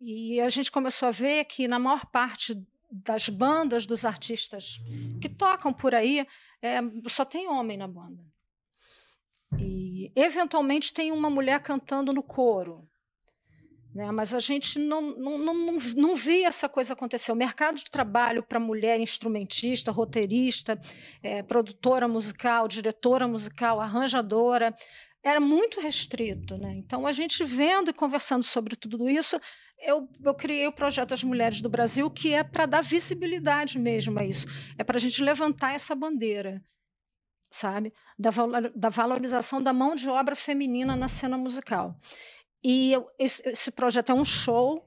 E 0.00 0.40
a 0.40 0.48
gente 0.48 0.70
começou 0.70 1.08
a 1.08 1.12
ver 1.12 1.44
que, 1.44 1.68
na 1.68 1.78
maior 1.78 2.06
parte 2.06 2.56
das 2.90 3.28
bandas 3.28 3.86
dos 3.86 4.04
artistas 4.04 4.78
que 5.20 5.28
tocam 5.28 5.72
por 5.72 5.94
aí, 5.94 6.26
é, 6.62 6.80
só 7.08 7.24
tem 7.24 7.48
homem 7.48 7.76
na 7.76 7.88
banda. 7.88 8.22
E, 9.58 10.12
eventualmente, 10.14 10.92
tem 10.92 11.10
uma 11.10 11.30
mulher 11.30 11.60
cantando 11.60 12.12
no 12.12 12.22
coro. 12.22 12.88
Né? 13.94 14.10
Mas 14.12 14.32
a 14.32 14.40
gente 14.40 14.78
não, 14.78 15.00
não, 15.00 15.38
não, 15.38 15.78
não, 15.96 16.14
via 16.14 16.48
essa 16.48 16.68
coisa 16.68 16.92
acontecer. 16.92 17.32
O 17.32 17.36
mercado 17.36 17.76
de 17.76 17.90
trabalho 17.90 18.42
para 18.42 18.60
mulher 18.60 19.00
instrumentista, 19.00 19.90
roteirista, 19.90 20.80
é, 21.22 21.42
produtora 21.42 22.06
musical, 22.06 22.68
diretora 22.68 23.26
musical, 23.26 23.80
arranjadora, 23.80 24.74
era 25.22 25.40
muito 25.40 25.80
restrito. 25.80 26.56
Né? 26.56 26.74
Então, 26.76 27.06
a 27.06 27.12
gente 27.12 27.44
vendo 27.44 27.90
e 27.90 27.94
conversando 27.94 28.44
sobre 28.44 28.76
tudo 28.76 29.08
isso, 29.08 29.40
eu, 29.82 30.08
eu, 30.22 30.34
criei 30.34 30.66
o 30.66 30.72
projeto 30.72 31.12
As 31.12 31.24
Mulheres 31.24 31.60
do 31.60 31.68
Brasil, 31.68 32.10
que 32.10 32.32
é 32.32 32.44
para 32.44 32.66
dar 32.66 32.82
visibilidade 32.82 33.78
mesmo 33.78 34.18
a 34.18 34.24
isso. 34.24 34.46
É 34.78 34.84
para 34.84 34.96
a 34.96 35.00
gente 35.00 35.22
levantar 35.22 35.74
essa 35.74 35.94
bandeira, 35.94 36.62
sabe? 37.50 37.92
Da, 38.18 38.30
da 38.74 38.88
valorização 38.88 39.62
da 39.62 39.72
mão 39.72 39.94
de 39.94 40.08
obra 40.08 40.36
feminina 40.36 40.94
na 40.94 41.08
cena 41.08 41.36
musical. 41.36 41.96
E 42.62 42.92
eu, 42.92 43.06
esse, 43.18 43.48
esse, 43.48 43.72
projeto 43.72 44.10
é 44.10 44.14
um 44.14 44.24
show 44.24 44.86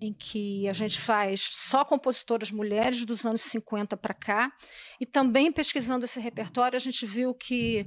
em 0.00 0.12
que 0.12 0.66
a 0.68 0.72
gente 0.72 1.00
faz 1.00 1.40
só 1.40 1.84
compositoras 1.84 2.50
mulheres 2.50 3.04
dos 3.04 3.26
anos 3.26 3.42
50 3.42 3.96
para 3.96 4.14
cá. 4.14 4.52
E 5.00 5.04
também 5.04 5.52
pesquisando 5.52 6.04
esse 6.04 6.20
repertório, 6.20 6.76
a 6.76 6.80
gente 6.80 7.04
viu 7.04 7.34
que 7.34 7.86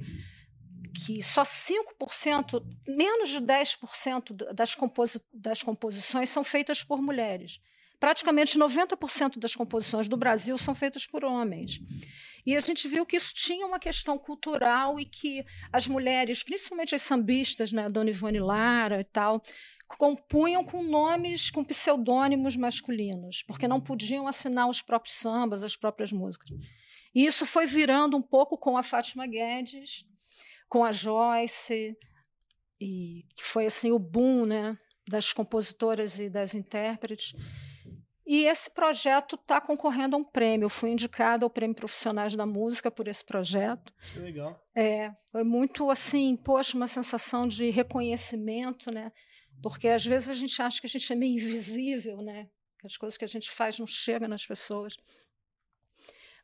que 0.92 1.22
só 1.22 1.42
5%, 1.42 2.62
menos 2.86 3.28
de 3.28 3.40
10% 3.40 4.52
das, 4.52 4.74
composi 4.74 5.20
das 5.32 5.62
composições 5.62 6.30
são 6.30 6.44
feitas 6.44 6.82
por 6.84 7.00
mulheres. 7.00 7.60
Praticamente 7.98 8.58
90% 8.58 9.38
das 9.38 9.54
composições 9.54 10.08
do 10.08 10.16
Brasil 10.16 10.58
são 10.58 10.74
feitas 10.74 11.06
por 11.06 11.24
homens. 11.24 11.80
E 12.44 12.56
a 12.56 12.60
gente 12.60 12.88
viu 12.88 13.06
que 13.06 13.16
isso 13.16 13.32
tinha 13.32 13.64
uma 13.64 13.78
questão 13.78 14.18
cultural 14.18 14.98
e 14.98 15.04
que 15.04 15.44
as 15.72 15.86
mulheres, 15.86 16.42
principalmente 16.42 16.94
as 16.94 17.02
sambistas, 17.02 17.70
né, 17.70 17.88
Dona 17.88 18.10
Ivone 18.10 18.40
Lara 18.40 19.00
e 19.00 19.04
tal, 19.04 19.40
compunham 19.86 20.64
com 20.64 20.82
nomes, 20.82 21.50
com 21.50 21.62
pseudônimos 21.64 22.56
masculinos, 22.56 23.42
porque 23.44 23.68
não 23.68 23.80
podiam 23.80 24.26
assinar 24.26 24.68
os 24.68 24.82
próprios 24.82 25.14
sambas, 25.14 25.62
as 25.62 25.76
próprias 25.76 26.12
músicas. 26.12 26.50
E 27.14 27.24
isso 27.24 27.44
foi 27.46 27.66
virando 27.66 28.16
um 28.16 28.22
pouco 28.22 28.56
com 28.56 28.76
a 28.76 28.82
Fátima 28.82 29.26
Guedes, 29.26 30.04
com 30.72 30.86
a 30.86 30.90
Joyce, 30.90 31.94
e 32.80 33.26
que 33.36 33.44
foi 33.44 33.66
assim 33.66 33.92
o 33.92 33.98
boom 33.98 34.46
né, 34.46 34.74
das 35.06 35.30
compositoras 35.30 36.18
e 36.18 36.30
das 36.30 36.54
intérpretes. 36.54 37.34
E 38.26 38.46
esse 38.46 38.70
projeto 38.70 39.34
está 39.34 39.60
concorrendo 39.60 40.16
a 40.16 40.18
um 40.18 40.24
prêmio. 40.24 40.64
Eu 40.64 40.70
fui 40.70 40.90
indicada 40.90 41.44
ao 41.44 41.50
Prêmio 41.50 41.76
Profissionais 41.76 42.34
da 42.34 42.46
Música 42.46 42.90
por 42.90 43.06
esse 43.06 43.22
projeto. 43.22 43.92
Que 44.14 44.20
legal. 44.20 44.58
É, 44.74 45.12
foi 45.30 45.44
muito 45.44 45.90
assim, 45.90 46.34
poxa, 46.36 46.74
uma 46.74 46.86
sensação 46.86 47.46
de 47.46 47.68
reconhecimento, 47.68 48.90
né? 48.90 49.12
Porque 49.62 49.88
às 49.88 50.06
vezes 50.06 50.30
a 50.30 50.34
gente 50.34 50.62
acha 50.62 50.80
que 50.80 50.86
a 50.86 50.90
gente 50.90 51.12
é 51.12 51.16
meio 51.16 51.34
invisível, 51.34 52.22
né? 52.22 52.48
Que 52.80 52.86
as 52.86 52.96
coisas 52.96 53.18
que 53.18 53.26
a 53.26 53.28
gente 53.28 53.50
faz 53.50 53.78
não 53.78 53.86
chegam 53.86 54.26
nas 54.26 54.46
pessoas. 54.46 54.96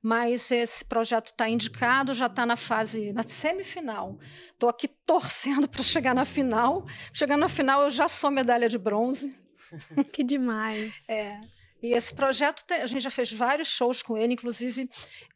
Mas 0.00 0.50
esse 0.50 0.84
projeto 0.84 1.26
está 1.28 1.48
indicado, 1.48 2.14
já 2.14 2.26
está 2.26 2.46
na 2.46 2.56
fase, 2.56 3.12
na 3.12 3.24
semifinal. 3.24 4.18
Estou 4.52 4.68
aqui 4.68 4.86
torcendo 4.88 5.68
para 5.68 5.82
chegar 5.82 6.14
na 6.14 6.24
final. 6.24 6.86
Chegando 7.12 7.40
na 7.40 7.48
final, 7.48 7.82
eu 7.82 7.90
já 7.90 8.06
sou 8.08 8.30
medalha 8.30 8.68
de 8.68 8.78
bronze. 8.78 9.34
Que 10.12 10.24
demais. 10.24 11.06
É. 11.10 11.38
E 11.82 11.92
esse 11.92 12.14
projeto, 12.14 12.64
a 12.72 12.86
gente 12.86 13.02
já 13.02 13.10
fez 13.10 13.32
vários 13.32 13.68
shows 13.68 14.02
com 14.02 14.16
ele, 14.16 14.32
inclusive 14.32 14.88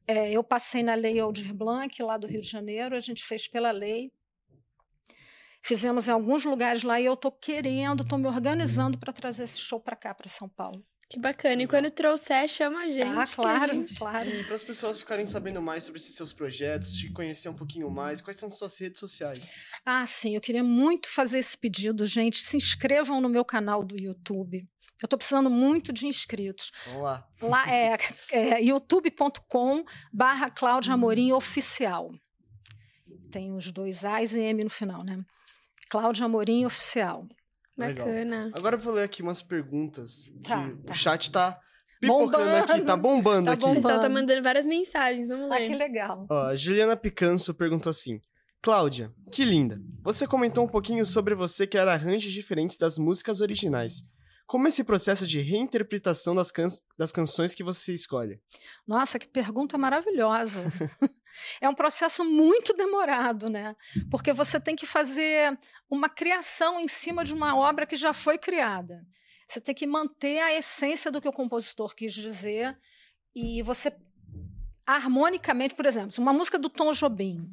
é, 0.06 0.32
eu 0.32 0.42
passei 0.42 0.82
na 0.82 0.94
Lei 0.94 1.20
Aldir 1.20 1.54
Blanc, 1.54 2.02
lá 2.02 2.16
do 2.16 2.26
Rio 2.26 2.40
de 2.40 2.48
Janeiro, 2.48 2.96
a 2.96 3.00
gente 3.00 3.24
fez 3.24 3.46
pela 3.46 3.70
lei. 3.70 4.10
Fizemos 5.62 6.08
em 6.08 6.10
alguns 6.10 6.44
lugares 6.44 6.82
lá 6.82 7.00
e 7.00 7.04
eu 7.04 7.14
estou 7.14 7.30
querendo, 7.30 8.02
estou 8.02 8.18
me 8.18 8.26
organizando 8.26 8.98
para 8.98 9.12
trazer 9.12 9.44
esse 9.44 9.58
show 9.58 9.78
para 9.78 9.94
cá, 9.94 10.12
para 10.12 10.28
São 10.28 10.48
Paulo. 10.48 10.84
Que 11.12 11.18
bacana. 11.18 11.62
E 11.62 11.66
quando 11.66 11.90
trouxer, 11.90 12.48
chama 12.48 12.80
a 12.80 12.90
gente. 12.90 13.04
Ah, 13.04 13.26
claro, 13.26 13.74
gente... 13.74 13.94
claro. 13.96 14.30
E 14.30 14.44
para 14.44 14.54
as 14.54 14.62
pessoas 14.62 14.98
ficarem 14.98 15.26
sabendo 15.26 15.60
mais 15.60 15.84
sobre 15.84 16.00
esses 16.00 16.14
seus 16.14 16.32
projetos, 16.32 16.90
te 16.94 17.10
conhecer 17.10 17.50
um 17.50 17.54
pouquinho 17.54 17.90
mais, 17.90 18.22
quais 18.22 18.38
são 18.38 18.50
suas 18.50 18.78
redes 18.78 18.98
sociais? 18.98 19.60
Ah, 19.84 20.06
sim, 20.06 20.34
eu 20.34 20.40
queria 20.40 20.64
muito 20.64 21.10
fazer 21.10 21.38
esse 21.38 21.56
pedido, 21.58 22.06
gente. 22.06 22.42
Se 22.42 22.56
inscrevam 22.56 23.20
no 23.20 23.28
meu 23.28 23.44
canal 23.44 23.84
do 23.84 23.94
YouTube. 24.00 24.66
Eu 25.02 25.06
estou 25.06 25.18
precisando 25.18 25.50
muito 25.50 25.92
de 25.92 26.06
inscritos. 26.06 26.72
Vamos 26.86 27.02
lá. 27.02 27.28
Lá 27.42 27.70
é, 27.70 27.98
é 28.30 28.62
youtube.com 28.62 29.84
barra 30.10 30.48
Cláudia 30.48 30.94
Amorim 30.94 31.32
Oficial. 31.32 32.10
Tem 33.30 33.52
os 33.52 33.70
dois 33.70 34.02
A's 34.02 34.34
e 34.34 34.40
M 34.40 34.64
no 34.64 34.70
final, 34.70 35.04
né? 35.04 35.22
Cláudia 35.90 36.24
Amorim 36.24 36.64
Oficial. 36.64 37.28
Bacana. 37.77 38.45
Legal. 38.45 38.51
Agora 38.55 38.77
eu 38.77 38.81
vou 38.81 38.93
ler 38.95 39.05
aqui 39.05 39.23
umas 39.23 39.41
perguntas. 39.43 40.25
Tá, 40.47 40.68
que 40.68 40.77
tá. 40.83 40.93
O 40.93 40.97
chat 40.97 41.33
tá 41.33 41.59
pipocando 42.01 42.57
aqui, 42.57 42.83
tá 42.83 42.97
bombando 42.97 43.47
Tá 43.47 43.53
aqui. 43.53 43.62
bom, 43.62 43.73
o 43.73 43.75
pessoal 43.77 44.01
tá 44.01 44.09
mandando 44.09 44.43
várias 44.43 44.66
mensagens. 44.66 45.29
Vamos 45.29 45.51
Ah, 45.51 45.57
ler. 45.59 45.68
que 45.68 45.75
legal. 45.75 46.27
Ó, 46.31 46.47
a 46.49 46.55
Juliana 46.55 46.97
Picanso 46.97 47.55
perguntou 47.55 47.91
assim: 47.91 48.20
Cláudia, 48.61 49.12
que 49.33 49.45
linda. 49.45 49.81
Você 50.03 50.27
comentou 50.27 50.64
um 50.64 50.68
pouquinho 50.68 51.05
sobre 51.07 51.35
você 51.35 51.66
criar 51.66 51.89
arranjos 51.89 52.33
diferentes 52.33 52.77
das 52.77 52.99
músicas 52.99 53.41
originais. 53.41 54.03
Como 54.47 54.66
é 54.66 54.68
esse 54.68 54.85
processo 54.85 55.27
de 55.27 55.39
reinterpretação 55.41 56.35
das, 56.35 56.51
can 56.51 56.66
das 56.99 57.11
canções 57.11 57.55
que 57.55 57.62
você 57.62 57.95
escolhe? 57.95 58.39
Nossa, 58.87 59.18
que 59.18 59.27
pergunta 59.27 59.79
maravilhosa. 59.79 60.61
é 61.61 61.68
um 61.68 61.74
processo 61.74 62.24
muito 62.24 62.72
demorado, 62.74 63.49
né? 63.49 63.76
Porque 64.11 64.33
você 64.33 64.61
tem 64.61 64.76
que 64.76 64.87
fazer 64.87 65.59
uma 65.91 66.09
criação 66.09 66.80
em 66.80 66.89
cima 66.89 67.24
de 67.24 67.35
uma 67.35 67.57
obra 67.57 67.87
que 67.87 67.97
já 67.97 68.12
foi 68.12 68.39
criada. 68.39 69.05
Você 69.49 69.61
tem 69.61 69.74
que 69.74 69.87
manter 69.87 70.41
a 70.41 70.55
essência 70.55 71.11
do 71.11 71.20
que 71.20 71.28
o 71.28 71.33
compositor 71.33 71.95
quis 71.95 72.14
dizer 72.14 72.78
e 73.35 73.62
você 73.62 73.95
harmonicamente, 74.87 75.74
por 75.74 75.87
exemplo, 75.87 76.11
uma 76.18 76.33
música 76.33 76.59
do 76.59 76.68
Tom 76.68 76.93
Jobim. 76.93 77.49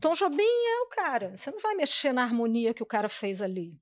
Tom 0.00 0.14
Jobim 0.14 0.42
é 0.42 0.80
o 0.82 0.88
cara. 0.88 1.36
Você 1.36 1.50
não 1.50 1.60
vai 1.60 1.74
mexer 1.74 2.12
na 2.12 2.22
harmonia 2.22 2.72
que 2.72 2.82
o 2.82 2.86
cara 2.86 3.08
fez 3.08 3.42
ali. 3.42 3.78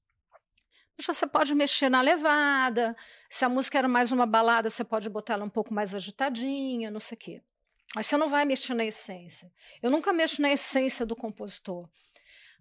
Mas 0.97 1.07
você 1.07 1.27
pode 1.27 1.55
mexer 1.55 1.89
na 1.89 2.01
levada. 2.01 2.97
Se 3.31 3.45
a 3.45 3.49
música 3.49 3.79
era 3.79 3.87
mais 3.87 4.11
uma 4.11 4.27
balada, 4.27 4.69
você 4.69 4.83
pode 4.83 5.09
botar 5.09 5.35
ela 5.35 5.45
um 5.45 5.51
pouco 5.51 5.73
mais 5.73 5.95
agitadinha, 5.95 6.91
não 6.91 6.99
sei 6.99 7.15
o 7.15 7.19
quê. 7.19 7.43
Mas 7.95 8.07
você 8.07 8.17
não 8.17 8.29
vai 8.29 8.45
mexer 8.45 8.75
na 8.75 8.85
essência. 8.85 9.51
Eu 9.83 9.91
nunca 9.91 10.13
mexo 10.13 10.43
na 10.43 10.53
essência 10.53 11.07
do 11.07 11.17
compositor. 11.17 11.89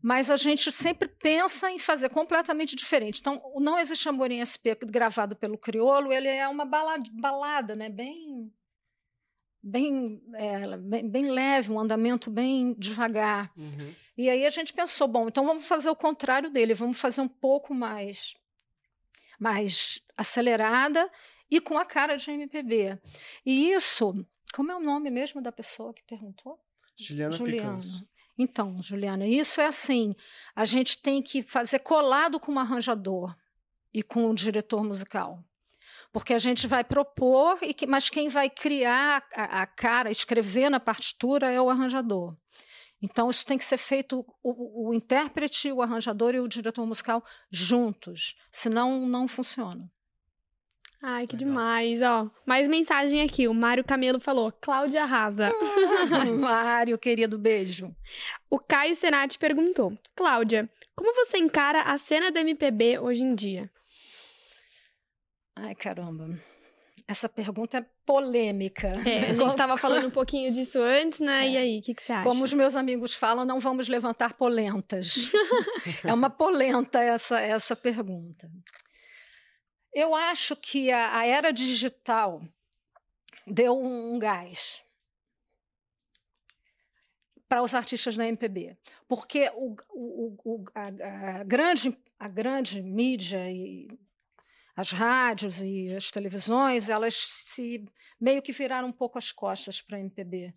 Mas 0.02 0.30
a 0.30 0.38
gente 0.38 0.72
sempre 0.72 1.08
pensa 1.08 1.72
em 1.72 1.80
fazer 1.80 2.10
completamente 2.10 2.76
diferente. 2.76 3.20
Então, 3.20 3.42
o 3.54 3.60
Não 3.60 3.80
Existe 3.80 4.08
Amor 4.08 4.32
em 4.32 4.46
SP, 4.46 4.78
gravado 4.86 5.36
pelo 5.36 5.58
Criolo, 5.58 6.14
ele 6.14 6.28
é 6.28 6.48
uma 6.48 6.66
balada, 6.66 7.10
balada 7.14 7.76
né? 7.76 7.90
bem, 7.90 8.54
bem, 9.62 10.22
é, 10.36 10.78
bem, 10.78 11.10
bem 11.10 11.32
leve, 11.32 11.72
um 11.72 11.80
andamento 11.80 12.30
bem 12.30 12.76
devagar. 12.78 13.52
Uhum. 13.58 13.94
E 14.18 14.30
aí 14.30 14.46
a 14.46 14.50
gente 14.50 14.72
pensou, 14.72 15.08
bom, 15.08 15.28
então 15.28 15.46
vamos 15.46 15.68
fazer 15.68 15.90
o 15.90 15.96
contrário 15.96 16.50
dele, 16.50 16.74
vamos 16.74 17.00
fazer 17.00 17.22
um 17.22 17.28
pouco 17.28 17.74
mais, 17.74 18.36
mais 19.40 20.02
acelerada 20.16 21.10
e 21.50 21.60
com 21.60 21.78
a 21.78 21.86
cara 21.86 22.16
de 22.18 22.32
MPB. 22.32 23.00
E 23.46 23.72
isso, 23.72 24.26
como 24.58 24.72
é 24.72 24.76
o 24.76 24.80
nome 24.80 25.12
mesmo 25.12 25.39
da 25.39 25.51
pessoa 25.51 25.93
que 25.93 26.01
perguntou? 26.01 26.60
Juliana, 26.97 27.32
Juliana. 27.32 27.62
Picanso. 27.62 28.10
Então, 28.36 28.82
Juliana, 28.82 29.28
isso 29.28 29.62
é 29.62 29.68
assim: 29.68 30.16
a 30.55 30.66
gente 30.66 30.99
tem 30.99 31.22
que 31.22 31.43
fazer 31.43 31.78
colado 31.78 32.39
com 32.39 32.55
o 32.55 32.58
arranjador 32.58 33.36
e 33.93 34.01
com 34.01 34.28
o 34.28 34.34
diretor 34.34 34.84
musical. 34.84 35.43
Porque 36.12 36.34
a 36.34 36.39
gente 36.39 36.66
vai 36.66 36.84
propor, 36.84 37.60
e 37.62 37.72
que, 37.72 37.86
mas 37.86 38.10
quem 38.10 38.30
vai 38.30 38.49
criar 38.49 39.24
a, 39.36 39.62
a 39.62 39.68
cara, 39.68 40.10
escrever 40.10 40.72
na 40.72 40.80
partitura 40.80 41.51
é 41.51 41.62
o 41.62 41.70
arranjador. 41.70 42.36
Então, 42.99 43.30
isso 43.30 43.45
tem 43.45 43.60
que 43.60 43.66
ser 43.66 43.78
feito 43.78 44.26
o, 44.41 44.89
o, 44.89 44.93
intérprete, 44.95 45.72
o 45.72 45.84
arranjador 45.84 46.34
e 46.34 46.39
o 46.39 46.47
diretor 46.47 46.84
musical 46.84 47.24
juntos, 47.51 48.36
senão 48.51 49.05
não 49.05 49.28
funciona. 49.28 49.88
Ai, 51.02 51.28
que 51.28 51.36
Legal. 51.36 51.50
demais, 51.50 52.02
ó. 52.02 52.30
Mais 52.45 52.68
mensagem 52.68 53.22
aqui, 53.22 53.48
o 53.48 53.54
Mário 53.54 53.84
Camelo 53.84 54.20
falou, 54.20 54.52
Cláudia 54.52 55.04
arrasa. 55.04 55.52
Mário, 56.39 56.98
querido, 56.98 57.38
beijo. 57.38 57.95
O 58.50 58.58
Caio 58.58 58.95
Senati 58.95 59.38
perguntou, 59.38 59.98
Cláudia, 60.16 60.70
como 60.95 61.14
você 61.14 61.38
encara 61.38 61.84
a 61.84 61.98
cena 61.98 62.32
da 62.32 62.41
MPB 62.41 62.98
hoje 63.00 63.24
em 63.24 63.36
dia? 63.36 63.70
Ai, 65.56 65.76
caramba. 65.76 66.39
Essa 67.08 67.30
pergunta 67.30 67.78
é 67.78 67.86
polêmica. 68.06 68.88
É, 69.08 69.30
a 69.30 69.34
gente 69.34 69.48
estava 69.48 69.78
falando 69.78 70.08
um 70.08 70.12
pouquinho 70.12 70.52
disso 70.52 70.80
antes, 70.82 71.20
né? 71.20 71.45
É. 71.45 71.52
E 71.52 71.58
aí, 71.58 71.80
o 71.80 71.82
que, 71.82 71.93
que, 71.93 72.02
você 72.02 72.12
acha? 72.12 72.24
Como 72.24 72.43
os 72.43 72.54
meus 72.54 72.76
amigos 72.76 73.14
falam, 73.14 73.45
não 73.45 73.60
vamos 73.60 73.88
levantar 73.88 74.34
polentas. 74.34 75.32
é 76.04 76.14
uma 76.14 76.30
polenta 76.30 77.00
essa, 77.00 77.39
essa 77.39 77.76
pergunta. 77.76 78.50
Eu 79.94 80.14
acho 80.14 80.56
que 80.56 80.92
a, 80.92 81.20
a 81.20 81.26
era 81.26 81.52
digital 81.52 82.42
deu 83.46 83.78
um, 83.78 84.16
um 84.16 84.20
gás 84.20 84.84
para 87.48 87.62
os 87.64 87.74
artistas 87.74 88.18
da 88.18 88.28
MPB, 88.28 88.78
porque 89.08 89.50
o, 89.56 89.76
o, 89.90 90.38
o, 90.44 90.66
a, 90.76 91.40
a, 91.40 91.44
grande, 91.44 91.98
a 92.20 92.28
grande 92.28 92.82
mídia 92.82 93.50
e 93.50 93.88
as 94.76 94.92
rádios 94.92 95.62
e 95.62 95.96
as 95.96 96.12
televisões, 96.12 96.90
elas 96.90 97.16
se 97.16 97.84
meio 98.20 98.42
que 98.42 98.52
viraram 98.52 98.90
um 98.90 98.92
pouco 98.92 99.18
as 99.18 99.32
costas 99.32 99.82
para 99.82 99.98
a 99.98 100.00
MPB 100.00 100.54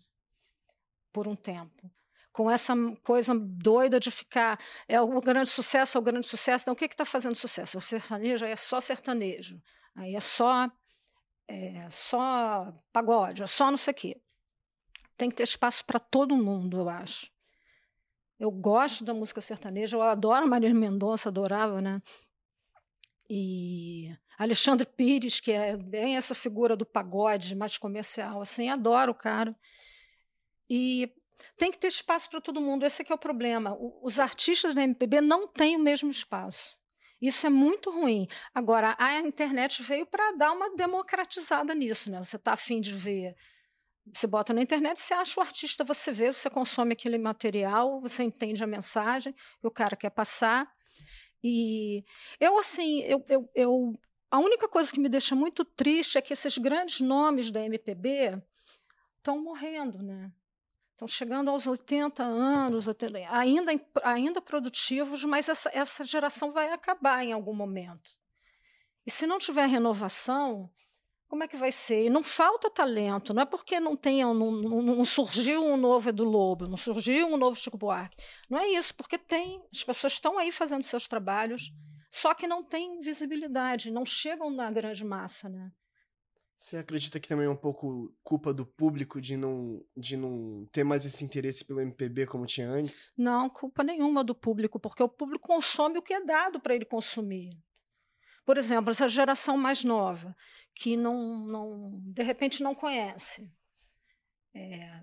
por 1.11 1.27
um 1.27 1.35
tempo. 1.35 1.89
Com 2.31 2.49
essa 2.49 2.73
coisa 3.03 3.33
doida 3.35 3.99
de 3.99 4.09
ficar 4.09 4.59
é 4.87 5.01
o 5.01 5.19
grande 5.19 5.49
sucesso, 5.49 5.97
é 5.97 6.01
o 6.01 6.03
grande 6.03 6.27
sucesso. 6.27 6.63
Então, 6.63 6.73
o 6.73 6.77
que 6.77 6.85
está 6.85 7.05
fazendo 7.05 7.35
sucesso? 7.35 7.77
O 7.77 7.81
sertanejo 7.81 8.45
aí 8.45 8.51
é 8.51 8.55
só 8.55 8.79
sertanejo, 8.79 9.61
aí 9.95 10.15
é 10.15 10.19
só, 10.19 10.69
é 11.47 11.89
só 11.89 12.73
pagode, 12.93 13.43
é 13.43 13.47
só 13.47 13.69
não 13.69 13.77
sei 13.77 13.91
o 13.91 13.95
quê. 13.95 14.21
Tem 15.17 15.29
que 15.29 15.35
ter 15.35 15.43
espaço 15.43 15.85
para 15.85 15.99
todo 15.99 16.35
mundo, 16.35 16.79
eu 16.79 16.89
acho. 16.89 17.29
Eu 18.39 18.49
gosto 18.49 19.03
da 19.03 19.13
música 19.13 19.41
sertaneja, 19.41 19.97
eu 19.97 20.01
adoro 20.01 20.47
Marília 20.47 20.73
Mendonça, 20.73 21.29
adorava, 21.29 21.79
né? 21.79 22.01
e 23.33 24.13
Alexandre 24.37 24.85
Pires, 24.85 25.39
que 25.39 25.53
é 25.53 25.77
bem 25.77 26.17
essa 26.17 26.35
figura 26.35 26.75
do 26.75 26.85
pagode 26.85 27.55
mais 27.55 27.77
comercial, 27.77 28.41
assim, 28.41 28.67
adoro 28.67 29.13
o 29.13 29.15
cara. 29.15 29.55
E 30.69 31.09
tem 31.57 31.71
que 31.71 31.77
ter 31.77 31.87
espaço 31.87 32.29
para 32.29 32.41
todo 32.41 32.61
mundo, 32.61 32.85
esse 32.85 33.01
é, 33.01 33.05
é 33.09 33.13
o 33.13 33.17
problema. 33.17 33.77
Os 34.01 34.19
artistas 34.19 34.73
da 34.73 34.83
MPB 34.83 35.21
não 35.21 35.47
têm 35.47 35.75
o 35.75 35.79
mesmo 35.79 36.09
espaço. 36.09 36.77
Isso 37.21 37.45
é 37.45 37.49
muito 37.49 37.91
ruim. 37.91 38.27
Agora, 38.53 38.95
a 38.97 39.19
internet 39.19 39.83
veio 39.83 40.07
para 40.07 40.31
dar 40.31 40.51
uma 40.53 40.75
democratizada 40.75 41.75
nisso, 41.75 42.09
né? 42.09 42.23
Você 42.23 42.35
está 42.35 42.53
afim 42.53 42.81
de 42.81 42.93
ver. 42.93 43.35
Você 44.11 44.25
bota 44.25 44.53
na 44.53 44.61
internet, 44.61 44.99
você 44.99 45.13
acha 45.13 45.39
o 45.39 45.43
artista, 45.43 45.83
você 45.83 46.11
vê, 46.11 46.33
você 46.33 46.49
consome 46.49 46.93
aquele 46.93 47.19
material, 47.19 48.01
você 48.01 48.23
entende 48.23 48.63
a 48.63 48.67
mensagem 48.67 49.33
que 49.33 49.67
o 49.67 49.71
cara 49.71 49.95
quer 49.95 50.09
passar. 50.09 50.67
E 51.43 52.03
eu, 52.39 52.57
assim, 52.57 53.01
eu, 53.01 53.23
eu, 53.29 53.49
eu, 53.53 53.99
a 54.31 54.39
única 54.39 54.67
coisa 54.67 54.91
que 54.91 54.99
me 54.99 55.07
deixa 55.07 55.35
muito 55.35 55.63
triste 55.63 56.17
é 56.17 56.21
que 56.21 56.33
esses 56.33 56.57
grandes 56.57 56.99
nomes 56.99 57.51
da 57.51 57.61
MPB 57.61 58.41
estão 59.17 59.39
morrendo, 59.41 60.01
né? 60.01 60.31
Estão 61.01 61.07
chegando 61.07 61.49
aos 61.49 61.65
80 61.65 62.21
anos, 62.21 62.85
ainda, 63.31 63.71
ainda 64.03 64.39
produtivos, 64.39 65.23
mas 65.23 65.49
essa, 65.49 65.71
essa 65.73 66.05
geração 66.05 66.51
vai 66.51 66.71
acabar 66.71 67.23
em 67.23 67.33
algum 67.33 67.55
momento. 67.55 68.11
E 69.03 69.09
se 69.09 69.25
não 69.25 69.39
tiver 69.39 69.65
renovação, 69.65 70.69
como 71.27 71.43
é 71.43 71.47
que 71.47 71.57
vai 71.57 71.71
ser? 71.71 72.05
E 72.05 72.09
não 72.11 72.21
falta 72.21 72.69
talento, 72.69 73.33
não 73.33 73.41
é 73.41 73.45
porque 73.47 73.79
não 73.79 73.97
tenha, 73.97 74.31
não, 74.31 74.51
não, 74.51 74.81
não, 74.83 75.03
surgiu 75.03 75.65
um 75.65 75.75
novo 75.75 76.07
Edu 76.07 76.23
Lobo, 76.23 76.67
não 76.67 76.77
surgiu 76.77 77.25
um 77.25 77.37
novo 77.37 77.59
Chico 77.59 77.79
Buarque. 77.79 78.23
Não 78.47 78.59
é 78.59 78.67
isso, 78.67 78.93
porque 78.93 79.17
tem, 79.17 79.59
as 79.73 79.83
pessoas 79.83 80.13
estão 80.13 80.37
aí 80.37 80.51
fazendo 80.51 80.83
seus 80.83 81.07
trabalhos, 81.07 81.73
só 82.11 82.35
que 82.35 82.45
não 82.45 82.63
têm 82.63 83.01
visibilidade, 83.01 83.89
não 83.89 84.05
chegam 84.05 84.51
na 84.51 84.69
grande 84.69 85.03
massa, 85.03 85.49
né? 85.49 85.71
Você 86.61 86.77
acredita 86.77 87.19
que 87.19 87.27
também 87.27 87.47
é 87.47 87.49
um 87.49 87.55
pouco 87.55 88.15
culpa 88.23 88.53
do 88.53 88.63
público 88.63 89.19
de 89.19 89.35
não, 89.35 89.83
de 89.97 90.15
não 90.15 90.67
ter 90.71 90.83
mais 90.83 91.03
esse 91.03 91.25
interesse 91.25 91.65
pelo 91.65 91.81
MPB 91.81 92.27
como 92.27 92.45
tinha 92.45 92.69
antes? 92.69 93.11
Não, 93.17 93.49
culpa 93.49 93.83
nenhuma 93.83 94.23
do 94.23 94.35
público, 94.35 94.79
porque 94.79 95.01
o 95.01 95.09
público 95.09 95.47
consome 95.47 95.97
o 95.97 96.03
que 96.03 96.13
é 96.13 96.23
dado 96.23 96.59
para 96.59 96.75
ele 96.75 96.85
consumir. 96.85 97.49
Por 98.45 98.59
exemplo, 98.59 98.91
essa 98.91 99.07
geração 99.07 99.57
mais 99.57 99.83
nova, 99.83 100.35
que 100.75 100.95
não, 100.95 101.47
não 101.47 101.99
de 102.03 102.21
repente 102.21 102.61
não 102.61 102.75
conhece. 102.75 103.51
É, 104.53 105.01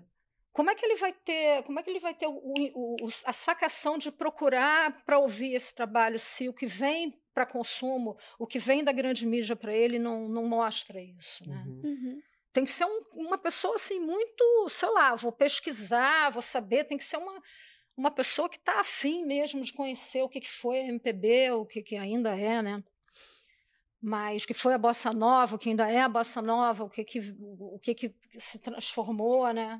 como 0.53 0.69
é 0.69 0.75
que 0.75 0.85
ele 0.85 0.95
vai 0.95 1.11
ter, 1.11 1.63
como 1.63 1.77
é 1.77 1.83
que 1.83 1.89
ele 1.89 1.99
vai 1.99 2.13
ter 2.13 2.27
o, 2.27 2.41
o, 2.73 3.07
a 3.25 3.33
sacação 3.33 3.97
de 3.97 4.13
procurar 4.13 5.03
para 5.03 5.19
ouvir 5.19 5.55
esse 5.55 5.75
trabalho 5.75 6.17
se 6.17 6.47
o 6.47 6.53
que 6.53 6.65
vem 6.65 7.18
para 7.33 7.45
consumo, 7.45 8.17
o 8.37 8.47
que 8.47 8.59
vem 8.59 8.83
da 8.83 8.91
grande 8.91 9.25
mídia 9.25 9.55
para 9.55 9.73
ele 9.73 9.99
não, 9.99 10.27
não 10.27 10.47
mostra 10.47 11.01
isso, 11.01 11.47
né? 11.47 11.63
Uhum. 11.67 11.81
uhum. 11.83 12.21
Tem 12.51 12.65
que 12.65 12.71
ser 12.71 12.85
um, 12.85 13.01
uma 13.13 13.37
pessoa 13.37 13.75
assim 13.75 13.99
muito, 13.99 14.67
sei 14.69 14.89
lá, 14.89 15.13
vou 15.15 15.31
pesquisar, 15.31 16.31
vou 16.31 16.41
saber, 16.41 16.85
tem 16.85 16.97
que 16.97 17.03
ser 17.03 17.17
uma, 17.17 17.41
uma 17.95 18.09
pessoa 18.09 18.49
que 18.49 18.57
está 18.57 18.79
afim 18.79 19.23
mesmo 19.25 19.61
de 19.61 19.71
conhecer 19.71 20.23
o 20.23 20.29
que, 20.29 20.41
que 20.41 20.49
foi 20.49 20.79
a 20.79 20.87
MPB, 20.87 21.51
o 21.51 21.65
que, 21.65 21.83
que 21.83 21.95
ainda 21.95 22.35
é, 22.35 22.61
né? 22.61 22.83
Mas 24.01 24.43
o 24.43 24.47
que 24.47 24.53
foi 24.53 24.73
a 24.73 24.77
bossa 24.77 25.11
nova, 25.11 25.55
o 25.55 25.59
que 25.59 25.69
ainda 25.69 25.89
é 25.91 26.01
a 26.01 26.09
bossa 26.09 26.41
nova, 26.41 26.85
o 26.85 26.89
que, 26.89 27.03
que, 27.03 27.19
o 27.39 27.77
que, 27.79 27.93
que 27.93 28.15
se 28.31 28.59
transformou, 28.59 29.51
né? 29.53 29.79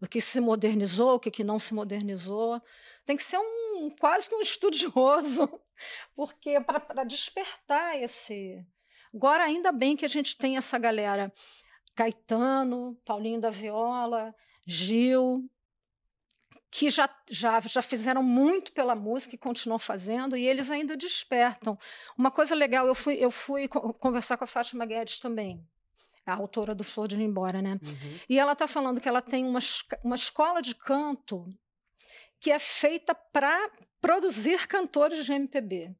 O 0.00 0.06
que 0.06 0.20
se 0.20 0.40
modernizou, 0.40 1.14
o 1.14 1.20
que, 1.20 1.30
que 1.30 1.44
não 1.44 1.58
se 1.58 1.74
modernizou. 1.74 2.60
Tem 3.04 3.16
que 3.16 3.22
ser 3.22 3.38
um 3.38 3.63
quase 3.90 4.28
que 4.28 4.34
um 4.34 4.40
estudioso 4.40 5.48
porque 6.14 6.60
para 6.60 7.04
despertar 7.04 8.00
esse. 8.00 8.64
Agora, 9.12 9.44
ainda 9.44 9.72
bem 9.72 9.96
que 9.96 10.04
a 10.04 10.08
gente 10.08 10.36
tem 10.36 10.56
essa 10.56 10.78
galera. 10.78 11.32
Caetano, 11.94 12.98
Paulinho 13.04 13.40
da 13.40 13.50
Viola, 13.50 14.34
Gil, 14.66 15.48
que 16.70 16.90
já, 16.90 17.08
já, 17.30 17.60
já 17.60 17.80
fizeram 17.80 18.20
muito 18.20 18.72
pela 18.72 18.96
música 18.96 19.36
e 19.36 19.38
continuam 19.38 19.78
fazendo, 19.78 20.36
e 20.36 20.44
eles 20.44 20.72
ainda 20.72 20.96
despertam. 20.96 21.78
Uma 22.18 22.32
coisa 22.32 22.52
legal, 22.52 22.88
eu 22.88 22.94
fui, 22.96 23.14
eu 23.14 23.30
fui 23.30 23.68
conversar 23.68 24.36
com 24.36 24.42
a 24.42 24.48
Fátima 24.48 24.84
Guedes 24.84 25.20
também, 25.20 25.64
a 26.26 26.34
autora 26.34 26.74
do 26.74 26.82
Flor 26.82 27.06
de 27.06 27.14
Ir 27.14 27.22
Embora, 27.22 27.62
né? 27.62 27.78
Uhum. 27.80 28.18
E 28.28 28.40
ela 28.40 28.54
está 28.54 28.66
falando 28.66 29.00
que 29.00 29.08
ela 29.08 29.22
tem 29.22 29.44
uma, 29.44 29.60
uma 30.02 30.16
escola 30.16 30.60
de 30.60 30.74
canto 30.74 31.48
que 32.44 32.52
é 32.52 32.58
feita 32.58 33.14
para 33.14 33.70
produzir 34.02 34.66
cantores 34.66 35.24
de 35.24 35.32
MPB. 35.32 35.96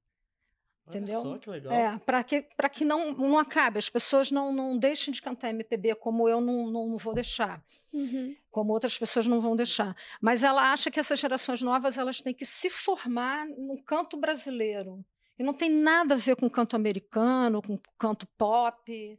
Entendeu? 0.87 1.21
Olha 1.21 1.31
só 1.31 1.39
que 1.39 1.49
legal. 1.49 1.73
É, 1.73 1.99
para 2.01 2.23
que, 2.23 2.43
que 2.71 2.85
não, 2.85 3.15
não 3.15 3.39
acabe, 3.39 3.79
as 3.79 3.89
pessoas 3.89 4.31
não, 4.31 4.53
não 4.53 4.77
deixem 4.77 5.11
de 5.11 5.23
cantar 5.23 5.49
MPB 5.49 5.95
como 5.95 6.29
eu 6.29 6.43
não, 6.43 6.67
não 6.67 6.99
vou 6.99 7.15
deixar, 7.15 7.65
uhum. 7.91 8.37
como 8.51 8.75
outras 8.75 8.99
pessoas 8.99 9.27
não 9.27 9.41
vão 9.41 9.57
deixar. 9.57 9.97
Mas 10.21 10.45
ela 10.45 10.71
acha 10.71 10.91
que 10.91 11.01
essas 11.01 11.19
gerações 11.19 11.63
novas 11.63 11.97
elas 11.97 12.21
têm 12.21 12.35
que 12.35 12.45
se 12.45 12.69
formar 12.69 13.47
no 13.47 13.83
canto 13.83 14.15
brasileiro. 14.19 15.03
E 15.39 15.43
não 15.43 15.55
tem 15.55 15.71
nada 15.71 16.13
a 16.13 16.19
ver 16.19 16.37
com 16.37 16.51
canto 16.51 16.77
americano, 16.77 17.63
com 17.63 17.81
canto 17.99 18.27
pop. 18.37 19.19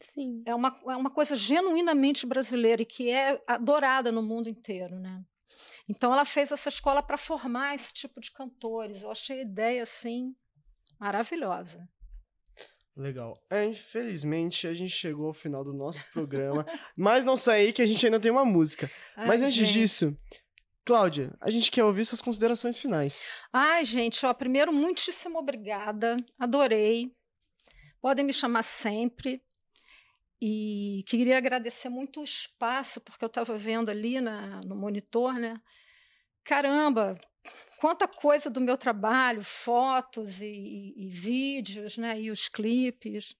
Sim. 0.00 0.42
É 0.46 0.54
uma, 0.54 0.74
é 0.86 0.96
uma 0.96 1.10
coisa 1.10 1.36
genuinamente 1.36 2.26
brasileira 2.26 2.80
e 2.80 2.86
que 2.86 3.10
é 3.10 3.38
adorada 3.46 4.10
no 4.10 4.22
mundo 4.22 4.48
inteiro, 4.48 4.98
né? 4.98 5.22
Então 5.88 6.12
ela 6.12 6.24
fez 6.24 6.50
essa 6.50 6.68
escola 6.68 7.02
para 7.02 7.18
formar 7.18 7.74
esse 7.74 7.92
tipo 7.92 8.20
de 8.20 8.32
cantores. 8.32 9.02
Eu 9.02 9.10
achei 9.10 9.40
a 9.40 9.42
ideia 9.42 9.82
assim 9.82 10.34
maravilhosa. 10.98 11.86
Legal. 12.96 13.34
É, 13.50 13.64
infelizmente 13.64 14.66
a 14.66 14.74
gente 14.74 14.92
chegou 14.92 15.26
ao 15.26 15.34
final 15.34 15.64
do 15.64 15.74
nosso 15.74 16.04
programa, 16.12 16.64
mas 16.96 17.24
não 17.24 17.36
saí 17.36 17.72
que 17.72 17.82
a 17.82 17.86
gente 17.86 18.06
ainda 18.06 18.20
tem 18.20 18.30
uma 18.30 18.44
música. 18.44 18.90
Ai, 19.16 19.26
mas 19.26 19.42
antes 19.42 19.54
gente. 19.54 19.72
disso, 19.72 20.16
Cláudia, 20.84 21.34
a 21.40 21.50
gente 21.50 21.70
quer 21.70 21.82
ouvir 21.82 22.04
suas 22.04 22.20
considerações 22.20 22.78
finais. 22.78 23.28
Ai, 23.52 23.84
gente, 23.84 24.24
ó, 24.24 24.32
primeiro, 24.32 24.72
muitíssimo 24.72 25.38
obrigada. 25.38 26.16
Adorei. 26.38 27.10
Podem 28.00 28.24
me 28.24 28.32
chamar 28.32 28.62
sempre. 28.62 29.42
E 30.46 31.02
queria 31.06 31.38
agradecer 31.38 31.88
muito 31.88 32.20
o 32.20 32.22
espaço, 32.22 33.00
porque 33.00 33.24
eu 33.24 33.28
estava 33.28 33.56
vendo 33.56 33.88
ali 33.88 34.20
na, 34.20 34.60
no 34.60 34.76
monitor, 34.76 35.32
né? 35.40 35.58
Caramba, 36.44 37.18
quanta 37.80 38.06
coisa 38.06 38.50
do 38.50 38.60
meu 38.60 38.76
trabalho, 38.76 39.42
fotos 39.42 40.42
e, 40.42 40.46
e, 40.46 41.06
e 41.06 41.08
vídeos, 41.08 41.96
né? 41.96 42.20
E 42.20 42.30
os 42.30 42.46
clipes. 42.46 43.34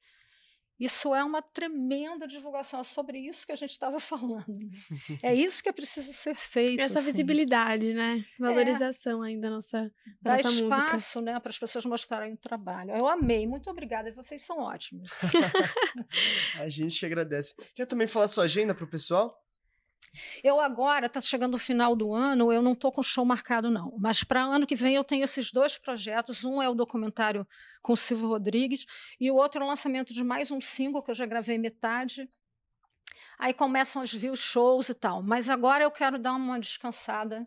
Isso 0.79 1.15
é 1.15 1.23
uma 1.23 1.41
tremenda 1.41 2.27
divulgação. 2.27 2.81
É 2.81 2.85
sobre 2.85 3.19
isso 3.19 3.47
que 3.47 3.53
a 3.53 3.57
gente 3.57 3.71
estava 3.71 3.99
falando. 4.01 4.49
Né? 4.49 5.19
É 5.23 5.35
isso 5.35 5.63
que 5.63 5.73
precisa 5.73 6.13
ser 6.13 6.35
feito. 6.35 6.81
Essa 6.81 6.99
assim. 6.99 7.13
visibilidade, 7.13 7.93
né? 7.95 8.25
Valorização 8.39 9.25
é. 9.25 9.29
ainda 9.29 9.49
da 9.49 9.51
nossa, 9.51 9.93
da 10.21 10.37
Dá 10.37 10.43
nossa 10.43 10.51
espaço 10.51 11.21
né, 11.21 11.39
para 11.39 11.51
as 11.51 11.59
pessoas 11.59 11.85
mostrarem 11.85 12.33
o 12.33 12.37
trabalho. 12.37 12.91
Eu 12.93 13.07
amei, 13.07 13.47
muito 13.47 13.69
obrigada. 13.71 14.13
Vocês 14.13 14.43
são 14.43 14.59
ótimos. 14.59 15.11
a 16.59 16.69
gente 16.69 16.99
que 16.99 17.07
agradece. 17.07 17.55
Quer 17.75 17.87
também 17.87 18.07
falar 18.07 18.29
sua 18.29 18.45
agenda 18.45 18.75
para 18.75 18.85
o 18.85 18.89
pessoal? 18.89 19.44
Eu 20.43 20.61
agora, 20.61 21.07
está 21.07 21.21
chegando 21.21 21.55
o 21.55 21.59
final 21.59 21.97
do 21.97 22.15
ano, 22.15 22.53
eu 22.53 22.63
não 22.63 22.73
estou 22.73 22.93
com 22.93 23.03
show 23.03 23.25
marcado, 23.25 23.71
não. 23.71 23.97
Mas 23.99 24.23
para 24.23 24.43
ano 24.43 24.67
que 24.67 24.77
vem 24.77 24.95
eu 24.95 25.05
tenho 25.05 25.25
esses 25.25 25.51
dois 25.53 25.79
projetos. 25.79 26.45
Um 26.45 26.63
é 26.63 26.69
o 26.69 26.75
documentário 26.75 27.47
com 27.83 27.93
o 27.93 27.97
Silvio 27.97 28.29
Rodrigues 28.29 28.87
e 29.21 29.31
o 29.31 29.35
outro 29.35 29.61
é 29.61 29.65
o 29.65 29.69
lançamento 29.69 30.13
de 30.13 30.23
mais 30.23 30.51
um 30.51 30.61
single 30.61 31.03
que 31.03 31.11
eu 31.11 31.15
já 31.15 31.27
gravei 31.27 31.59
metade. 31.59 32.29
Aí 33.39 33.53
começam 33.53 34.03
os 34.03 34.13
views, 34.13 34.39
shows 34.39 34.89
e 34.89 34.95
tal. 34.95 35.23
Mas 35.23 35.51
agora 35.51 35.85
eu 35.85 35.91
quero 35.91 36.19
dar 36.19 36.35
uma 36.35 36.59
descansada 36.59 37.43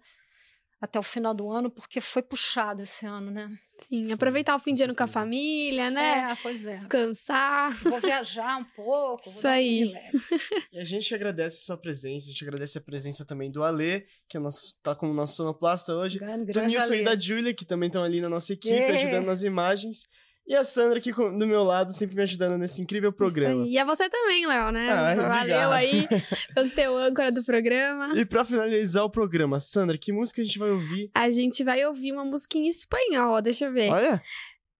até 0.80 0.99
o 0.99 1.03
final 1.03 1.34
do 1.34 1.49
ano, 1.49 1.71
porque 1.71 1.99
foi 1.99 2.21
puxado 2.21 2.84
esse 2.84 3.05
ano, 3.05 3.32
né? 3.32 3.49
Sim, 3.80 4.11
aproveitar 4.11 4.55
o 4.55 4.59
fim 4.59 4.73
de 4.73 4.84
ano 4.84 4.95
com 4.95 5.03
a 5.03 5.07
família, 5.07 5.89
né? 5.89 6.32
É, 6.32 6.36
pois 6.41 6.65
é. 6.65 6.78
Descansar. 6.78 7.78
Vou 7.84 7.99
viajar 7.99 8.57
um 8.57 8.63
pouco. 8.63 9.30
Isso 9.30 9.47
aí. 9.47 9.93
e 10.73 10.80
a 10.80 10.84
gente 10.84 11.13
agradece 11.13 11.57
a 11.57 11.61
sua 11.61 11.78
presença, 11.78 12.25
a 12.25 12.30
gente 12.30 12.43
agradece 12.43 12.78
a 12.78 12.82
presença 12.82 13.25
também 13.25 13.51
do 13.51 13.63
Alê, 13.63 14.05
que 14.28 14.38
é 14.38 14.39
nosso, 14.39 14.80
tá 14.82 14.95
como 14.95 15.13
nosso 15.13 15.36
sonoplasta 15.36 15.93
hoje. 15.95 16.19
Grande, 16.19 16.51
do 16.51 16.61
Nilson 16.61 16.93
e 16.95 17.03
da 17.03 17.17
Júlia, 17.17 17.53
que 17.53 17.65
também 17.65 17.88
estão 17.88 18.03
ali 18.03 18.19
na 18.21 18.30
nossa 18.30 18.53
equipe, 18.53 18.75
yeah. 18.75 18.95
ajudando 18.95 19.25
nas 19.25 19.43
imagens. 19.43 20.03
E 20.47 20.55
a 20.55 20.63
Sandra 20.63 20.97
aqui 20.99 21.11
do 21.11 21.45
meu 21.45 21.61
lado, 21.61 21.91
sempre 21.91 22.15
me 22.15 22.21
ajudando 22.21 22.57
nesse 22.57 22.81
incrível 22.81 23.11
programa. 23.11 23.67
E 23.67 23.77
a 23.77 23.83
você 23.83 24.09
também, 24.09 24.47
Léo, 24.47 24.71
né? 24.71 24.89
Ah, 24.89 25.13
Valeu 25.13 25.71
aí 25.71 26.07
pelo 26.55 26.67
seu 26.69 26.97
âncora 26.97 27.33
do 27.33 27.43
programa. 27.43 28.17
E 28.17 28.25
pra 28.25 28.45
finalizar 28.45 29.03
o 29.03 29.09
programa, 29.09 29.59
Sandra, 29.59 29.97
que 29.97 30.13
música 30.13 30.41
a 30.41 30.45
gente 30.45 30.57
vai 30.57 30.69
ouvir? 30.69 31.11
A 31.13 31.29
gente 31.29 31.65
vai 31.65 31.85
ouvir 31.85 32.13
uma 32.13 32.23
música 32.23 32.57
em 32.57 32.65
espanhol, 32.65 33.41
deixa 33.41 33.65
eu 33.65 33.73
ver. 33.73 33.89
Olha. 33.89 34.23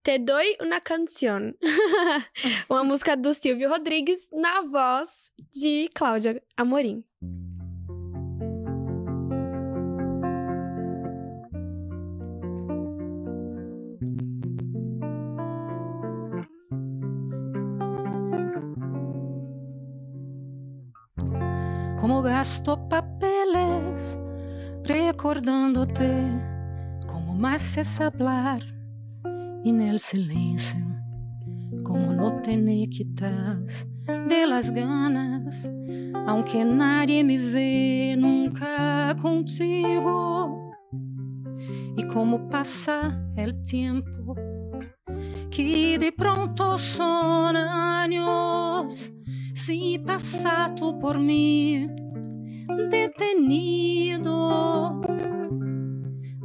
Te 0.06 0.18
doy 0.18 0.56
una 0.62 0.80
canción. 0.80 1.54
uma 2.70 2.86
música 2.86 3.18
do 3.18 3.34
Silvio 3.34 3.68
Rodrigues 3.68 4.30
na 4.32 4.62
voz 4.62 5.34
de 5.52 5.90
Cláudia 5.94 6.42
Amorim. 6.56 7.04
Gasto 22.38 22.78
papeles 22.88 24.20
recordándote 24.84 26.08
como 27.08 27.34
más 27.34 27.78
es 27.80 28.00
hablar 28.00 28.62
en 29.66 29.82
el 29.82 30.00
como 31.84 32.14
no 32.14 32.40
te 32.44 32.56
quitas 32.90 33.88
de 34.30 34.46
las 34.46 34.70
ganas, 34.70 35.72
aunque 36.28 36.64
nadie 36.64 37.24
me 37.24 37.40
ve 37.40 38.16
nunca 38.16 39.16
contigo. 39.20 40.76
Y 41.98 42.04
como 42.04 42.48
pasa 42.50 43.20
el 43.36 43.64
tiempo, 43.64 44.36
que 45.50 45.98
de 45.98 46.12
pronto 46.12 46.78
son 46.78 47.56
años 47.56 49.12
si 49.56 49.98
pasa 49.98 50.72
tú 50.76 51.00
por 51.00 51.18
mí 51.18 52.07
detenido. 53.18 55.02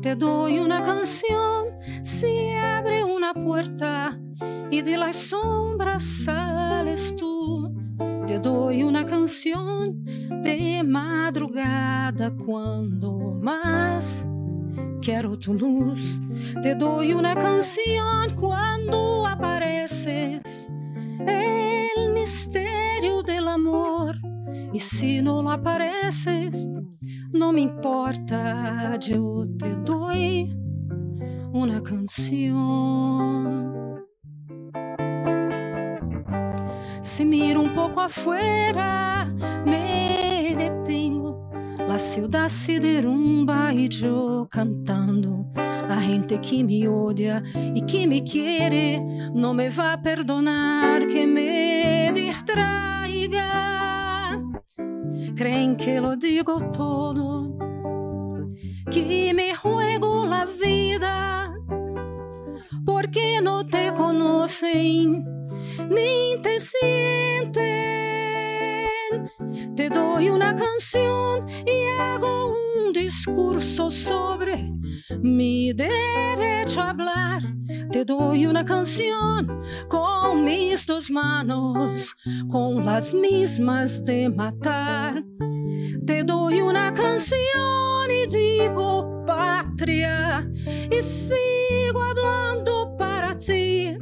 Te 0.00 0.16
doy 0.16 0.58
una 0.58 0.82
canción 0.82 1.66
si 2.02 2.48
abre 2.50 3.04
una 3.04 3.32
puerta 3.34 4.18
y 4.70 4.82
de 4.82 4.96
las 4.96 5.16
sombras 5.16 6.02
sales 6.02 7.14
tú. 7.16 7.72
Te 8.26 8.38
doy 8.38 8.82
una 8.82 9.04
canción 9.06 10.04
de 10.42 10.82
madrugada 10.84 12.30
cuando 12.44 13.38
más 13.40 14.26
quiero 15.00 15.38
tu 15.38 15.54
luz. 15.54 16.20
Te 16.62 16.74
doy 16.74 17.12
una 17.12 17.34
canción 17.34 18.34
cuando 18.40 19.26
apareces. 19.26 20.68
El 21.20 22.12
misterio 22.12 23.22
del 23.22 23.48
amor. 23.48 24.31
Si 24.78 25.20
no 25.20 25.42
lo 25.42 25.50
apareces, 25.50 26.68
no 27.32 27.52
me 27.52 27.60
importa, 27.62 28.96
yo 28.98 29.44
te 29.58 29.74
doy 29.76 30.54
una 31.52 31.82
canción. 31.82 33.72
Si 37.00 37.24
miro 37.24 37.62
un 37.62 37.74
poco 37.74 38.00
afuera, 38.00 39.26
me 39.66 40.54
detengo. 40.56 41.50
La 41.78 41.98
ciudad 41.98 42.48
se 42.48 42.78
derrumba 42.78 43.72
y 43.72 43.88
yo 43.88 44.46
cantando. 44.50 45.46
La 45.54 46.00
gente 46.00 46.40
que 46.40 46.62
me 46.62 46.86
odia 46.86 47.42
y 47.54 47.82
que 47.82 48.06
me 48.06 48.22
quiere 48.22 49.00
no 49.34 49.52
me 49.52 49.68
va 49.68 49.94
a 49.94 50.00
perdonar 50.02 51.08
que 51.08 51.26
me 51.26 52.12
distraiga. 52.14 54.01
Creen 55.34 55.76
que 55.76 56.00
lo 56.00 56.16
digo 56.16 56.58
todo, 56.72 57.56
que 58.90 59.32
me 59.34 59.54
juego 59.54 60.26
la 60.26 60.44
vida, 60.44 61.54
porque 62.84 63.40
no 63.42 63.64
te 63.66 63.92
conocen 63.94 65.24
ni 65.88 66.36
te 66.42 66.60
sienten. 66.60 68.51
Te 69.76 69.88
doy 69.88 70.30
una 70.30 70.54
canción 70.56 71.48
y 71.66 71.88
hago 72.00 72.54
un 72.86 72.92
discurso 72.92 73.90
sobre 73.90 74.70
mi 75.20 75.72
derecho 75.72 76.80
a 76.80 76.90
hablar. 76.90 77.42
Te 77.90 78.04
doy 78.04 78.46
una 78.46 78.64
canción 78.64 79.62
con 79.88 80.44
mis 80.44 80.86
dos 80.86 81.10
manos, 81.10 82.16
con 82.50 82.84
las 82.84 83.14
mismas 83.14 84.04
de 84.04 84.28
matar. 84.28 85.22
Te 86.06 86.24
doy 86.24 86.60
una 86.60 86.92
canción 86.94 88.10
y 88.10 88.26
digo 88.26 89.24
patria 89.26 90.50
y 90.90 91.02
sigo 91.02 92.02
hablando 92.02 92.96
para 92.96 93.36
ti. 93.36 93.96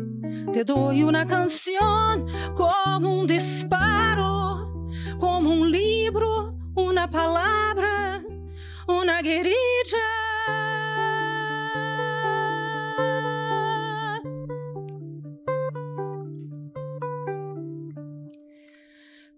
Te 0.53 0.65
doy 0.65 1.03
una 1.03 1.27
canción 1.27 2.27
como 2.57 3.21
un 3.21 3.27
disparo, 3.27 4.70
como 5.21 5.51
un 5.51 5.71
libro, 5.71 6.57
una 6.75 7.09
palabra, 7.11 8.25
una 8.89 9.21
guerrilla. 9.21 9.55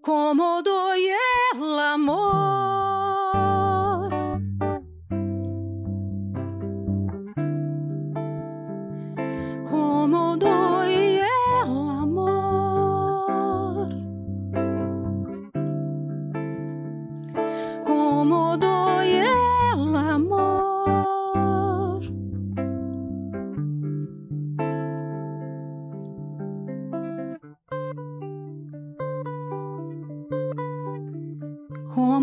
Como 0.01 0.61
doy 0.63 1.09
el 1.53 1.79
amor. 1.79 2.72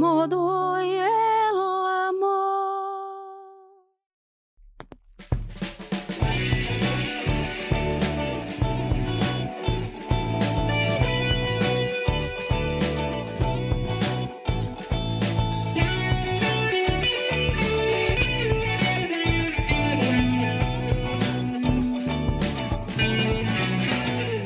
Como 0.01 0.26
doy 0.26 0.94
el 0.94 1.57
amor. 2.09 2.40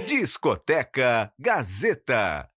Discoteca 0.05 1.32
Gazeta. 1.38 2.53